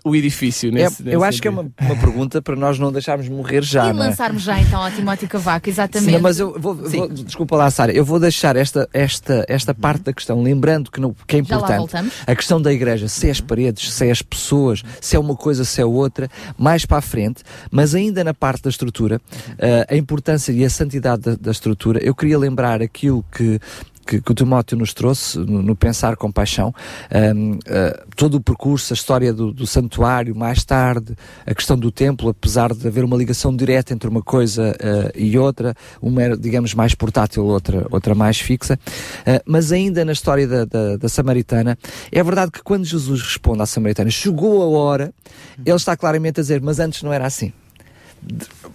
[0.09, 0.69] o edifício.
[0.71, 3.63] É, Nesse, eu nesse acho que é uma, uma pergunta para nós não deixarmos morrer
[3.63, 3.93] já, e é?
[3.93, 6.13] lançarmos já então ao Timóteo Cavaco, exatamente.
[6.13, 10.03] Não, mas eu vou, vou- desculpa lá, Sara, eu vou deixar esta, esta, esta parte
[10.05, 11.95] da questão, lembrando que, não, que é importante.
[12.27, 15.37] A questão da igreja, se é as paredes, se é as pessoas, se é uma
[15.37, 19.21] coisa, se é outra, mais para a frente, mas ainda na parte da estrutura,
[19.59, 23.61] eh, a importância e a santidade da, da estrutura, eu queria lembrar aquilo que.
[24.09, 26.73] Que, que o Timóteo nos trouxe no, no Pensar com Paixão,
[27.11, 31.15] Ahm, ah, todo o percurso, a história do, do santuário, mais tarde,
[31.47, 35.37] a questão do templo, apesar de haver uma ligação direta entre uma coisa ah, e
[35.39, 38.79] outra, uma era, digamos, mais portátil, outra, outra mais fixa,
[39.27, 41.79] Ah, mas ainda na história da, da, da Samaritana,
[42.11, 45.13] é verdade que quando Jesus responde à Samaritana, chegou a hora,
[45.65, 47.53] ele está claramente a dizer, mas antes não era assim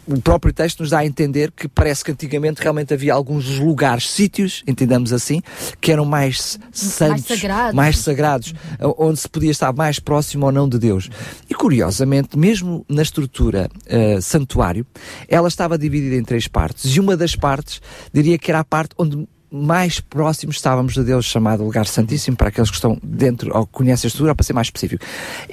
[0.07, 4.09] o próprio texto nos dá a entender que parece que antigamente realmente havia alguns lugares,
[4.09, 5.41] sítios, entendamos assim,
[5.79, 7.75] que eram mais santos, sagrados.
[7.75, 8.53] mais sagrados,
[8.97, 11.09] onde se podia estar mais próximo ou não de Deus.
[11.49, 14.85] E curiosamente, mesmo na estrutura eh, santuário,
[15.27, 16.95] ela estava dividida em três partes.
[16.95, 21.25] E uma das partes, diria que era a parte onde mais próximos estávamos de Deus,
[21.25, 24.67] chamado lugar santíssimo, para aqueles que estão dentro ou conhecem a estrutura, para ser mais
[24.67, 25.05] específico.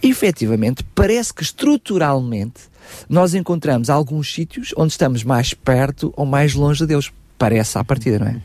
[0.03, 2.70] E, efetivamente, parece que estruturalmente
[3.09, 7.13] nós encontramos alguns sítios onde estamos mais perto ou mais longe de Deus.
[7.39, 8.37] Parece à partida, não é?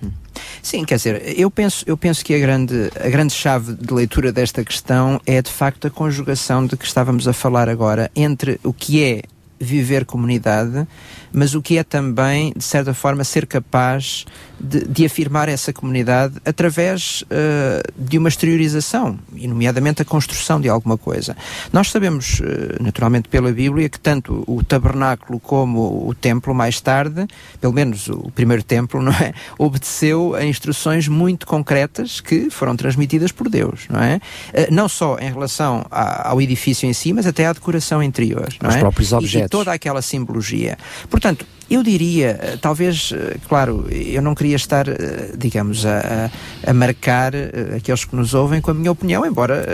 [0.61, 4.31] Sim, quer dizer, eu penso, eu penso que a grande, a grande chave de leitura
[4.31, 8.71] desta questão é de facto a conjugação de que estávamos a falar agora entre o
[8.71, 9.21] que é
[9.59, 10.87] viver comunidade,
[11.35, 14.25] mas o que é também, de certa forma, ser capaz
[14.59, 20.69] de, de afirmar essa comunidade através eh, de uma exteriorização, e nomeadamente a construção de
[20.69, 21.35] alguma coisa.
[21.73, 27.27] Nós sabemos, eh, naturalmente pela Bíblia, que tanto o tabernáculo como o templo, mais tarde,
[27.59, 29.33] pelo menos o primeiro templo, não é?
[29.59, 34.21] Obedeceu a instruções muito concretas que foram transmitidas por Deus, não é?
[34.53, 38.47] Eh, Não só em relação a- ao edifício em si, mas até à decoração interior,
[38.61, 38.79] não Aos é?
[38.79, 39.47] próprios E- objetos.
[39.47, 40.77] E, toda aquela simbologia.
[41.09, 41.24] Portanto,
[41.69, 46.29] eu diria, eh, talvez, eh, claro, eu não queria estar, eh, digamos, a,
[46.65, 47.33] a- marcar
[47.75, 49.65] aqueles que nos ouvem com a minha opinião, embora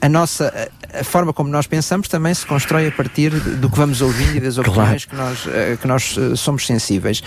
[0.00, 3.76] a, a nossa, a, forma como nós pensamos também se constrói a partir do que
[3.76, 5.46] vamos ouvindo e das opiniões que nós,
[5.80, 7.22] que nós somos sensíveis.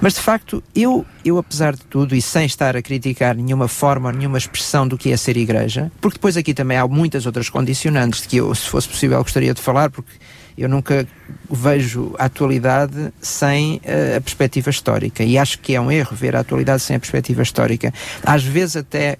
[0.00, 4.12] Mas, de facto, eu, eu, apesar de tudo, e sem estar a criticar nenhuma forma,
[4.12, 8.22] nenhuma expressão do que é ser igreja, porque depois aqui também há muitas outras condicionantes
[8.22, 10.12] de que eu, se fosse possível, gostaria de falar, porque
[10.56, 11.06] eu nunca
[11.50, 16.36] vejo a atualidade sem eh, a perspectiva histórica e acho que é um erro ver
[16.36, 17.92] a atualidade sem a perspectiva histórica.
[18.24, 19.18] Às vezes até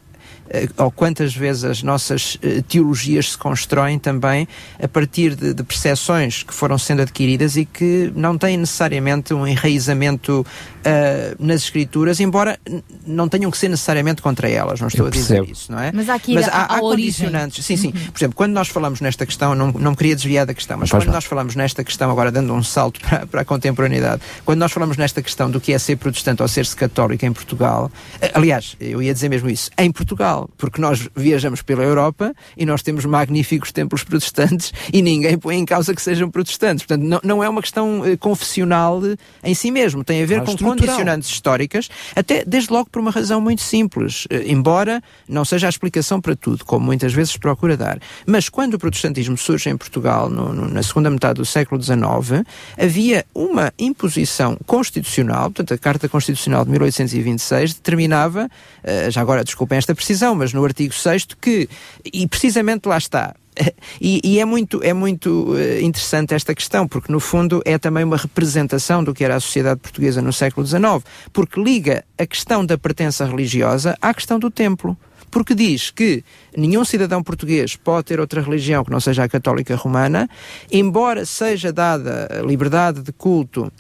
[0.77, 4.49] ou quantas vezes as nossas eh, teologias se constroem também
[4.83, 9.47] a partir de, de percepções que foram sendo adquiridas e que não têm necessariamente um
[9.47, 10.45] enraizamento
[10.85, 12.59] eh, nas escrituras, embora
[13.07, 15.53] não tenham que ser necessariamente contra elas, não estou Eu a dizer percebo.
[15.53, 15.93] isso, não é?
[15.93, 17.13] Mas há aqui Mas há, há origem.
[17.13, 17.65] condicionantes.
[17.65, 17.93] Sim, sim.
[17.93, 20.89] Por exemplo, quando nós falamos nesta questão, não, não me queria desviar da questão, mas
[20.89, 21.15] Faz quando mal.
[21.17, 24.97] nós falamos nesta questão, agora dando um salto para, para a contemporaneidade, quando nós falamos
[24.97, 29.03] nesta questão do que é ser protestante ou ser-se católico em Portugal, eh, aliás, eu
[29.03, 33.73] ia dizer mesmo isso, em Portugal, porque nós viajamos pela Europa e nós temos magníficos
[33.73, 36.85] templos protestantes e ninguém põe em causa que sejam protestantes.
[36.85, 39.01] Portanto, não, não é uma questão eh, confessional
[39.43, 40.77] em si mesmo, tem a ver com estrutural.
[40.77, 45.71] condicionantes históricas, até desde logo por uma razão muito simples, eh, embora não seja a
[45.71, 47.99] explicação para tudo, como muitas vezes se procura dar.
[48.27, 52.45] Mas quando o protestantismo surge em Portugal, no- no- na segunda metade do século XIX,
[52.79, 58.49] havia uma imposição constitucional, portanto, a Carta Constitucional de 1826 determinava,
[58.83, 61.69] eh, já agora desculpem esta precisão, mas no artigo 6 que,
[62.05, 63.35] e precisamente lá está,
[64.01, 68.05] e, e é muito, é muito eh, interessante esta questão, porque no fundo é também
[68.05, 72.65] uma representação do que era a sociedade portuguesa no século XIX, porque liga a questão
[72.65, 74.97] da pertença religiosa à questão do templo.
[75.31, 76.25] Porque diz que
[76.57, 80.29] nenhum cidadão português pode ter outra religião que não seja a católica romana,
[80.73, 83.73] embora seja dada liberdade de culto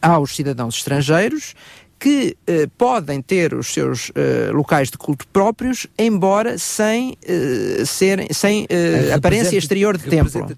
[0.00, 1.54] aos cidadãos estrangeiros
[2.02, 8.26] que eh, podem ter os seus eh, locais de culto próprios, embora sem eh, serem
[8.32, 10.48] sem eh, aparência exterior de templo.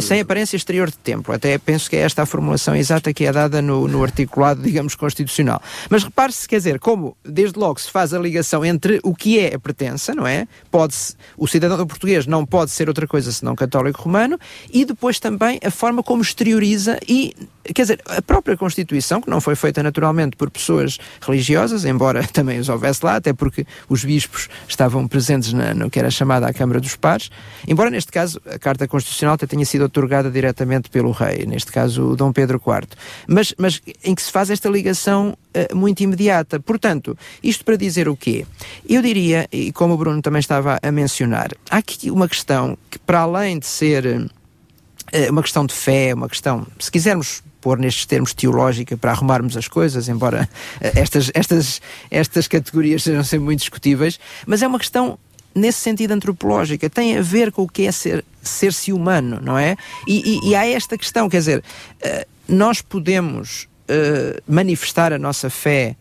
[0.00, 1.34] sem aparência exterior de templo.
[1.34, 4.94] Até penso que é esta a formulação exata que é dada no, no articulado, digamos,
[4.94, 5.60] constitucional.
[5.90, 9.56] Mas repare-se, quer dizer, como desde logo se faz a ligação entre o que é
[9.56, 10.48] a pertença, não é?
[10.70, 14.38] Pode-se, o cidadão português não pode ser outra coisa senão católico romano,
[14.72, 17.36] e depois também a forma como exterioriza e,
[17.74, 22.58] quer dizer, a própria Constituição, que não foi feita naturalmente por pessoas religiosas, embora também
[22.58, 26.52] os houvesse lá, até porque os bispos estavam presentes na, no que era chamada a
[26.52, 27.30] Câmara dos Pares,
[27.66, 32.10] embora neste caso a Carta Constitucional até tenha sido otorgada diretamente pelo rei, neste caso
[32.10, 32.88] o Dom Pedro IV,
[33.26, 36.60] mas, mas em que se faz esta ligação eh, muito imediata.
[36.60, 38.46] Portanto, isto para dizer o quê?
[38.88, 42.98] Eu diria, e como o Bruno também estava a mencionar, há aqui uma questão que
[42.98, 44.30] para além de ser
[45.12, 49.54] eh, uma questão de fé, uma questão, se quisermos pôr nestes termos teológica para arrumarmos
[49.54, 50.48] as coisas, embora
[50.80, 55.18] eh, estas, estas, estas categorias sejam sempre muito discutíveis, mas é uma questão
[55.54, 59.76] nesse sentido antropológica, tem a ver com o que é ser, ser-se humano, não é?
[60.06, 60.16] E,
[60.46, 61.62] e- e há esta questão, quer dizer,
[62.00, 65.94] eh, nós podemos eh, manifestar a nossa fé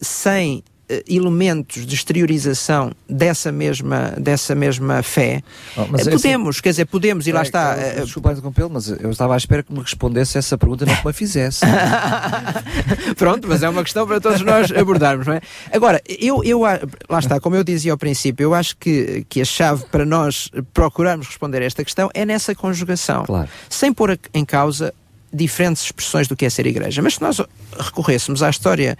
[0.00, 0.64] sem
[1.08, 5.42] elementos de exteriorização dessa mesma, dessa mesma fé.
[5.76, 7.74] Oh, Eh, é podemos, quer dizer, podemos, e lá É, está.
[7.74, 10.94] claro, eh, Desculpa interrompê-lo, mas eu estava à espera que me respondesse essa pergunta, não
[10.94, 11.64] que me a fizesse.
[13.16, 15.40] Pronto, mas é uma questão para todos nós abordarmos, não é?
[15.72, 19.44] Agora, eu, eu lá está, como eu dizia ao princípio, eu acho que, que a
[19.44, 23.24] chave para nós procurarmos responder a esta questão é nessa conjugação.
[23.68, 24.92] Sem pôr em causa
[25.32, 27.02] diferentes expressões do que é ser igreja.
[27.02, 27.40] Mas se nós
[27.78, 28.96] recorrêssemos à história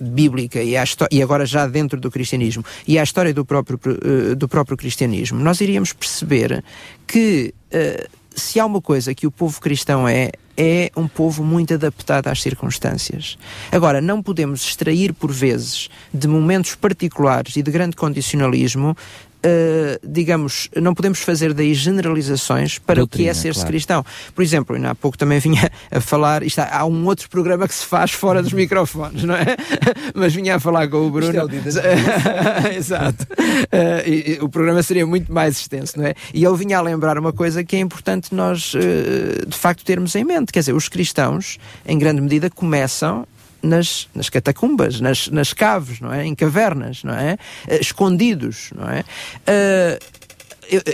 [0.00, 0.74] bíblica e,
[1.10, 5.40] e agora já dentro do cristianismo e à história do próprio, eh, do próprio cristianismo,
[5.40, 6.62] nós iríamos perceber
[7.06, 8.06] que eh,
[8.38, 12.40] se há uma coisa que o povo cristão é, é um povo muito adaptado às
[12.40, 13.36] circunstâncias.
[13.70, 18.96] Agora, não podemos extrair por vezes de momentos particulares e de grande condicionalismo.
[19.42, 23.70] Eh, digamos, não podemos fazer daí generalizações para o que é Doutrina, ser-se claro.
[23.70, 24.06] cristão.
[24.34, 27.68] Por exemplo, ainda há pouco também vinha a falar, isto há, há um outro programa
[27.68, 29.56] que se faz fora dos microfones, não é?
[30.14, 31.26] Mas vinha a falar com o Bruno.
[31.28, 31.76] Isto é o dia das
[32.76, 33.26] Exato.
[33.70, 36.14] Eh, e- o programa seria muito mais extenso, não é?
[36.32, 40.14] E ele vinha a lembrar uma coisa que é importante nós, eh, de facto, termos
[40.14, 40.52] em mente.
[40.52, 43.26] Quer dizer, os cristãos, em grande medida, começam
[43.62, 46.24] nas, nas catacumbas, nas, nas caves, não é?
[46.26, 47.36] Em cavernas, não é?
[47.66, 49.04] Eh, escondidos, não é?
[49.46, 49.98] Eu-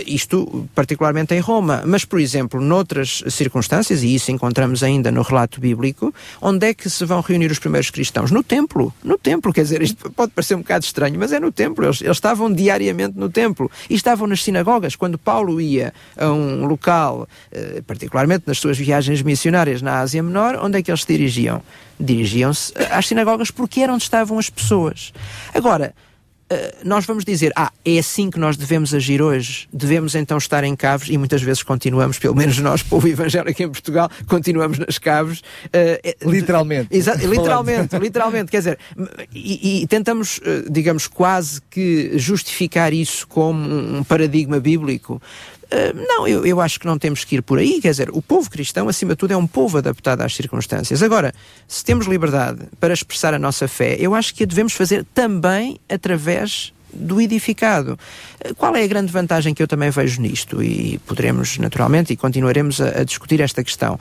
[0.05, 5.59] isto particularmente em Roma, mas por exemplo, noutras circunstâncias, e isso encontramos ainda no relato
[5.59, 8.31] bíblico, onde é que se vão reunir os primeiros cristãos?
[8.31, 11.51] No templo, no templo, quer dizer, isto pode parecer um bocado estranho, mas é no
[11.51, 14.95] templo, eles, eles estavam diariamente no templo e estavam nas sinagogas.
[14.95, 20.59] Quando Paulo ia a um local, eh, particularmente nas suas viagens missionárias na Ásia Menor,
[20.61, 21.61] onde é que eles se dirigiam?
[21.99, 25.13] Dirigiam-se às sinagogas porque era onde estavam as pessoas.
[25.53, 25.93] Agora,
[26.83, 30.75] nós vamos dizer, ah, é assim que nós devemos agir hoje, devemos então estar em
[30.75, 35.39] caves e muitas vezes continuamos, pelo menos nós, povo evangélico em Portugal, continuamos nas caves.
[35.39, 36.87] uh, Literalmente.
[36.95, 37.31] Exa- Falando.
[37.31, 38.79] literalmente, literalmente, quer dizer,
[39.33, 43.67] e, e tentamos, digamos, quase que justificar isso como
[43.97, 45.21] um paradigma bíblico.
[45.65, 47.81] Uh, não, eu, eu acho que não temos que ir por aí.
[47.81, 51.01] Quer dizer, o povo cristão, acima de tudo, é um povo adaptado às circunstâncias.
[51.01, 51.33] Agora,
[51.67, 55.79] se temos liberdade para expressar a nossa fé, eu acho que a devemos fazer também
[55.89, 57.97] através do edificado.
[58.43, 60.63] Uh, Qual é a grande vantagem que eu também vejo nisto?
[60.63, 63.99] E poderemos, naturalmente, e continuaremos a, a discutir esta questão.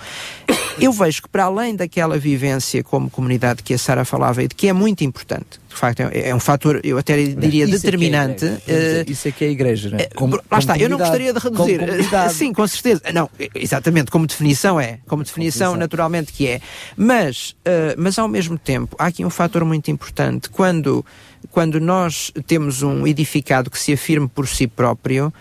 [0.78, 4.54] Eu vejo que, para além daquela vivência como comunidade que a Sara falava e de
[4.54, 7.76] que é muito importante, de facto, é, é um fator, eu até diria, Isso é
[7.76, 8.48] é determinante.
[8.66, 10.06] dizer, uh, Isso é que é a igreja, não é?
[10.14, 11.80] Como- lá está, eu não gostaria de reduzir.
[12.30, 13.02] Sim, com certeza.
[13.12, 14.98] Não, exatamente, como definição é.
[15.06, 16.60] Como definição, naturalmente que é.
[16.96, 20.48] Mas, eh, mas ao mesmo tempo, há aqui um fator muito importante.
[20.48, 21.04] Quando,
[21.50, 25.32] quando nós temos um edificado que se afirme por si próprio,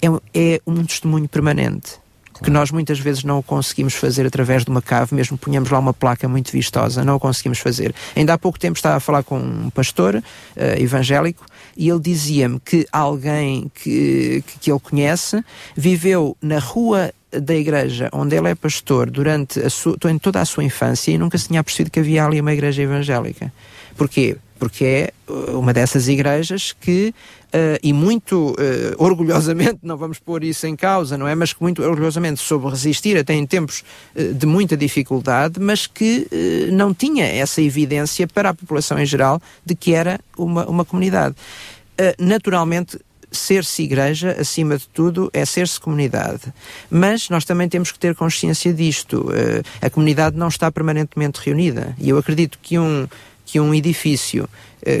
[0.00, 1.98] é, um- é um testemunho permanente.
[2.42, 5.68] Que nós muitas vezes não o conseguimos fazer através de uma cave, mesmo que ponhamos
[5.68, 7.94] lá uma placa muito vistosa, não o conseguimos fazer.
[8.16, 10.24] Ainda há pouco tempo estava a falar com um pastor
[10.56, 11.44] eh, evangélico
[11.76, 15.44] e ele dizia-me que alguém que, que, ele conhece
[15.76, 20.64] viveu na rua da igreja onde ele é pastor durante a sua, toda a sua
[20.64, 23.52] infância e nunca se tinha percebido que havia ali uma igreja evangélica.
[23.98, 24.38] Porquê?
[24.60, 27.14] Porque é uh, uma dessas igrejas que,
[27.46, 28.54] uh, e muito uh,
[28.98, 31.34] orgulhosamente, não vamos pôr isso em causa, não é?
[31.34, 33.82] Mas que muito orgulhosamente soube resistir até em tempos
[34.14, 39.06] uh, de muita dificuldade, mas que uh, não tinha essa evidência para a população em
[39.06, 41.34] geral de que era uma, uma comunidade.
[41.98, 42.98] Uh, naturalmente,
[43.32, 46.52] ser-se igreja, acima de tudo, é ser-se comunidade.
[46.90, 49.28] Mas nós também temos que ter consciência disto.
[49.80, 51.94] A comunidade não está permanentemente reunida.
[51.96, 53.06] E eu acredito que um,
[53.50, 54.48] que um edifício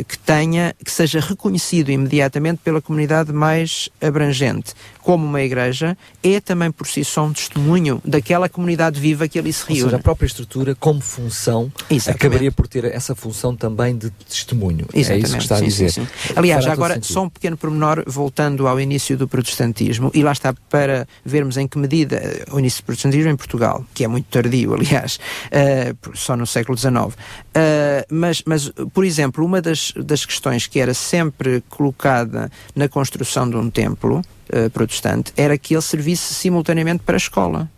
[0.06, 6.70] que tenha, que seja reconhecido imediatamente pela comunidade mais abrangente, como uma igreja, é também
[6.70, 9.82] por si só um testemunho daquela comunidade viva que ali se Ou reúne.
[9.84, 12.10] seja, a própria estrutura, como função, Exatamente.
[12.10, 14.86] acabaria por ter essa função também de testemunho.
[14.92, 15.90] É isso que está a dizer.
[15.90, 16.32] sim, sim.
[16.36, 20.52] Aliás, Fará agora, só um pequeno pormenor, voltando ao início do protestantismo, e lá está
[20.68, 24.26] para vermos em que medida eh, o início do protestantismo em Portugal, que é muito
[24.26, 25.18] tardio, aliás,
[25.50, 27.16] eh, por- só no século XIX.
[27.54, 33.48] Eh, mas, mas, por exemplo, uma das, das questões que era sempre colocada na construção
[33.48, 37.70] de um templo eh, protestante era que ele servisse simultaneamente para a escola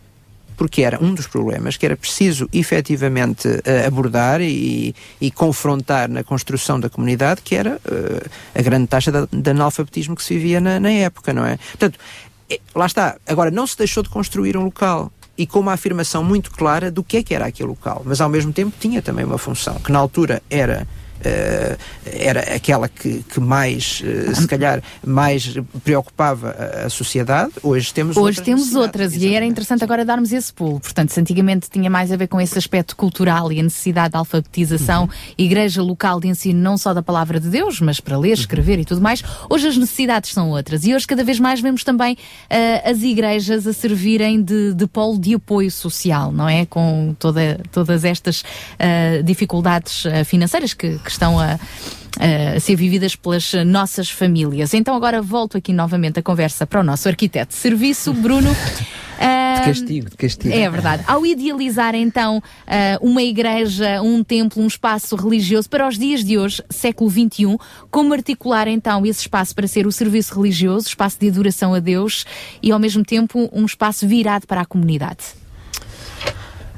[0.56, 6.22] porque era um dos problemas que era preciso efetivamente eh, abordar e, e confrontar na
[6.22, 10.60] construção da comunidade, que era eh, a grande taxa de, de analfabetismo que se vivia
[10.60, 11.56] na, na época, não é?
[11.56, 11.98] Portanto,
[12.74, 13.16] lá está.
[13.26, 17.02] Agora, não se deixou de construir um local e com uma afirmação muito clara do
[17.02, 19.90] que é que era aquele local, mas ao mesmo tempo tinha também uma função, que
[19.90, 20.86] na altura era.
[21.24, 27.52] Eh, era aquela que, que mais, eh, se calhar, mais preocupava a, a sociedade.
[27.62, 30.80] Hoje temos Hoje outras temos outras e era interessante agora darmos esse pulo.
[30.80, 34.16] Portanto, se antigamente tinha mais a ver com esse aspecto cultural e a necessidade de
[34.16, 38.78] alfabetização, igreja local de ensino não só da palavra de Deus, mas para ler, escrever
[38.78, 40.84] e tudo mais, hoje as necessidades são outras.
[40.84, 42.16] E hoje cada vez mais vemos também
[42.50, 46.66] ah, as igrejas a servirem de, de polo de apoio social, não é?
[46.66, 48.42] Com toda, todas estas
[49.24, 51.58] dificuldades financeiras que, que estão a
[52.18, 54.74] a ser vividas pelas nossas famílias.
[54.74, 58.54] Então agora volto aqui novamente a conversa para o nosso arquiteto de serviço, Bruno.
[59.56, 60.54] De castigo, de castigo.
[60.54, 61.04] é verdade.
[61.06, 66.38] Ao idealizar então ah, uma igreja, um templo, um espaço religioso para os dias de
[66.38, 67.56] hoje, século XXI,
[67.90, 72.24] como articular então esse espaço para ser o serviço religioso, espaço de adoração a Deus
[72.62, 75.41] e ao mesmo tempo um espaço virado para a comunidade?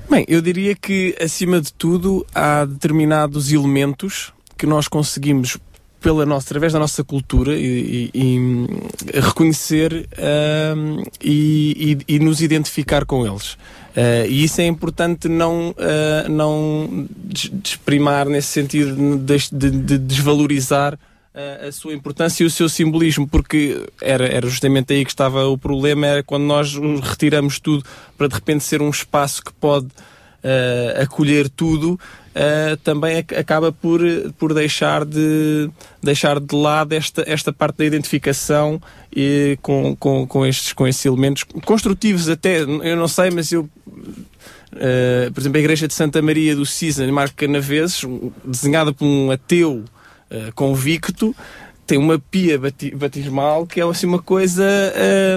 [0.09, 5.57] Bem, eu diria que, acima de tudo, há determinados elementos que nós conseguimos,
[6.01, 8.21] pela nossa, através da nossa cultura, e, e-
[9.15, 13.57] e reconhecer ahm, e, e- nos identificar com eles.
[13.97, 19.99] Ah, e isso é importante não, ah, não des- desprimar nesse sentido de, de- de
[19.99, 20.99] desvalorizar
[21.67, 25.59] a sua importância e o seu simbolismo, porque era, era justamente aí que estava o
[25.59, 27.85] problema, era quando nós retiramos tudo
[28.17, 29.89] para de repente ser um espaço que pode
[30.45, 31.99] ah, acolher tudo,
[32.37, 34.01] ah, também ac- acaba por,
[34.39, 35.69] por deixar, de,
[36.01, 38.81] deixar de lado esta, esta parte da identificação
[39.15, 43.69] e com, com, com, estes, com estes elementos construtivos até, eu não sei, mas eu
[44.75, 48.03] Uh, por exemplo, a igreja de Santa Maria do Cisa, Marco Canaveses,
[48.45, 49.85] desenhada por um ateu
[50.31, 51.35] uh, convicto,
[51.87, 54.65] tem uma pia bati- batismal que é assim uma coisa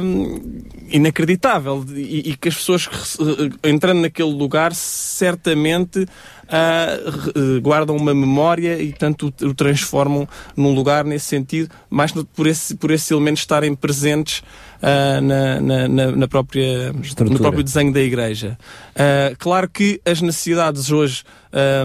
[0.02, 1.86] um, inacreditável.
[1.94, 2.86] E, e que as pessoas
[3.20, 6.06] uh, entrando naquele lugar certamente
[6.48, 12.26] uh, guardam uma memória e tanto o, o transformam num lugar nesse sentido, mais no-
[12.26, 14.40] por esse, por esses elementos estarem presentes
[14.82, 17.40] uh, na, na, na- própria no Estrutura.
[17.40, 18.58] próprio desenho da igreja.
[18.96, 21.24] Uh, claro que as necessidades hoje,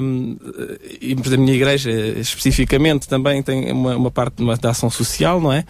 [0.03, 0.37] um,
[1.01, 4.71] e por exemplo, a minha igreja especificamente também tem uma, uma parte de uma, da
[4.71, 5.65] ação social, não é?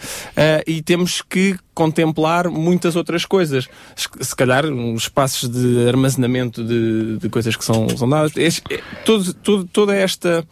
[0.67, 3.69] E temos que contemplar muitas outras coisas.
[3.97, 4.65] Se, calhar,
[4.97, 8.37] espaços de armazenamento de, de coisas que são, são dadas.
[8.37, 10.45] Este- é- todo- todo- toda esta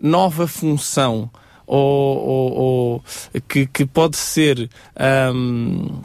[0.00, 1.30] nova função
[1.66, 3.04] ou, ou- ou
[3.48, 4.68] que, que pode ser.
[5.34, 6.00] um,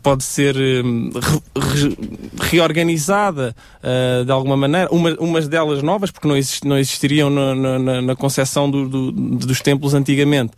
[0.00, 0.54] pode ser
[0.84, 1.96] hum, re- re-
[2.40, 7.52] reorganizada eh, de alguma maneira, uma, umas delas novas, porque não, exist- não existiriam na,
[7.54, 10.52] na, na- na concepção do- do- dos templos antigamente.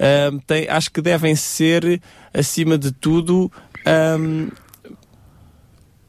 [0.00, 2.00] Hum, tem- acho que devem ser,
[2.32, 3.52] acima de tudo,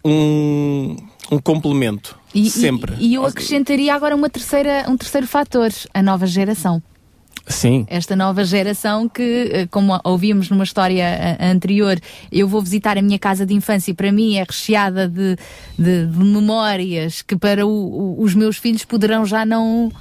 [0.04, 0.96] um,
[1.32, 2.18] um complemento.
[2.34, 2.94] E, sempre.
[3.00, 6.82] E, e eu acrescentaria agora uma terceira, um terceiro fator, a nova geração.
[7.48, 7.86] Sim.
[7.90, 12.00] Esta nova geração que, eh, como ouvimos numa história eh, anterior,
[12.32, 15.36] eu vou visitar a minha casa de infância e para mim é recheada de,
[15.78, 19.92] de- de memórias que para o- os meus filhos poderão já não,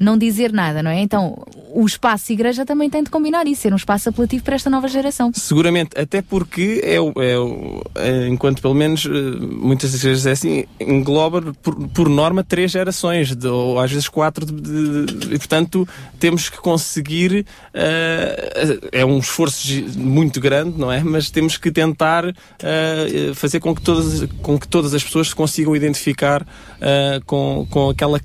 [0.00, 0.98] não dizer nada, não é?
[1.00, 4.70] Então, o espaço igreja também tem de combinar isso, ser um espaço apelativo para esta
[4.70, 5.30] nova geração.
[5.34, 10.64] Seguramente, até porque é, é, é, enquanto pelo menos eh, muitas das vezes é assim,
[10.80, 15.86] engloba por, por norma três gerações, de- ou às vezes quatro, de- de- e portanto
[16.18, 21.04] temos que conseguir, eh, é um esforço muito grande, não é?
[21.04, 22.24] Mas temos que tentar
[22.62, 26.46] eh, fazer com que, todas, com que todas as pessoas se consigam identificar
[26.80, 28.18] eh, com, com aquela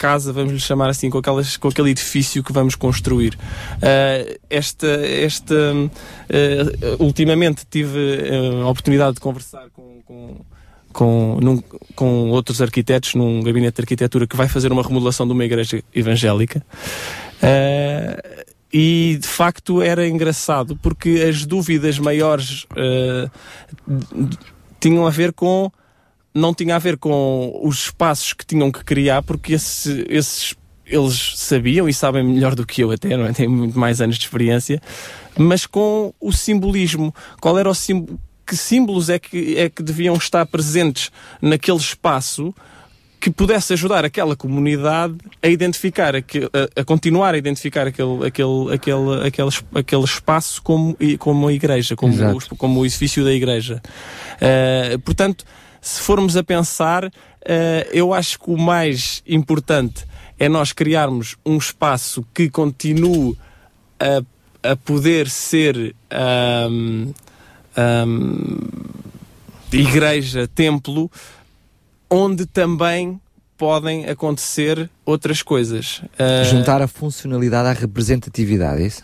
[0.00, 3.38] casa, vamos lhe chamar assim, com, aquelas, com aquele edifício que vamos construir.
[3.82, 10.36] Ah, esta, esta, ah, ultimamente tive ah, a oportunidade de conversar com, com,
[10.90, 11.62] com, num-
[11.94, 15.82] com outros arquitetos num gabinete de arquitetura que vai fazer uma remodelação de uma igreja
[15.94, 16.64] evangélica.
[17.42, 18.16] Ah,
[18.72, 22.66] e de facto era engraçado porque as dúvidas maiores
[23.86, 24.36] d-
[24.80, 25.70] tinham a ver com
[26.34, 30.54] não tinha a ver com os espaços que tinham que criar, porque esse- esses
[30.86, 33.32] eles sabiam e sabem melhor do que eu até, não é?
[33.32, 34.82] Têm muito mais anos de experiência,
[35.38, 37.14] mas com o simbolismo.
[37.40, 38.18] Qual era o símbolo?
[38.44, 42.52] Que símbolos é que, é que deviam estar presentes naquele espaço
[43.20, 46.20] que pudesse ajudar aquela comunidade a identificar, a,
[46.80, 52.12] a continuar a identificar aquele, aquele, aquele, aquele, aquele espaço como, como a igreja, como,
[52.36, 53.80] o, como o edifício da igreja.
[54.36, 55.44] Uh, portanto,
[55.80, 57.10] se formos a pensar, uh,
[57.92, 60.04] eu acho que o mais importante
[60.38, 63.36] é nós criarmos um espaço que continue
[63.98, 67.12] a, a poder ser ahm,
[67.76, 68.58] ahm,
[69.70, 71.10] igreja, templo,
[72.08, 73.20] onde também
[73.56, 75.98] podem acontecer outras coisas.
[76.14, 79.02] Uh, Juntar a funcionalidade à representatividade, é isso?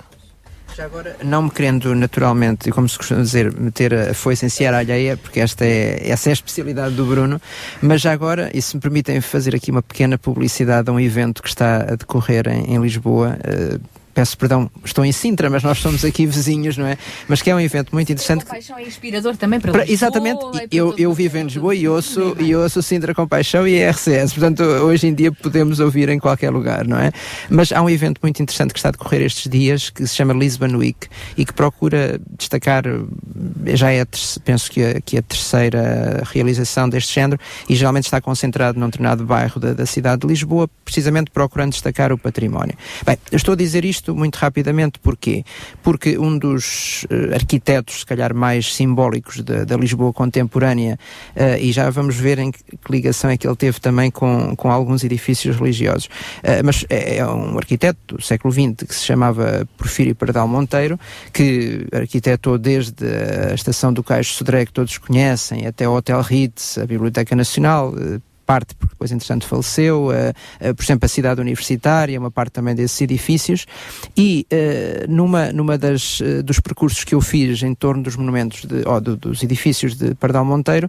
[0.76, 4.76] Já agora, não me querendo naturalmente, como se costuma dizer, meter a foice em seara
[4.76, 7.40] alheia, porque esta é, essa é a especialidade do Bruno,
[7.80, 11.42] mas já agora, e se me permitem fazer aqui uma pequena publicidade a um evento
[11.42, 13.78] que está a decorrer em, em Lisboa, eh,
[14.16, 16.96] peço perdão, estou em Sintra, mas nós somos aqui vizinhos, não é?
[17.28, 18.46] Mas que é um evento muito interessante.
[18.46, 20.40] que- Paixão é inspirador também para, para- Lisboa exatamente,
[20.72, 24.62] eu, eu vivo em Lisboa e ouço, e ouço Sintra com Paixão e RCS, portanto
[24.62, 27.12] hoje em dia podemos ouvir em qualquer lugar, não é?
[27.50, 30.32] Mas há um evento muito interessante que está a decorrer estes dias que se chama
[30.32, 32.84] Lisbon Week e que procura destacar,
[33.74, 34.02] já é,
[34.42, 37.38] penso que a, que a terceira realização deste género
[37.68, 42.12] e geralmente está concentrado num determinado bairro da, da cidade de Lisboa, precisamente procurando destacar
[42.12, 42.74] o património.
[43.04, 45.44] Bem, eu estou a dizer isto muito rapidamente porquê?
[45.82, 50.98] Porque um dos eh, arquitetos, se calhar mais simbólicos da, da Lisboa contemporânea,
[51.34, 52.60] eh, e já vamos ver em que,
[52.90, 56.08] ligação é que ele teve também com, com alguns edifícios religiosos,
[56.42, 60.98] Eh, mas é, é um arquiteto do século XX que se chamava Porfírio Pardal Monteiro,
[61.32, 63.04] que arquitetou desde
[63.50, 67.92] a estação do Caixo Sodré, que todos conhecem, até o Hotel Ritz, a Biblioteca Nacional,
[68.46, 72.74] parte porque depois entretanto faleceu, eh, eh, por exemplo a cidade universitária, uma parte também
[72.74, 73.66] desses edifícios.
[74.16, 78.86] E eh, numa, numa das, dos percursos que eu fiz em torno dos monumentos, de,
[78.88, 80.88] ou do- dos edifícios de Pardal Monteiro,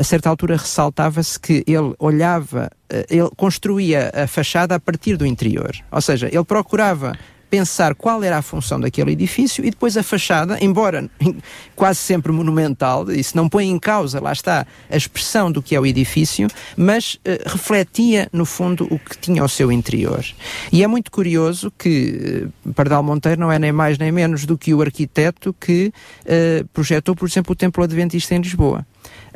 [0.00, 2.70] a certa altura ressaltava-se que ele olhava,
[3.10, 7.12] ele construía a fachada a partir do interior, ou seja, ele procurava
[7.50, 11.08] pensar qual era a função daquele edifício e depois a fachada, embora
[11.74, 15.80] quase sempre monumental, isso não põe em causa, lá está, a expressão do que é
[15.80, 20.24] o edifício, mas eh, refletia, no fundo, o que tinha ao seu interior.
[20.72, 24.58] E é muito curioso que eh, Pardal Monteiro não é nem mais nem menos do
[24.58, 25.92] que o arquiteto que
[26.24, 28.86] eh, projetou, por exemplo, o Templo Adventista em Lisboa.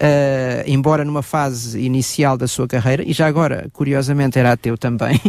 [0.01, 5.17] Uh, embora numa fase inicial da sua carreira, e já agora, curiosamente, era ateu também,
[5.17, 5.21] uh,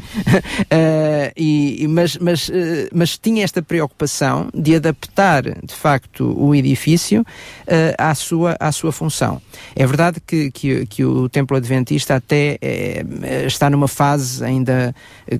[1.36, 2.54] e, mas, mas, uh,
[2.94, 7.26] mas tinha esta preocupação de adaptar, de facto, o edifício
[7.98, 9.42] à, sua, à sua função.
[9.76, 13.04] É verdade que, que, que o Templo Adventista até eh,
[13.46, 14.96] está numa fase ainda,
[15.28, 15.40] eh,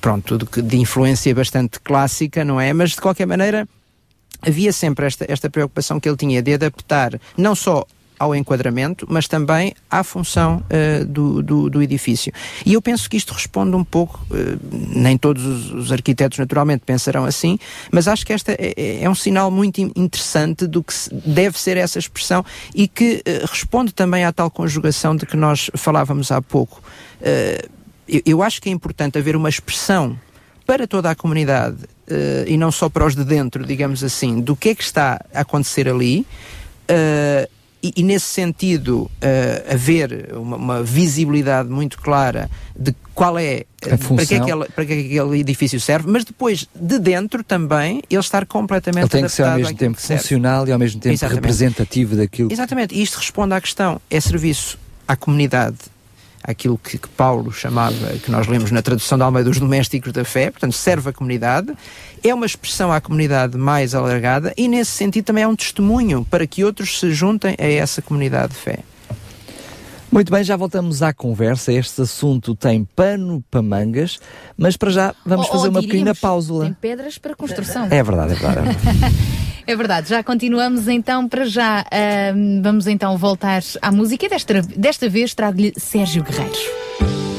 [0.00, 2.72] pronto, de, de influência bastante clássica, não é?
[2.72, 3.68] Mas, de qualquer maneira,
[4.42, 7.86] havia sempre esta, esta preocupação que ele tinha de adaptar não só
[8.18, 12.32] ao enquadramento, mas também à função eh, do, do, do edifício.
[12.64, 16.82] E eu penso que isto responde um pouco, eh, nem todos os, os arquitetos naturalmente
[16.86, 17.58] pensarão assim,
[17.90, 20.94] mas acho que esta é, é- é um sinal muito in- interessante do que
[21.26, 22.44] deve ser essa expressão
[22.74, 26.82] e que eh, responde também à tal conjugação de que nós falávamos há pouco.
[28.06, 30.18] Eu, eu acho que é importante haver uma expressão
[30.66, 31.76] para toda a comunidade
[32.46, 35.40] e não só para os de dentro, digamos assim, do que é que está a
[35.40, 36.26] acontecer ali.
[36.88, 37.48] eh,
[37.84, 43.96] e, e nesse sentido eh, haver uma, uma visibilidade muito clara de qual é eh,
[43.96, 46.98] para que, é que ela- para que é que aquele edifício serve, mas depois de
[46.98, 50.78] dentro também ele estar completamente Ele tem que ser ao mesmo tempo funcional e ao
[50.78, 51.42] mesmo tempo Exatamente.
[51.42, 55.76] representativo daquilo Exatamente, e isto responde à questão: é serviço à comunidade,
[56.46, 60.24] aquilo que, que Paulo chamava, que nós lemos na tradução da Almeida dos domésticos da
[60.24, 61.72] fé, portanto, serve a comunidade,
[62.22, 66.46] é uma expressão à comunidade mais alargada e, nesse sentido, também é um testemunho para
[66.46, 68.80] que outros se juntem a essa comunidade de fé.
[70.14, 71.72] Muito bem, já voltamos à conversa.
[71.72, 74.20] Este assunto tem pano para mangas,
[74.56, 76.60] mas para já vamos Ou- fazer ou uma pequena pausa.
[76.60, 77.88] Tem pedras para construção.
[77.90, 78.68] É verdade, é verdade.
[79.66, 80.06] é verdade.
[80.06, 81.80] É já continuamos então para já.
[81.90, 87.33] ahm, vamos então voltar à música e desta, desta vez trago-lhe Sérgio Guerreiros.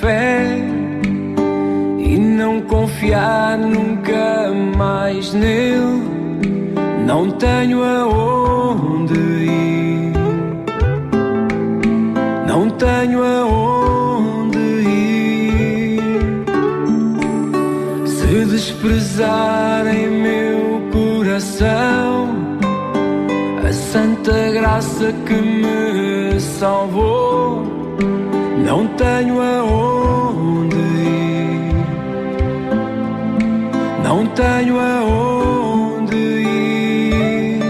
[0.00, 0.58] Fé
[1.98, 6.02] e não confiar nunca mais nele,
[7.06, 10.12] não tenho aonde ir,
[12.46, 16.00] não tenho aonde ir.
[18.06, 22.28] Se desprezarem meu coração
[23.66, 27.73] a santa graça que me salvou.
[28.64, 31.74] Não tenho aonde ir,
[34.02, 37.60] não tenho aonde ir.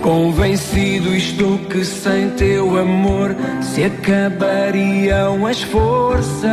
[0.00, 6.44] Convencido estou que sem teu amor se acabariam as forças.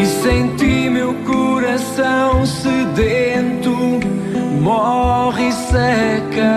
[0.00, 3.67] E senti meu coração sedento
[4.58, 6.48] morre e seca.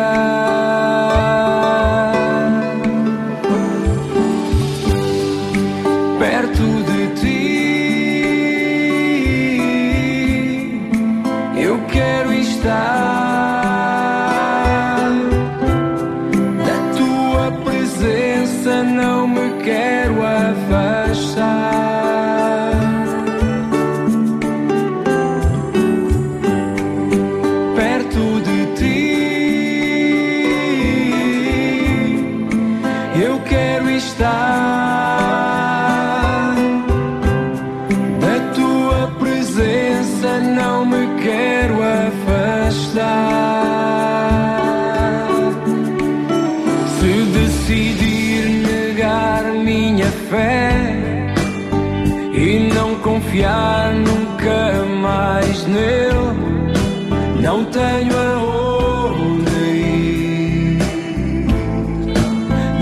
[57.41, 60.77] Não tenho aonde ir,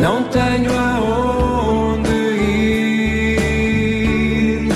[0.02, 2.10] não tenho aonde
[3.38, 4.70] ir.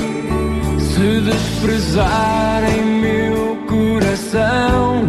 [0.80, 5.04] Se desprezarem meu coração,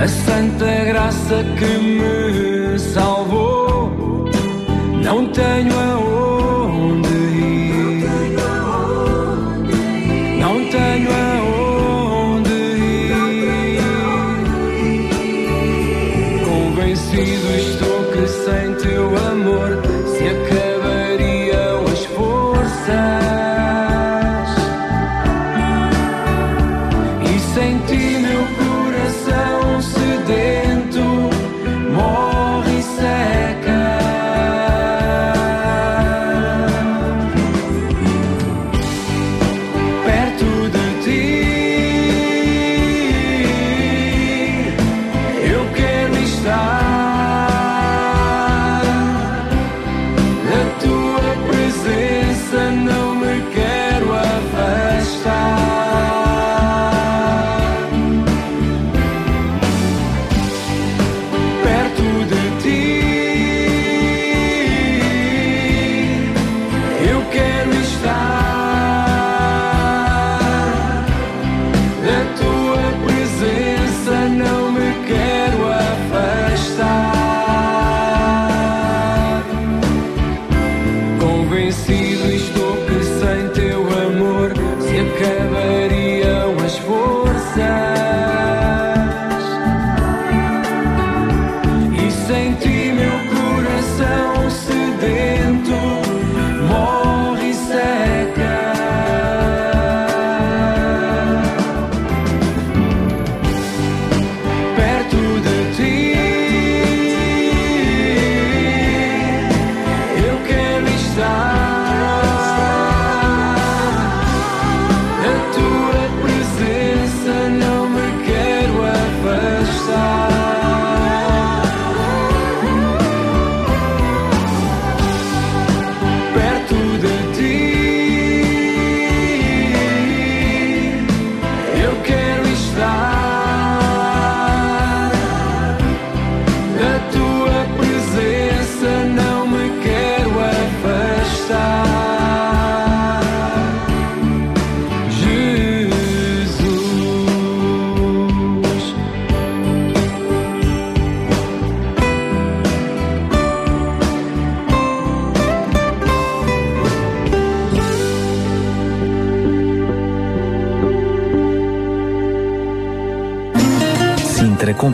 [0.00, 4.30] a santa graça que me salvou,
[5.02, 5.71] não tenho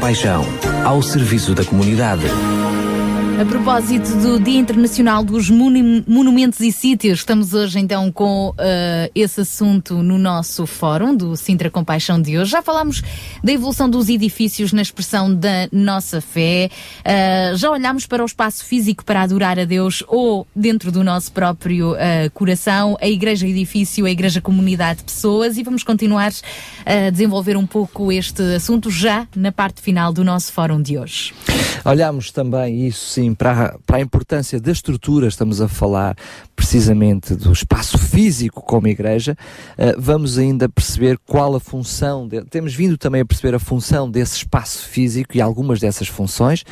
[0.09, 0.43] Compaixão,
[0.87, 2.25] ao serviço da comunidade.
[3.41, 9.13] A propósito do Dia Internacional dos Monu- Monumentos e Sítios, estamos hoje então com eh,
[9.15, 12.51] esse assunto no nosso fórum do Sintra Compaixão de hoje.
[12.51, 13.01] Já falámos
[13.43, 16.69] da evolução dos edifícios na expressão da nossa fé,
[17.05, 21.31] eh, já olhámos para o espaço físico para adorar a Deus ou dentro do nosso
[21.31, 26.33] próprio eh, coração, a igreja edifício, a igreja comunidade de pessoas e vamos continuar
[26.85, 31.33] a desenvolver um pouco este assunto já na parte final do nosso fórum de hoje.
[31.85, 36.17] Olhamos também, isso sim, para, a- para a importância da estrutura, estamos a falar
[36.55, 39.37] precisamente do espaço físico como igreja,
[39.77, 44.11] eh, vamos ainda perceber qual a função, de- temos vindo também a perceber a função
[44.11, 46.65] desse espaço físico e algumas dessas funções,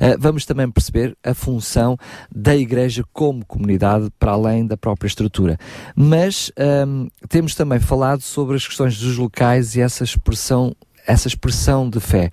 [0.00, 1.96] Eh, vamos também perceber a função
[2.34, 5.58] da igreja como comunidade para além da própria estrutura.
[5.94, 10.74] Mas ahm, temos também falado sobre as questões dos locais e essa expressão
[11.06, 12.30] essa expressão de fé.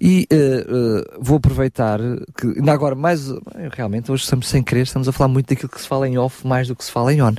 [0.00, 1.98] E eh, eh, vou aproveitar
[2.36, 3.32] que, ainda agora, mais
[3.72, 6.46] realmente, hoje estamos sem querer, estamos a falar muito daquilo que se fala em off
[6.46, 7.34] mais do que se fala em on.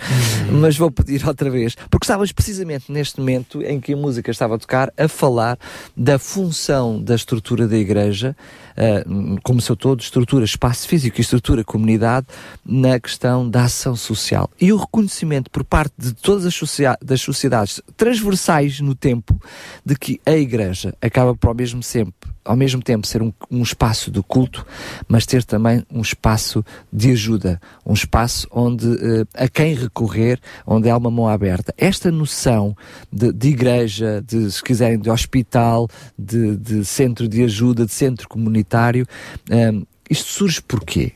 [0.51, 4.55] Mas vou pedir outra vez, porque estávamos precisamente neste momento em que a música estava
[4.55, 5.57] a tocar, a falar
[5.95, 8.35] da função da estrutura da igreja,
[8.75, 9.03] eh,
[9.43, 12.27] como seu todo, estrutura espaço físico e estrutura comunidade,
[12.65, 14.49] na questão da ação social.
[14.59, 16.53] E o reconhecimento por parte de todas as
[17.01, 19.39] das sociedades transversais no tempo
[19.85, 23.61] de que a igreja acaba por ao mesmo sempre ao mesmo tempo ser um, um
[23.61, 24.65] espaço de culto,
[25.07, 30.89] mas ter também um espaço de ajuda, um espaço onde eh, a quem recorrer, onde
[30.89, 31.73] há uma mão aberta.
[31.77, 32.75] Esta noção
[33.11, 38.27] de, de igreja, de, se quiserem, de hospital, de, de centro de ajuda, de centro
[38.27, 39.05] comunitário,
[39.49, 41.13] ehm, isto surge porquê?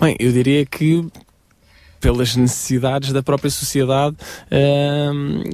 [0.00, 1.06] Bem, eu diria que
[2.02, 4.16] pelas necessidades da própria sociedade
[4.50, 5.44] ahm,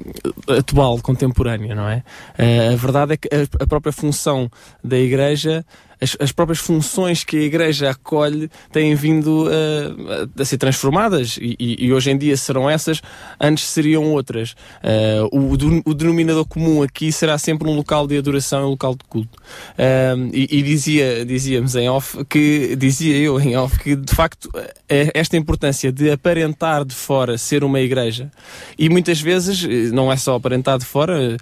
[0.58, 2.02] atual, contemporânea, não é?
[2.38, 4.50] Ah, a verdade é que a, a própria função
[4.82, 5.64] da Igreja,
[6.00, 11.56] as, as próprias funções que a Igreja acolhe têm vindo ah, a, ser transformadas e,
[11.58, 13.00] e- hoje em dia serão essas,
[13.40, 14.54] antes seriam outras.
[14.82, 15.52] Ah, o,
[15.84, 19.38] o denominador comum aqui será sempre um local de adoração um local de culto.
[19.78, 24.50] Ahm, e e dizia, dizíamos em off que, dizia eu em off, que de facto
[24.88, 28.30] esta importância de aparentar de fora ser uma igreja
[28.78, 29.62] e muitas vezes
[29.92, 31.36] não é só aparentar de fora,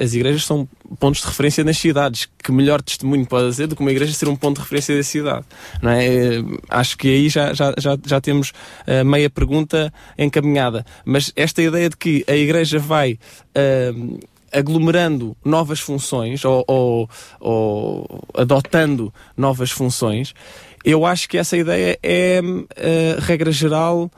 [0.00, 0.68] as igrejas são
[0.98, 2.28] pontos de referência nas cidades.
[2.42, 5.02] Que melhor testemunho pode haver do que uma igreja ser um ponto de referência da
[5.02, 5.44] cidade?
[5.82, 6.06] Não é?
[6.06, 8.52] Eh, Acho que aí já, já, já, já temos
[8.86, 10.84] eh, meia pergunta encaminhada.
[11.04, 13.18] Mas esta ideia de que a igreja vai.
[13.54, 14.18] ahm,
[14.50, 20.34] aglomerando novas funções ou, ou- ou adotando novas funções,
[20.82, 22.40] eu acho que essa ideia é,
[22.76, 24.10] eh, regra geral,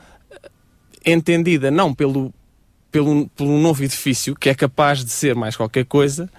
[1.04, 2.32] entendida não pelo,
[2.90, 6.30] pelo, pelo novo edifício, que é capaz de ser mais qualquer coisa,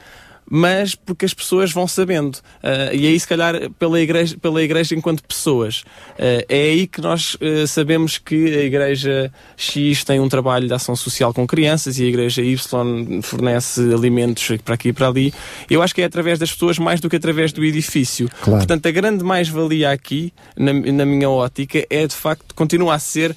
[0.54, 2.40] mas porque as pessoas vão sabendo.
[2.62, 5.86] Ah, e aí, se calhar, pela igreja, pela igreja enquanto pessoas.
[6.20, 10.74] Ah, é aí que nós ah, sabemos que a igreja X tem um trabalho de
[10.74, 15.34] ação social com crianças e a igreja Y fornece alimentos para aqui e para ali.
[15.70, 18.28] Eu acho que é através das pessoas mais do que através do edifício.
[18.42, 18.60] Claro.
[18.60, 23.34] Portanto, a grande mais-valia aqui, na, na minha ótica, é de facto, continua a ser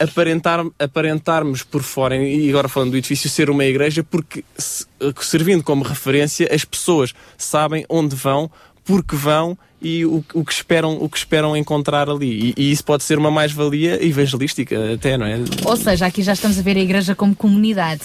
[0.00, 4.86] aparentar, aparentarmos por fora, e agora falando do edifício, ser uma igreja, porque se-
[5.20, 8.50] servindo como referência, as pessoas sabem onde vão,
[8.84, 12.54] porque vão e o, o que esperam, o que esperam encontrar ali.
[12.56, 15.38] E, e isso pode ser uma mais-valia evangelística, até, não é?
[15.64, 18.02] Ou seja, aqui já estamos a ver a igreja como comunidade.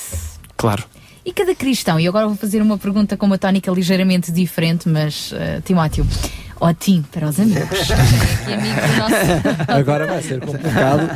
[0.58, 0.84] Claro.
[1.24, 5.32] E cada cristão, e agora vou fazer uma pergunta com uma tónica ligeiramente diferente, mas
[5.32, 6.06] uh, Timóteo,
[6.62, 7.90] ó Tim, para os amigos.
[9.68, 11.10] Agora vai ser complicado.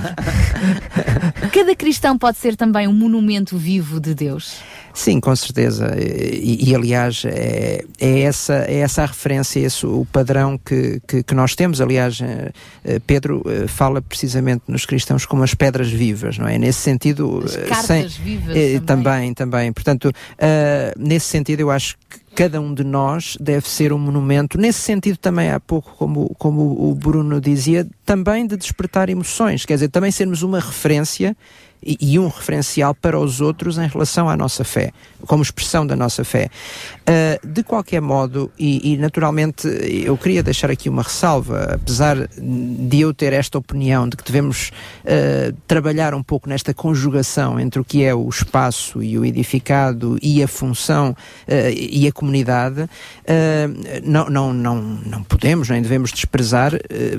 [1.54, 4.58] Cada cristão pode ser também um monumento vivo de Deus.
[4.94, 5.94] Sim, com certeza.
[6.00, 11.22] E, e, aliás, é, é, essa, é essa a referência, esse o padrão que, que,
[11.22, 11.82] que nós temos.
[11.82, 12.52] Aliás, eh,
[12.84, 16.58] eh, Pedro eh, fala precisamente nos cristãos como as pedras vivas, não é?
[16.58, 17.44] Nesse sentido.
[17.44, 19.34] As cartas vivas eh, também.
[19.34, 19.74] também, também.
[19.74, 24.58] Portanto, ah, nesse sentido, eu acho que cada um de nós deve ser um monumento.
[24.58, 29.66] Nesse sentido, também há pouco, como, como o Bruno dizia, também de despertar emoções.
[29.66, 31.36] Quer dizer, também sermos uma referência
[31.86, 34.92] e, e um referencial para os outros em relação à nossa fé,
[35.28, 36.50] como expressão da nossa fé.
[37.02, 43.00] Uh, de qualquer modo, e, e, naturalmente eu queria deixar aqui uma ressalva, apesar de
[43.00, 44.72] eu ter esta opinião de que devemos
[45.04, 50.18] uh, trabalhar um pouco nesta conjugação entre o que é o espaço e o edificado
[50.22, 52.90] e a função uh, e a comunidade,
[54.04, 56.72] não, não, não, não podemos nem devemos desprezar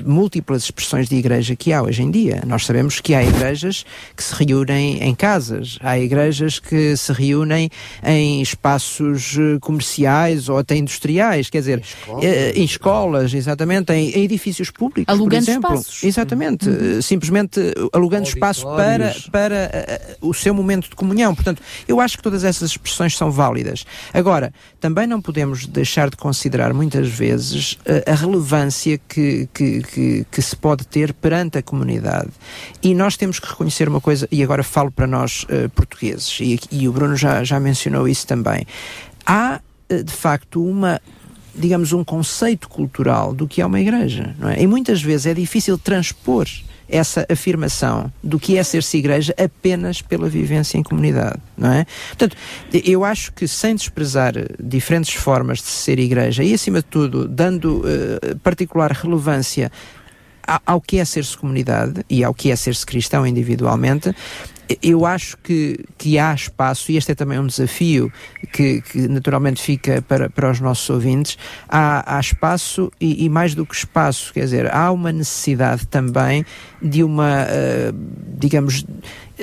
[0.05, 2.41] múltiplas expressões de igreja que há hoje em dia.
[2.45, 7.11] Nós sabemos que há igrejas que se reúnem reúnem em casas, há igrejas que se
[7.13, 7.69] reúnem
[8.03, 11.83] em espaços eh, comerciais ou até industriais, quer dizer,
[12.21, 15.73] eh, em escolas, exatamente, em, em edifícios públicos, Alugando por exemplo.
[15.75, 16.03] espaços.
[16.03, 21.35] Exatamente, eh, simplesmente eh, alugando espaço para, para eh, o seu momento de comunhão.
[21.35, 23.85] Portanto, eu acho que todas essas expressões são válidas.
[24.13, 30.25] Agora, também não podemos deixar de considerar muitas vezes eh, a relevância que, que, que,
[30.31, 32.29] que se pode ter perante a comunidade.
[32.81, 36.59] E nós temos que reconhecer uma coisa, e agora falo para nós eh, portugueses, e,
[36.71, 38.65] e o Bruno já, já mencionou isso também.
[39.25, 39.59] Há,
[39.89, 41.01] eh, de facto, uma
[41.53, 44.35] digamos, um conceito cultural do que é uma igreja.
[44.37, 44.61] Não é?
[44.61, 46.47] E muitas vezes é difícil transpor
[46.89, 51.85] essa afirmação do que é ser-se igreja apenas pela vivência em comunidade, não é?
[52.07, 52.37] Portanto,
[52.71, 57.27] eu acho que sem desprezar eh, diferentes formas de ser igreja e, acima de tudo,
[57.27, 59.69] dando eh, particular relevância
[60.65, 64.15] ao que é ser-se comunidade e ao que é ser-se cristão individualmente,
[64.81, 68.11] eu acho que, que há espaço, e este é também um desafio
[68.51, 71.37] que, que naturalmente fica para, para os nossos ouvintes,
[71.69, 76.45] há, há espaço e, e mais do que espaço, quer dizer, há uma necessidade também
[76.81, 77.93] de uma, eh,
[78.37, 78.85] digamos,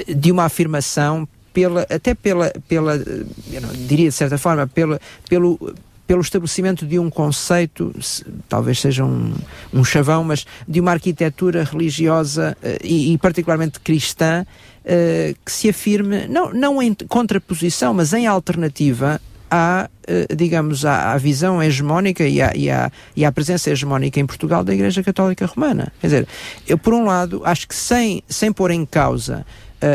[0.07, 5.75] de uma afirmação pela, até pela, pela eh, não, diria de certa forma, pela, pelo
[6.07, 9.33] pelo estabelecimento de um conceito, se- talvez seja um,
[9.73, 14.45] um chavão, mas de uma arquitetura religiosa eh, e, e particularmente cristã
[14.85, 21.17] eh, que se afirme, não, não em contraposição, mas em alternativa à, eh, digamos, à,
[21.17, 25.47] visão hegemónica e à, e, à, e à presença hegemónica em Portugal da Igreja Católica
[25.47, 25.93] Romana.
[26.01, 26.29] Quer dizer,
[26.67, 29.47] eu por um lado acho que sem, sem pôr em causa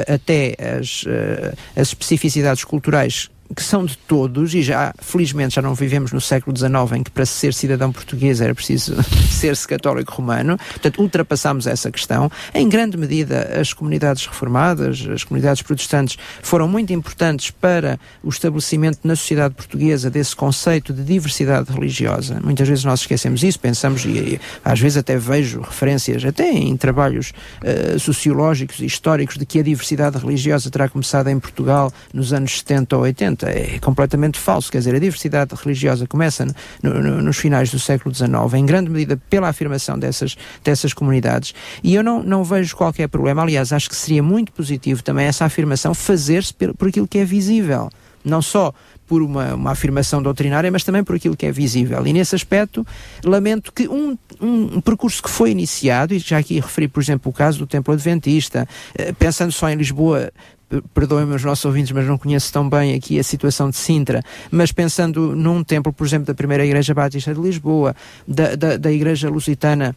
[0.07, 1.03] até as,
[1.75, 6.55] as especificidades culturais que são de todos, e já, felizmente, já não vivemos no século
[6.55, 8.95] XIX em que para ser cidadão português era preciso
[9.31, 12.31] ser-se católico romano, portanto, ultrapassámos essa questão.
[12.53, 18.99] Em grande medida, as comunidades reformadas, as comunidades protestantes, foram muito importantes para o estabelecimento
[19.03, 22.39] na sociedade portuguesa desse conceito de diversidade religiosa.
[22.43, 26.75] Muitas vezes nós esquecemos isso, pensamos, e, e às vezes até vejo referências, até em
[26.77, 32.33] trabalhos eh, sociológicos e históricos, de que a diversidade religiosa terá começado em Portugal nos
[32.33, 33.38] anos 70 ou 80.
[33.47, 34.71] É completamente falso.
[34.71, 36.45] Quer dizer, a diversidade religiosa começa
[36.81, 41.53] no- no- nos finais do século XIX, em grande medida pela afirmação dessas, dessas comunidades.
[41.83, 43.41] E eu não, não vejo qualquer problema.
[43.41, 47.25] Aliás, acho que seria muito positivo também essa afirmação fazer-se por, por aquilo que é
[47.25, 47.89] visível.
[48.23, 48.73] Não só
[49.07, 52.05] por uma, uma afirmação doutrinária, mas também por aquilo que é visível.
[52.05, 52.85] E nesse aspecto,
[53.23, 57.33] lamento que um, um, percurso que foi iniciado, e já aqui referi, por exemplo, o
[57.33, 60.31] caso do Templo Adventista, eh, pensando só em Lisboa,
[60.93, 64.71] perdoem-me os nossos ouvintes, mas não conheço tão bem aqui a situação de Sintra, mas
[64.71, 67.95] pensando num templo, por exemplo, da primeira Igreja Batista de Lisboa,
[68.27, 69.95] da, da, da Igreja Lusitana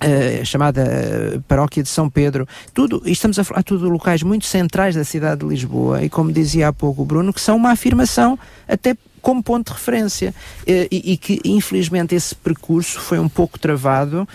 [0.00, 4.46] eh, chamada eh, Paróquia de São Pedro, tudo, estamos a falar tudo de locais muito
[4.46, 7.70] centrais da cidade de Lisboa, e como dizia há pouco o Bruno, que são uma
[7.70, 10.34] afirmação até como ponto de referência,
[10.66, 14.26] eh, e, e que infelizmente esse percurso foi um pouco travado,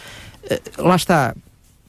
[0.78, 1.34] lá está,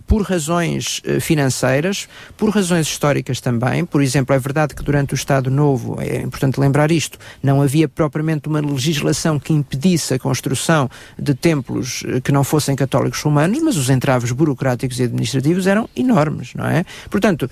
[0.07, 3.85] por razões eh, financeiras, por razões históricas também.
[3.85, 7.89] Por exemplo, é verdade que durante o Estado Novo, é importante lembrar isto, não havia
[7.89, 13.59] propriamente uma legislação que impedisse a construção de templos eh, que não fossem católicos romanos,
[13.63, 16.85] mas os entraves burocráticos e administrativos eram enormes, não é?
[17.11, 17.51] Portanto,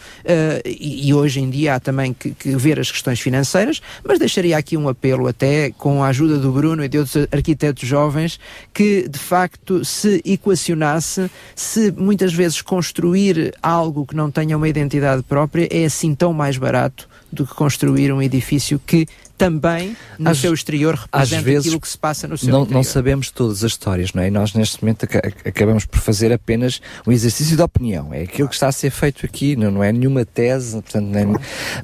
[0.65, 4.57] e, e hoje em dia há também que, que ver as questões financeiras, mas deixaria
[4.57, 8.39] aqui um apelo até com a ajuda do Bruno e de outros arquitetos jovens
[8.73, 15.23] que de facto se equacionasse se muitas vezes construir algo que não tenha uma identidade
[15.23, 19.07] própria é assim tão mais barato do que construir um edifício que
[19.37, 22.61] também no Às- seu exterior às representa vezes aquilo que se passa no seu não,
[22.63, 22.77] interior.
[22.77, 24.29] não sabemos todas as histórias, não é?
[24.29, 28.15] E nós neste momento aca- acabamos por fazer apenas um exercício de opinião.
[28.15, 31.35] É aquilo que está a ser feito aqui, não, não é nenhuma tese, portanto, nem-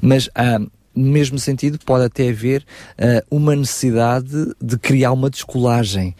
[0.01, 0.59] mas ah,
[0.95, 2.63] no mesmo sentido pode até haver
[2.97, 4.27] ah, uma necessidade
[4.61, 6.15] de criar uma descolagem.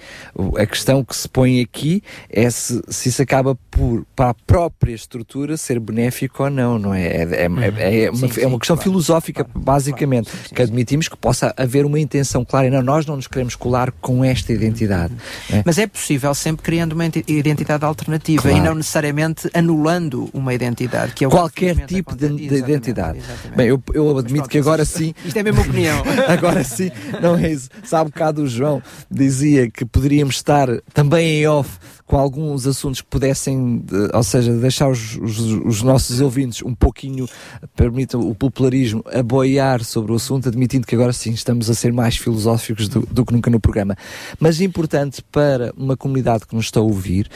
[0.58, 4.94] A questão que se põe aqui é se, se isso acaba por, para a própria
[4.94, 7.06] estrutura, ser benéfico ou não, não é?
[7.08, 8.82] É, é- é- é uma, Sim, é uma sim, questão claro.
[8.82, 12.70] filosófica, basicamente, que admitimos que possa haver uma intenção clara.
[12.70, 15.14] Não, nós não nos queremos colar com esta identidade.
[15.50, 15.64] né?
[15.66, 18.58] Mas é possível sempre criando uma enti- identidade alternativa Claro.
[18.58, 23.20] e não necessariamente anulando uma identidade, que é Qualquer tipo de, de identidade.
[23.56, 25.14] Bem, eu, eu admito que agora sim.
[25.26, 26.04] Isto é a mesma opinião.
[26.28, 26.90] agora sim,
[27.22, 27.70] não é isso.
[27.84, 33.00] Sabe, um bocado o João dizia que poderíamos estar também em off com alguns assuntos
[33.00, 37.26] que pudessem, de- ou seja, deixar os, os- os nossos ouvintes um pouquinho,
[37.74, 41.94] permitam o popularismo, a boiar sobre o assunto, admitindo que agora sim estamos a ser
[41.94, 43.96] mais filosóficos do, do que nunca no programa.
[44.40, 47.30] Mas importante para uma comunidade que nos está a ouvir,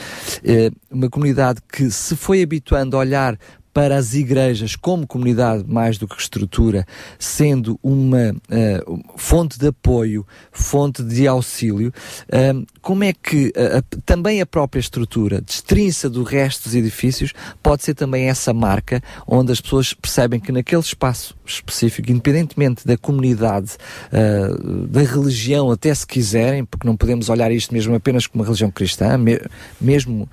[0.43, 3.39] eh, uma comunidade que se foi habituando a olhar
[3.75, 6.87] para as igrejas como comunidade, mais do que estrutura,
[7.19, 11.91] sendo uma uh, fonte de apoio, fonte de auxílio,
[12.29, 17.33] uh, como é que uh, a, também a própria estrutura, destrinça do resto dos edifícios,
[17.61, 22.97] pode ser também essa marca onde as pessoas percebem que naquele espaço específico, independentemente da
[22.97, 23.77] comunidade,
[24.89, 28.71] da religião, até se quiserem, porque não podemos olhar isto mesmo apenas como uma religião
[28.71, 29.39] cristã, me,
[29.79, 30.29] mesmo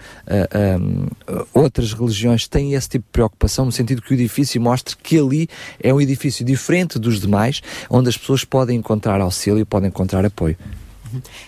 [0.80, 1.06] um,
[1.52, 5.48] outras religiões têm esse tipo de preocupação, no sentido que o edifício mostre que ali
[5.82, 7.60] é um edifício diferente dos demais,
[7.90, 10.56] onde as pessoas podem encontrar auxílio, podem encontrar apoio.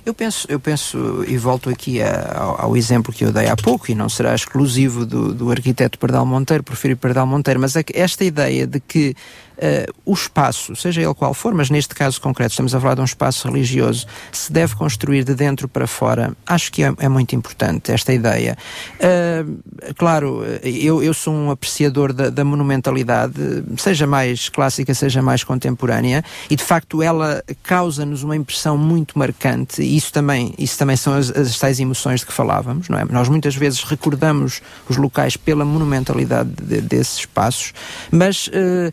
[0.05, 3.57] Eu penso, eu penso e volto aqui a, ao, ao, exemplo que eu dei há
[3.57, 7.83] pouco, e não será exclusivo do, do arquiteto Pardal Monteiro, prefiro Pardal Monteiro, mas é
[7.83, 9.15] que esta ideia de que
[9.58, 13.00] uh, o espaço, seja ele qual for, mas neste caso concreto estamos a falar de
[13.00, 17.34] um espaço religioso, se deve construir de dentro para fora, acho que é, é muito
[17.34, 18.57] importante esta ideia.
[18.97, 23.34] Uh, claro, eu, eu sou um apreciador da, da, monumentalidade,
[23.76, 29.83] seja mais clássica, seja mais contemporânea, e de facto ela causa-nos uma impressão muito marcante,
[29.83, 33.05] e isso também, isso também são as, as tais emoções de que falávamos, não é?
[33.05, 37.73] Nós muitas vezes recordamos os locais pela monumentalidade de, desses espaços,
[38.10, 38.92] mas uh, eh,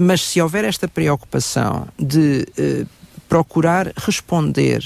[0.00, 2.86] mas se houver esta preocupação de uh,
[3.28, 4.82] procurar responder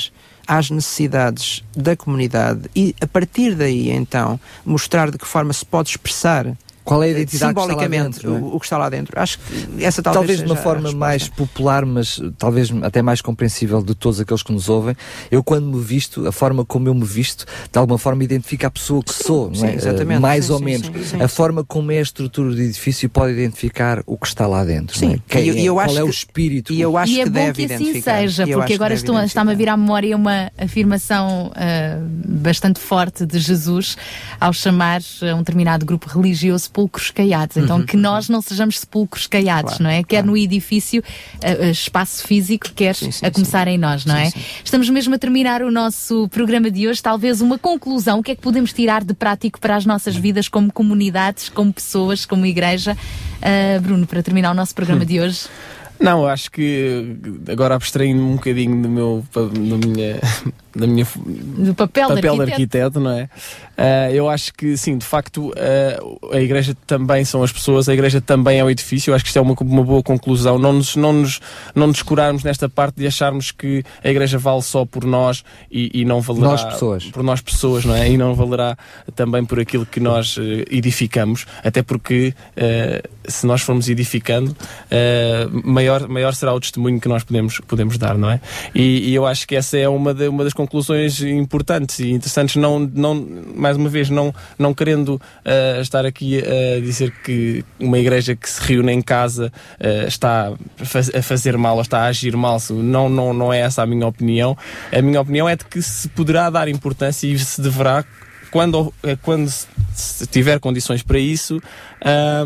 [0.47, 5.91] às necessidades da comunidade e a partir daí então mostrar de que forma se pode
[5.91, 6.47] expressar
[6.89, 9.21] qual é a identidade simbolicamente que está lá dentro, o, o, que está lá dentro.
[9.21, 13.83] Acho que essa talvez, talvez de uma forma mais popular, mas talvez até mais compreensível
[13.83, 14.97] de todos aqueles que nos ouvem.
[15.31, 18.71] Eu quando me visto, a forma como eu me visto, de alguma forma identifica a
[18.71, 19.75] pessoa que sou, sim, não é?
[19.75, 20.19] Exatamente.
[20.19, 20.87] mais sim, ou sim, menos.
[21.09, 24.65] Sim, a forma como é a estrutura do edifício pode identificar o que está lá
[24.65, 24.97] dentro.
[24.97, 25.19] Sim, é?
[25.29, 26.73] Quem e eu, eu é, acho qual é que, o espírito?
[26.73, 29.55] E eu acho e é que bom deve que assim seja, porque agora está-me a
[29.55, 33.95] vir à memória uma afirmação uh, bastante forte de Jesus
[34.41, 37.57] ao chamar a um determinado grupo religioso sepulcros caiados.
[37.57, 37.87] Então, Uhum.
[37.87, 40.03] que nós não sejamos sepulcros caiados, Claro, não é?
[40.05, 44.31] Quer no edifício, uh, espaço físico, quer a começar em nós, não é?
[44.65, 47.03] Estamos mesmo a terminar o nosso programa de hoje.
[47.03, 50.49] Talvez uma conclusão, o que é que podemos tirar de prático para as nossas vidas
[50.49, 52.97] como comunidades, como pessoas, como igreja?
[53.39, 55.07] Uh, Bruno, para terminar o nosso programa Hum.
[55.07, 55.41] de hoje.
[56.01, 57.17] Não, acho que
[57.51, 59.41] agora abstraindo um bocadinho do meu, da
[59.87, 60.21] minha,
[60.79, 63.29] da minha do papel, papel de de arquiteto, não é?
[63.79, 67.95] Uh, eu acho que sim, de facto, uh, a igreja também são as pessoas, a
[67.95, 69.11] igreja também é o edifício.
[69.11, 70.59] Eu acho que isto é uma, uma boa conclusão.
[70.59, 71.41] Não nos, não, nos,
[71.75, 76.01] não nos curarmos nesta parte de acharmos que a igreja vale só por nós e,
[76.01, 77.05] e não valerá Nós pessoas.
[77.05, 78.11] por nós pessoas, não é?
[78.11, 78.77] E não valerá
[79.15, 82.35] também por aquilo que nós uh, edificamos, até porque
[83.27, 84.57] se nós formos edificando,
[85.65, 88.41] maior, maior será o testemunho que nós podemos, podemos dar, não é?
[88.75, 90.68] E, e eu acho que essa é uma, de, uma das conclusões
[91.23, 93.15] importantes e interessantes, não, não,
[93.55, 98.49] mais uma vez, não, não querendo uh, estar aqui a dizer que uma igreja que
[98.49, 103.09] se reúne em casa uh, está a fazer mal ou está a agir mal, não,
[103.09, 104.57] não, não é essa a minha opinião.
[104.93, 108.05] A minha opinião é de que se poderá dar importância e se deverá
[108.51, 109.51] quando, quando
[109.95, 111.61] se tiver condições para isso,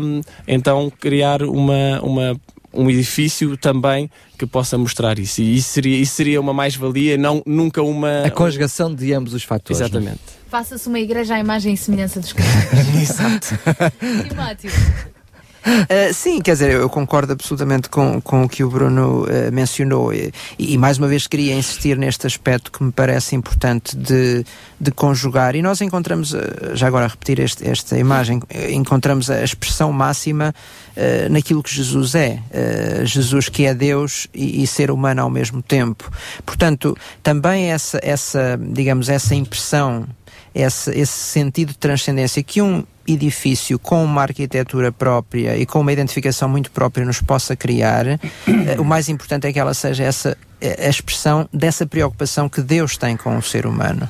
[0.01, 2.41] um, então criar uma, uma,
[2.73, 5.41] um edifício também que possa mostrar isso.
[5.41, 8.23] E isso seria, isso seria uma mais-valia, não, nunca uma.
[8.23, 9.79] A conjugação de ambos os fatores.
[9.81, 9.85] é?
[9.85, 10.19] Exatamente.
[10.49, 12.93] Faça-se uma igreja à imagem e semelhança dos cristãos.
[13.01, 13.59] Exato.
[14.29, 14.71] Timóteo.
[15.65, 20.13] Uh, sim, quer dizer, eu concordo absolutamente com, com o que o Bruno uh, mencionou
[20.13, 24.45] e, e, mais uma vez queria insistir neste aspecto que me parece importante de,
[24.79, 26.39] de conjugar e nós encontramos, uh,
[26.73, 30.53] já agora a repetir este, esta imagem, encontramos a expressão máxima
[31.31, 32.39] naquilo que Jesus é,
[33.03, 36.11] Jesus que é Deus e, e, ser humano ao mesmo tempo.
[36.45, 40.05] Portanto, também essa, essa digamos, essa impressão
[40.53, 45.91] esse, esse sentido de transcendência que um edifício com uma arquitetura própria e com uma
[45.91, 48.05] identificação muito própria nos possa criar,
[48.79, 53.17] o mais importante é que ela seja essa a expressão dessa preocupação que Deus tem
[53.17, 54.07] com o ser humano.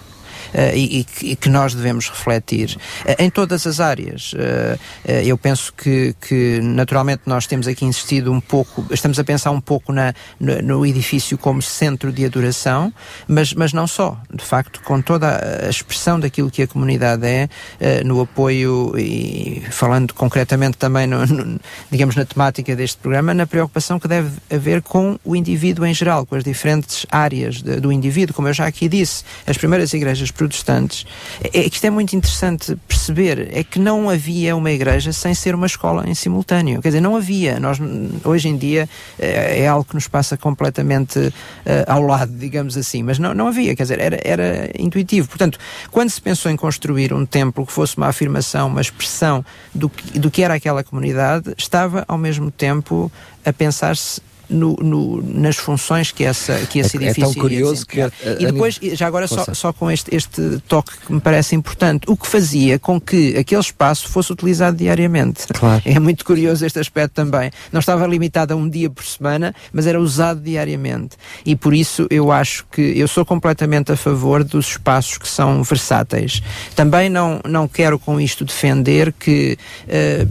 [0.53, 4.33] Uh, e, e, que, nós devemos refletir uh, em todas as áreas.
[4.33, 4.77] Uh,
[5.25, 9.59] eu penso que, que, naturalmente, nós temos aqui insistido um pouco, estamos a pensar um
[9.59, 12.93] pouco na, no, no, edifício como centro de adoração,
[13.27, 14.17] mas, mas não só.
[14.31, 20.13] De facto, com toda a expressão daquilo que a comunidade é, no apoio e falando
[20.13, 21.59] concretamente também, no, no,
[21.89, 26.25] digamos, na temática deste programa, na preocupação que deve haver com o indivíduo em geral,
[26.25, 28.35] com as diferentes áreas de, do indivíduo.
[28.35, 31.05] Como eu já aqui disse, as primeiras igrejas protestantes,
[31.41, 35.33] é, é que isto é muito interessante perceber, é que não havia uma igreja sem
[35.33, 36.81] ser uma escola em simultâneo.
[36.81, 37.59] Quer dizer, não havia.
[37.59, 37.77] Nós,
[38.23, 41.33] hoje em dia, eh, é algo que nos passa completamente
[41.65, 45.27] eh, ao lado, digamos assim, mas não, não havia, quer dizer, era, era intuitivo.
[45.27, 45.57] Portanto,
[45.91, 50.19] quando se pensou em construir um templo que fosse uma afirmação, uma expressão do que,
[50.19, 53.11] do que era aquela comunidade, estava ao mesmo tempo
[53.45, 57.41] a pensar-se no, no- nas funções que, essa, que esse É- é edifício tão iria
[57.41, 61.13] curioso que, a- a E depois, já agora só, só com este, este toque que
[61.13, 65.43] me parece importante, o que fazia com que aquele espaço fosse utilizado diariamente.
[65.53, 65.81] Claro.
[65.85, 67.51] É muito curioso este aspecto também.
[67.71, 71.15] Não estava limitado a um dia por semana, mas era usado diariamente.
[71.45, 75.63] E por isso eu acho que eu sou completamente a favor dos espaços que são
[75.63, 76.41] versáteis.
[76.75, 79.57] Também não, não quero com isto defender que,
[79.87, 80.25] eh,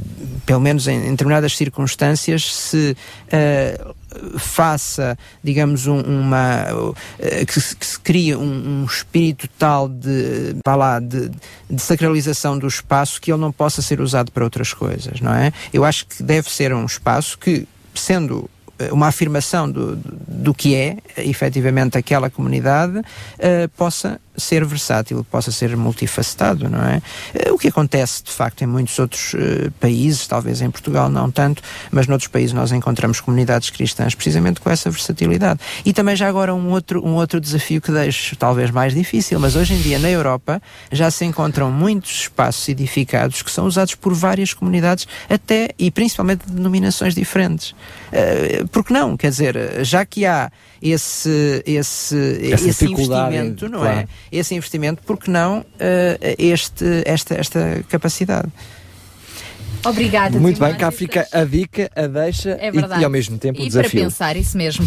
[0.47, 2.97] pelo menos em, em determinadas circunstâncias, se
[3.31, 3.81] eh,
[4.39, 6.67] faça, digamos, um- uma.
[7.19, 11.31] eh, que, se- que se crie um, um espírito tal de, vá lá, de,
[11.71, 15.53] de sacralização do espaço que ele não possa ser usado para outras coisas, não é?
[15.73, 18.49] Eu acho que deve ser um espaço que, sendo
[18.91, 23.01] uma afirmação do, do, que é, eh, efetivamente, aquela comunidade,
[23.39, 27.03] eh, possa ser versátil, possa ser multifacetado, não é?
[27.35, 31.31] Eh, O que acontece, de facto, em muitos outros eh, países, talvez em Portugal não
[31.31, 35.61] tanto, mas noutros países nós encontramos comunidades cristãs precisamente com essa versatilidade.
[35.85, 39.55] E também já agora um outro, um outro desafio que deixo talvez mais difícil, mas
[39.55, 40.61] hoje em dia na Europa
[40.91, 46.47] já se encontram muitos espaços edificados que são usados por várias comunidades, até e principalmente
[46.47, 47.75] de denominações diferentes.
[48.11, 49.17] Eh, Porque não?
[49.17, 52.17] Quer dizer, já que há esse, esse,
[52.51, 53.99] Essa esse investimento, não claro.
[54.01, 54.09] é?
[54.33, 58.49] Esse investimento, porque não eh, este, esta, esta capacidade?
[59.85, 60.39] Obrigada.
[60.39, 63.63] Muito bem, cá fica a dica, a deixa É e- e, ao mesmo tempo o
[63.63, 63.91] e desafio.
[63.91, 64.87] para pensar, isso mesmo.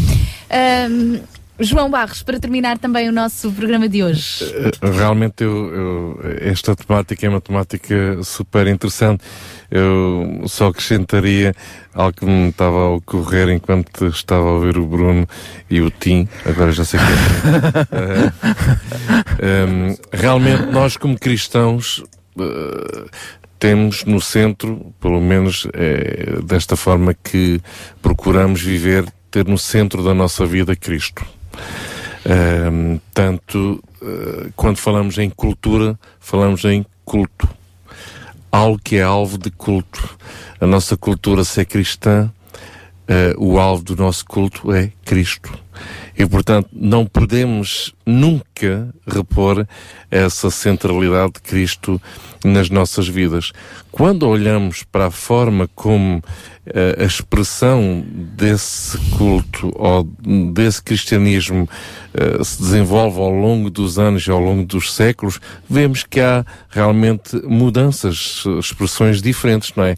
[0.49, 1.19] Ahm,
[1.57, 4.43] João Barros, para terminar também o nosso programa de hoje.
[4.43, 9.23] Eh, Realmente eu, eu- esta temática é uma temática super interessante.
[9.71, 11.53] Eu só acrescentaria
[11.93, 15.25] algo que me estava a ocorrer enquanto estava a ouvir o Bruno
[15.69, 17.05] e o Tim, agora já sei que
[17.95, 18.75] é.
[19.39, 22.03] Eh, em, realmente nós como cristãos
[22.39, 23.05] eh,
[23.59, 27.59] temos no centro, pelo menos é desta forma que
[28.01, 31.25] procuramos viver, ter no centro da nossa vida Cristo.
[32.27, 37.47] Ahm, tanto eh, quando falamos em cultura, falamos em culto.
[38.51, 40.17] Algo que é alvo de culto.
[40.59, 42.31] A nossa cultura, se é cristã,
[43.07, 45.53] eh, o alvo do nosso culto é Cristo.
[46.17, 49.67] E, portanto, não podemos nunca repor
[50.09, 52.01] essa centralidade de Cristo
[52.43, 53.51] nas nossas vidas.
[53.91, 56.23] Quando olhamos para a forma como
[56.67, 60.03] eh, a expressão desse culto ou
[60.53, 61.67] desse cristianismo
[62.13, 66.45] eh, se desenvolve ao longo dos anos e ao longo dos séculos, vemos que há
[66.69, 69.95] realmente mudanças, expressões diferentes, não é?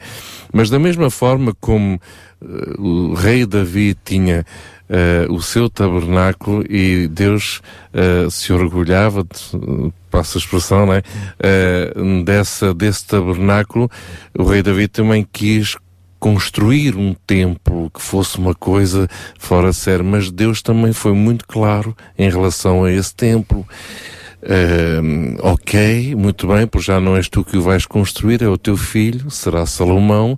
[0.51, 1.99] Mas da mesma forma como
[2.41, 2.45] eh,
[2.77, 4.45] o rei Davi tinha
[4.89, 7.61] eh, o seu tabernáculo e Deus
[7.93, 11.03] eh, se orgulhava, de, passa a expressão, não é?
[11.39, 11.93] Eh,
[12.23, 13.89] dessa, desse tabernáculo,
[14.37, 15.75] o rei Davi também quis
[16.19, 19.07] construir um templo que fosse uma coisa
[19.37, 23.67] fora de série, mas Deus também foi muito claro em relação a esse templo.
[24.43, 28.57] Ahm, ok, muito bem, pois já não és tu que o vais construir, é o
[28.57, 30.37] teu filho, será Salomão.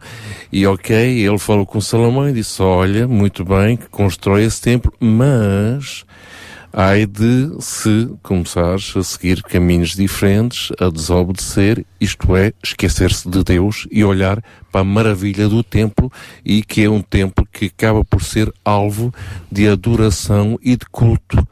[0.51, 4.93] E ok, ele falou com Salomão e disse: Olha, muito bem, que constrói esse templo,
[4.99, 6.05] mas
[6.71, 13.85] ai de se começares a seguir caminhos diferentes, a desobedecer, isto é, esquecer-se de Deus
[13.91, 16.11] e olhar para a maravilha do templo
[16.45, 19.13] e que é um templo que acaba por ser alvo
[19.51, 21.45] de adoração e de culto.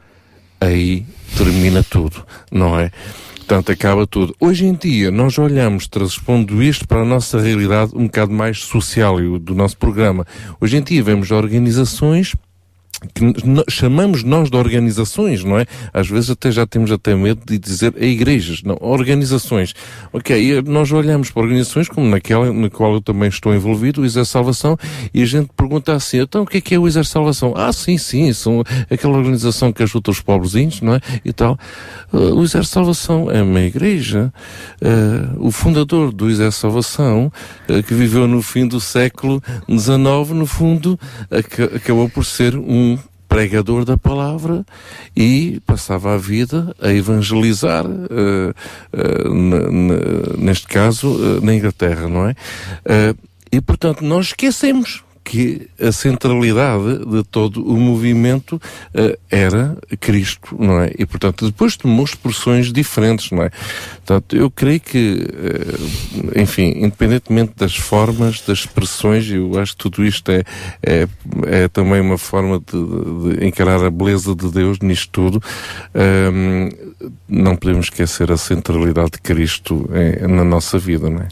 [0.61, 1.05] Aí
[1.37, 2.89] termina tudo, não é?
[3.35, 4.35] Portanto, acaba tudo.
[4.39, 9.21] Hoje em dia, nós olhamos, transpondo isto para a nossa realidade um bocado mais social
[9.21, 10.25] e do nosso programa.
[10.59, 12.35] Hoje em dia, vemos organizações
[13.13, 15.65] que chamamos nós de organizações, não é?
[15.93, 19.73] Às vezes até já temos até medo de dizer a igrejas, não, organizações.
[20.11, 24.05] Ok, e nós olhamos para organizações como naquela na qual eu também estou envolvido, o
[24.05, 24.77] Exército Salvação,
[25.13, 27.53] e a gente pergunta assim, então o que é que é o Exército Salvação?
[27.55, 31.01] Ah, sim, sim, são aquela organização que ajuda os pobrezinhos, não é?
[31.23, 31.57] E tal.
[32.11, 34.33] Uh, o Exército Salvação é uma igreja.
[34.81, 37.31] Uh, o fundador do Exército Salvação,
[37.69, 42.86] uh, que viveu no fim do século XIX, no fundo, aca- acabou por ser um
[43.27, 44.65] pregador da palavra
[45.15, 48.53] e passava a vida a evangelizar, uh,
[48.93, 52.35] uh, neste caso, uh, na Inglaterra, não é?
[53.51, 58.61] E, portanto, nós esquecemos que a centralidade de todo o movimento
[58.93, 60.93] eh, era Cristo, não é?
[60.97, 63.49] E, portanto, depois tomou expressões diferentes, não é?
[63.97, 65.27] Portanto, eu creio que,
[66.33, 70.45] eh, enfim, independentemente das formas, das expressões, eu acho que tudo isto é,
[70.81, 71.07] é,
[71.45, 75.43] é também uma forma de, de encarar a beleza de Deus nisto tudo.
[75.93, 76.69] Ahm,
[77.27, 81.27] não podemos esquecer a centralidade de Cristo eh, na nossa vida, não é?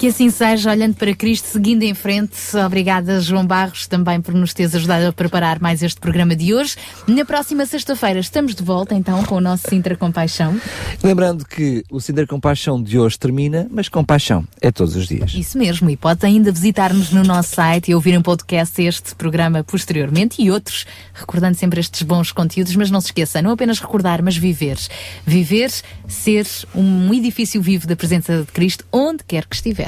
[0.00, 2.34] Que assim seja, olhando para Cristo, seguindo em frente.
[2.56, 6.74] Obrigada, João Barros, também por nos teres ajudado a preparar mais este programa de hoje.
[7.06, 10.58] Na próxima sexta-feira estamos de volta, então, com o nosso Sintra Compaixão.
[11.02, 15.34] Lembrando que o Cinder Compaixão de hoje termina, mas compaixão é todos os dias.
[15.34, 19.62] Isso mesmo, e pode ainda visitar-nos no nosso site e ouvir em podcast este programa
[19.62, 24.22] posteriormente e outros, recordando sempre estes bons conteúdos, mas não se esqueça, não apenas recordar,
[24.22, 24.78] mas viver.
[25.26, 25.70] Viver,
[26.08, 29.54] ser um edifício vivo da presença de Cristo, onde quer que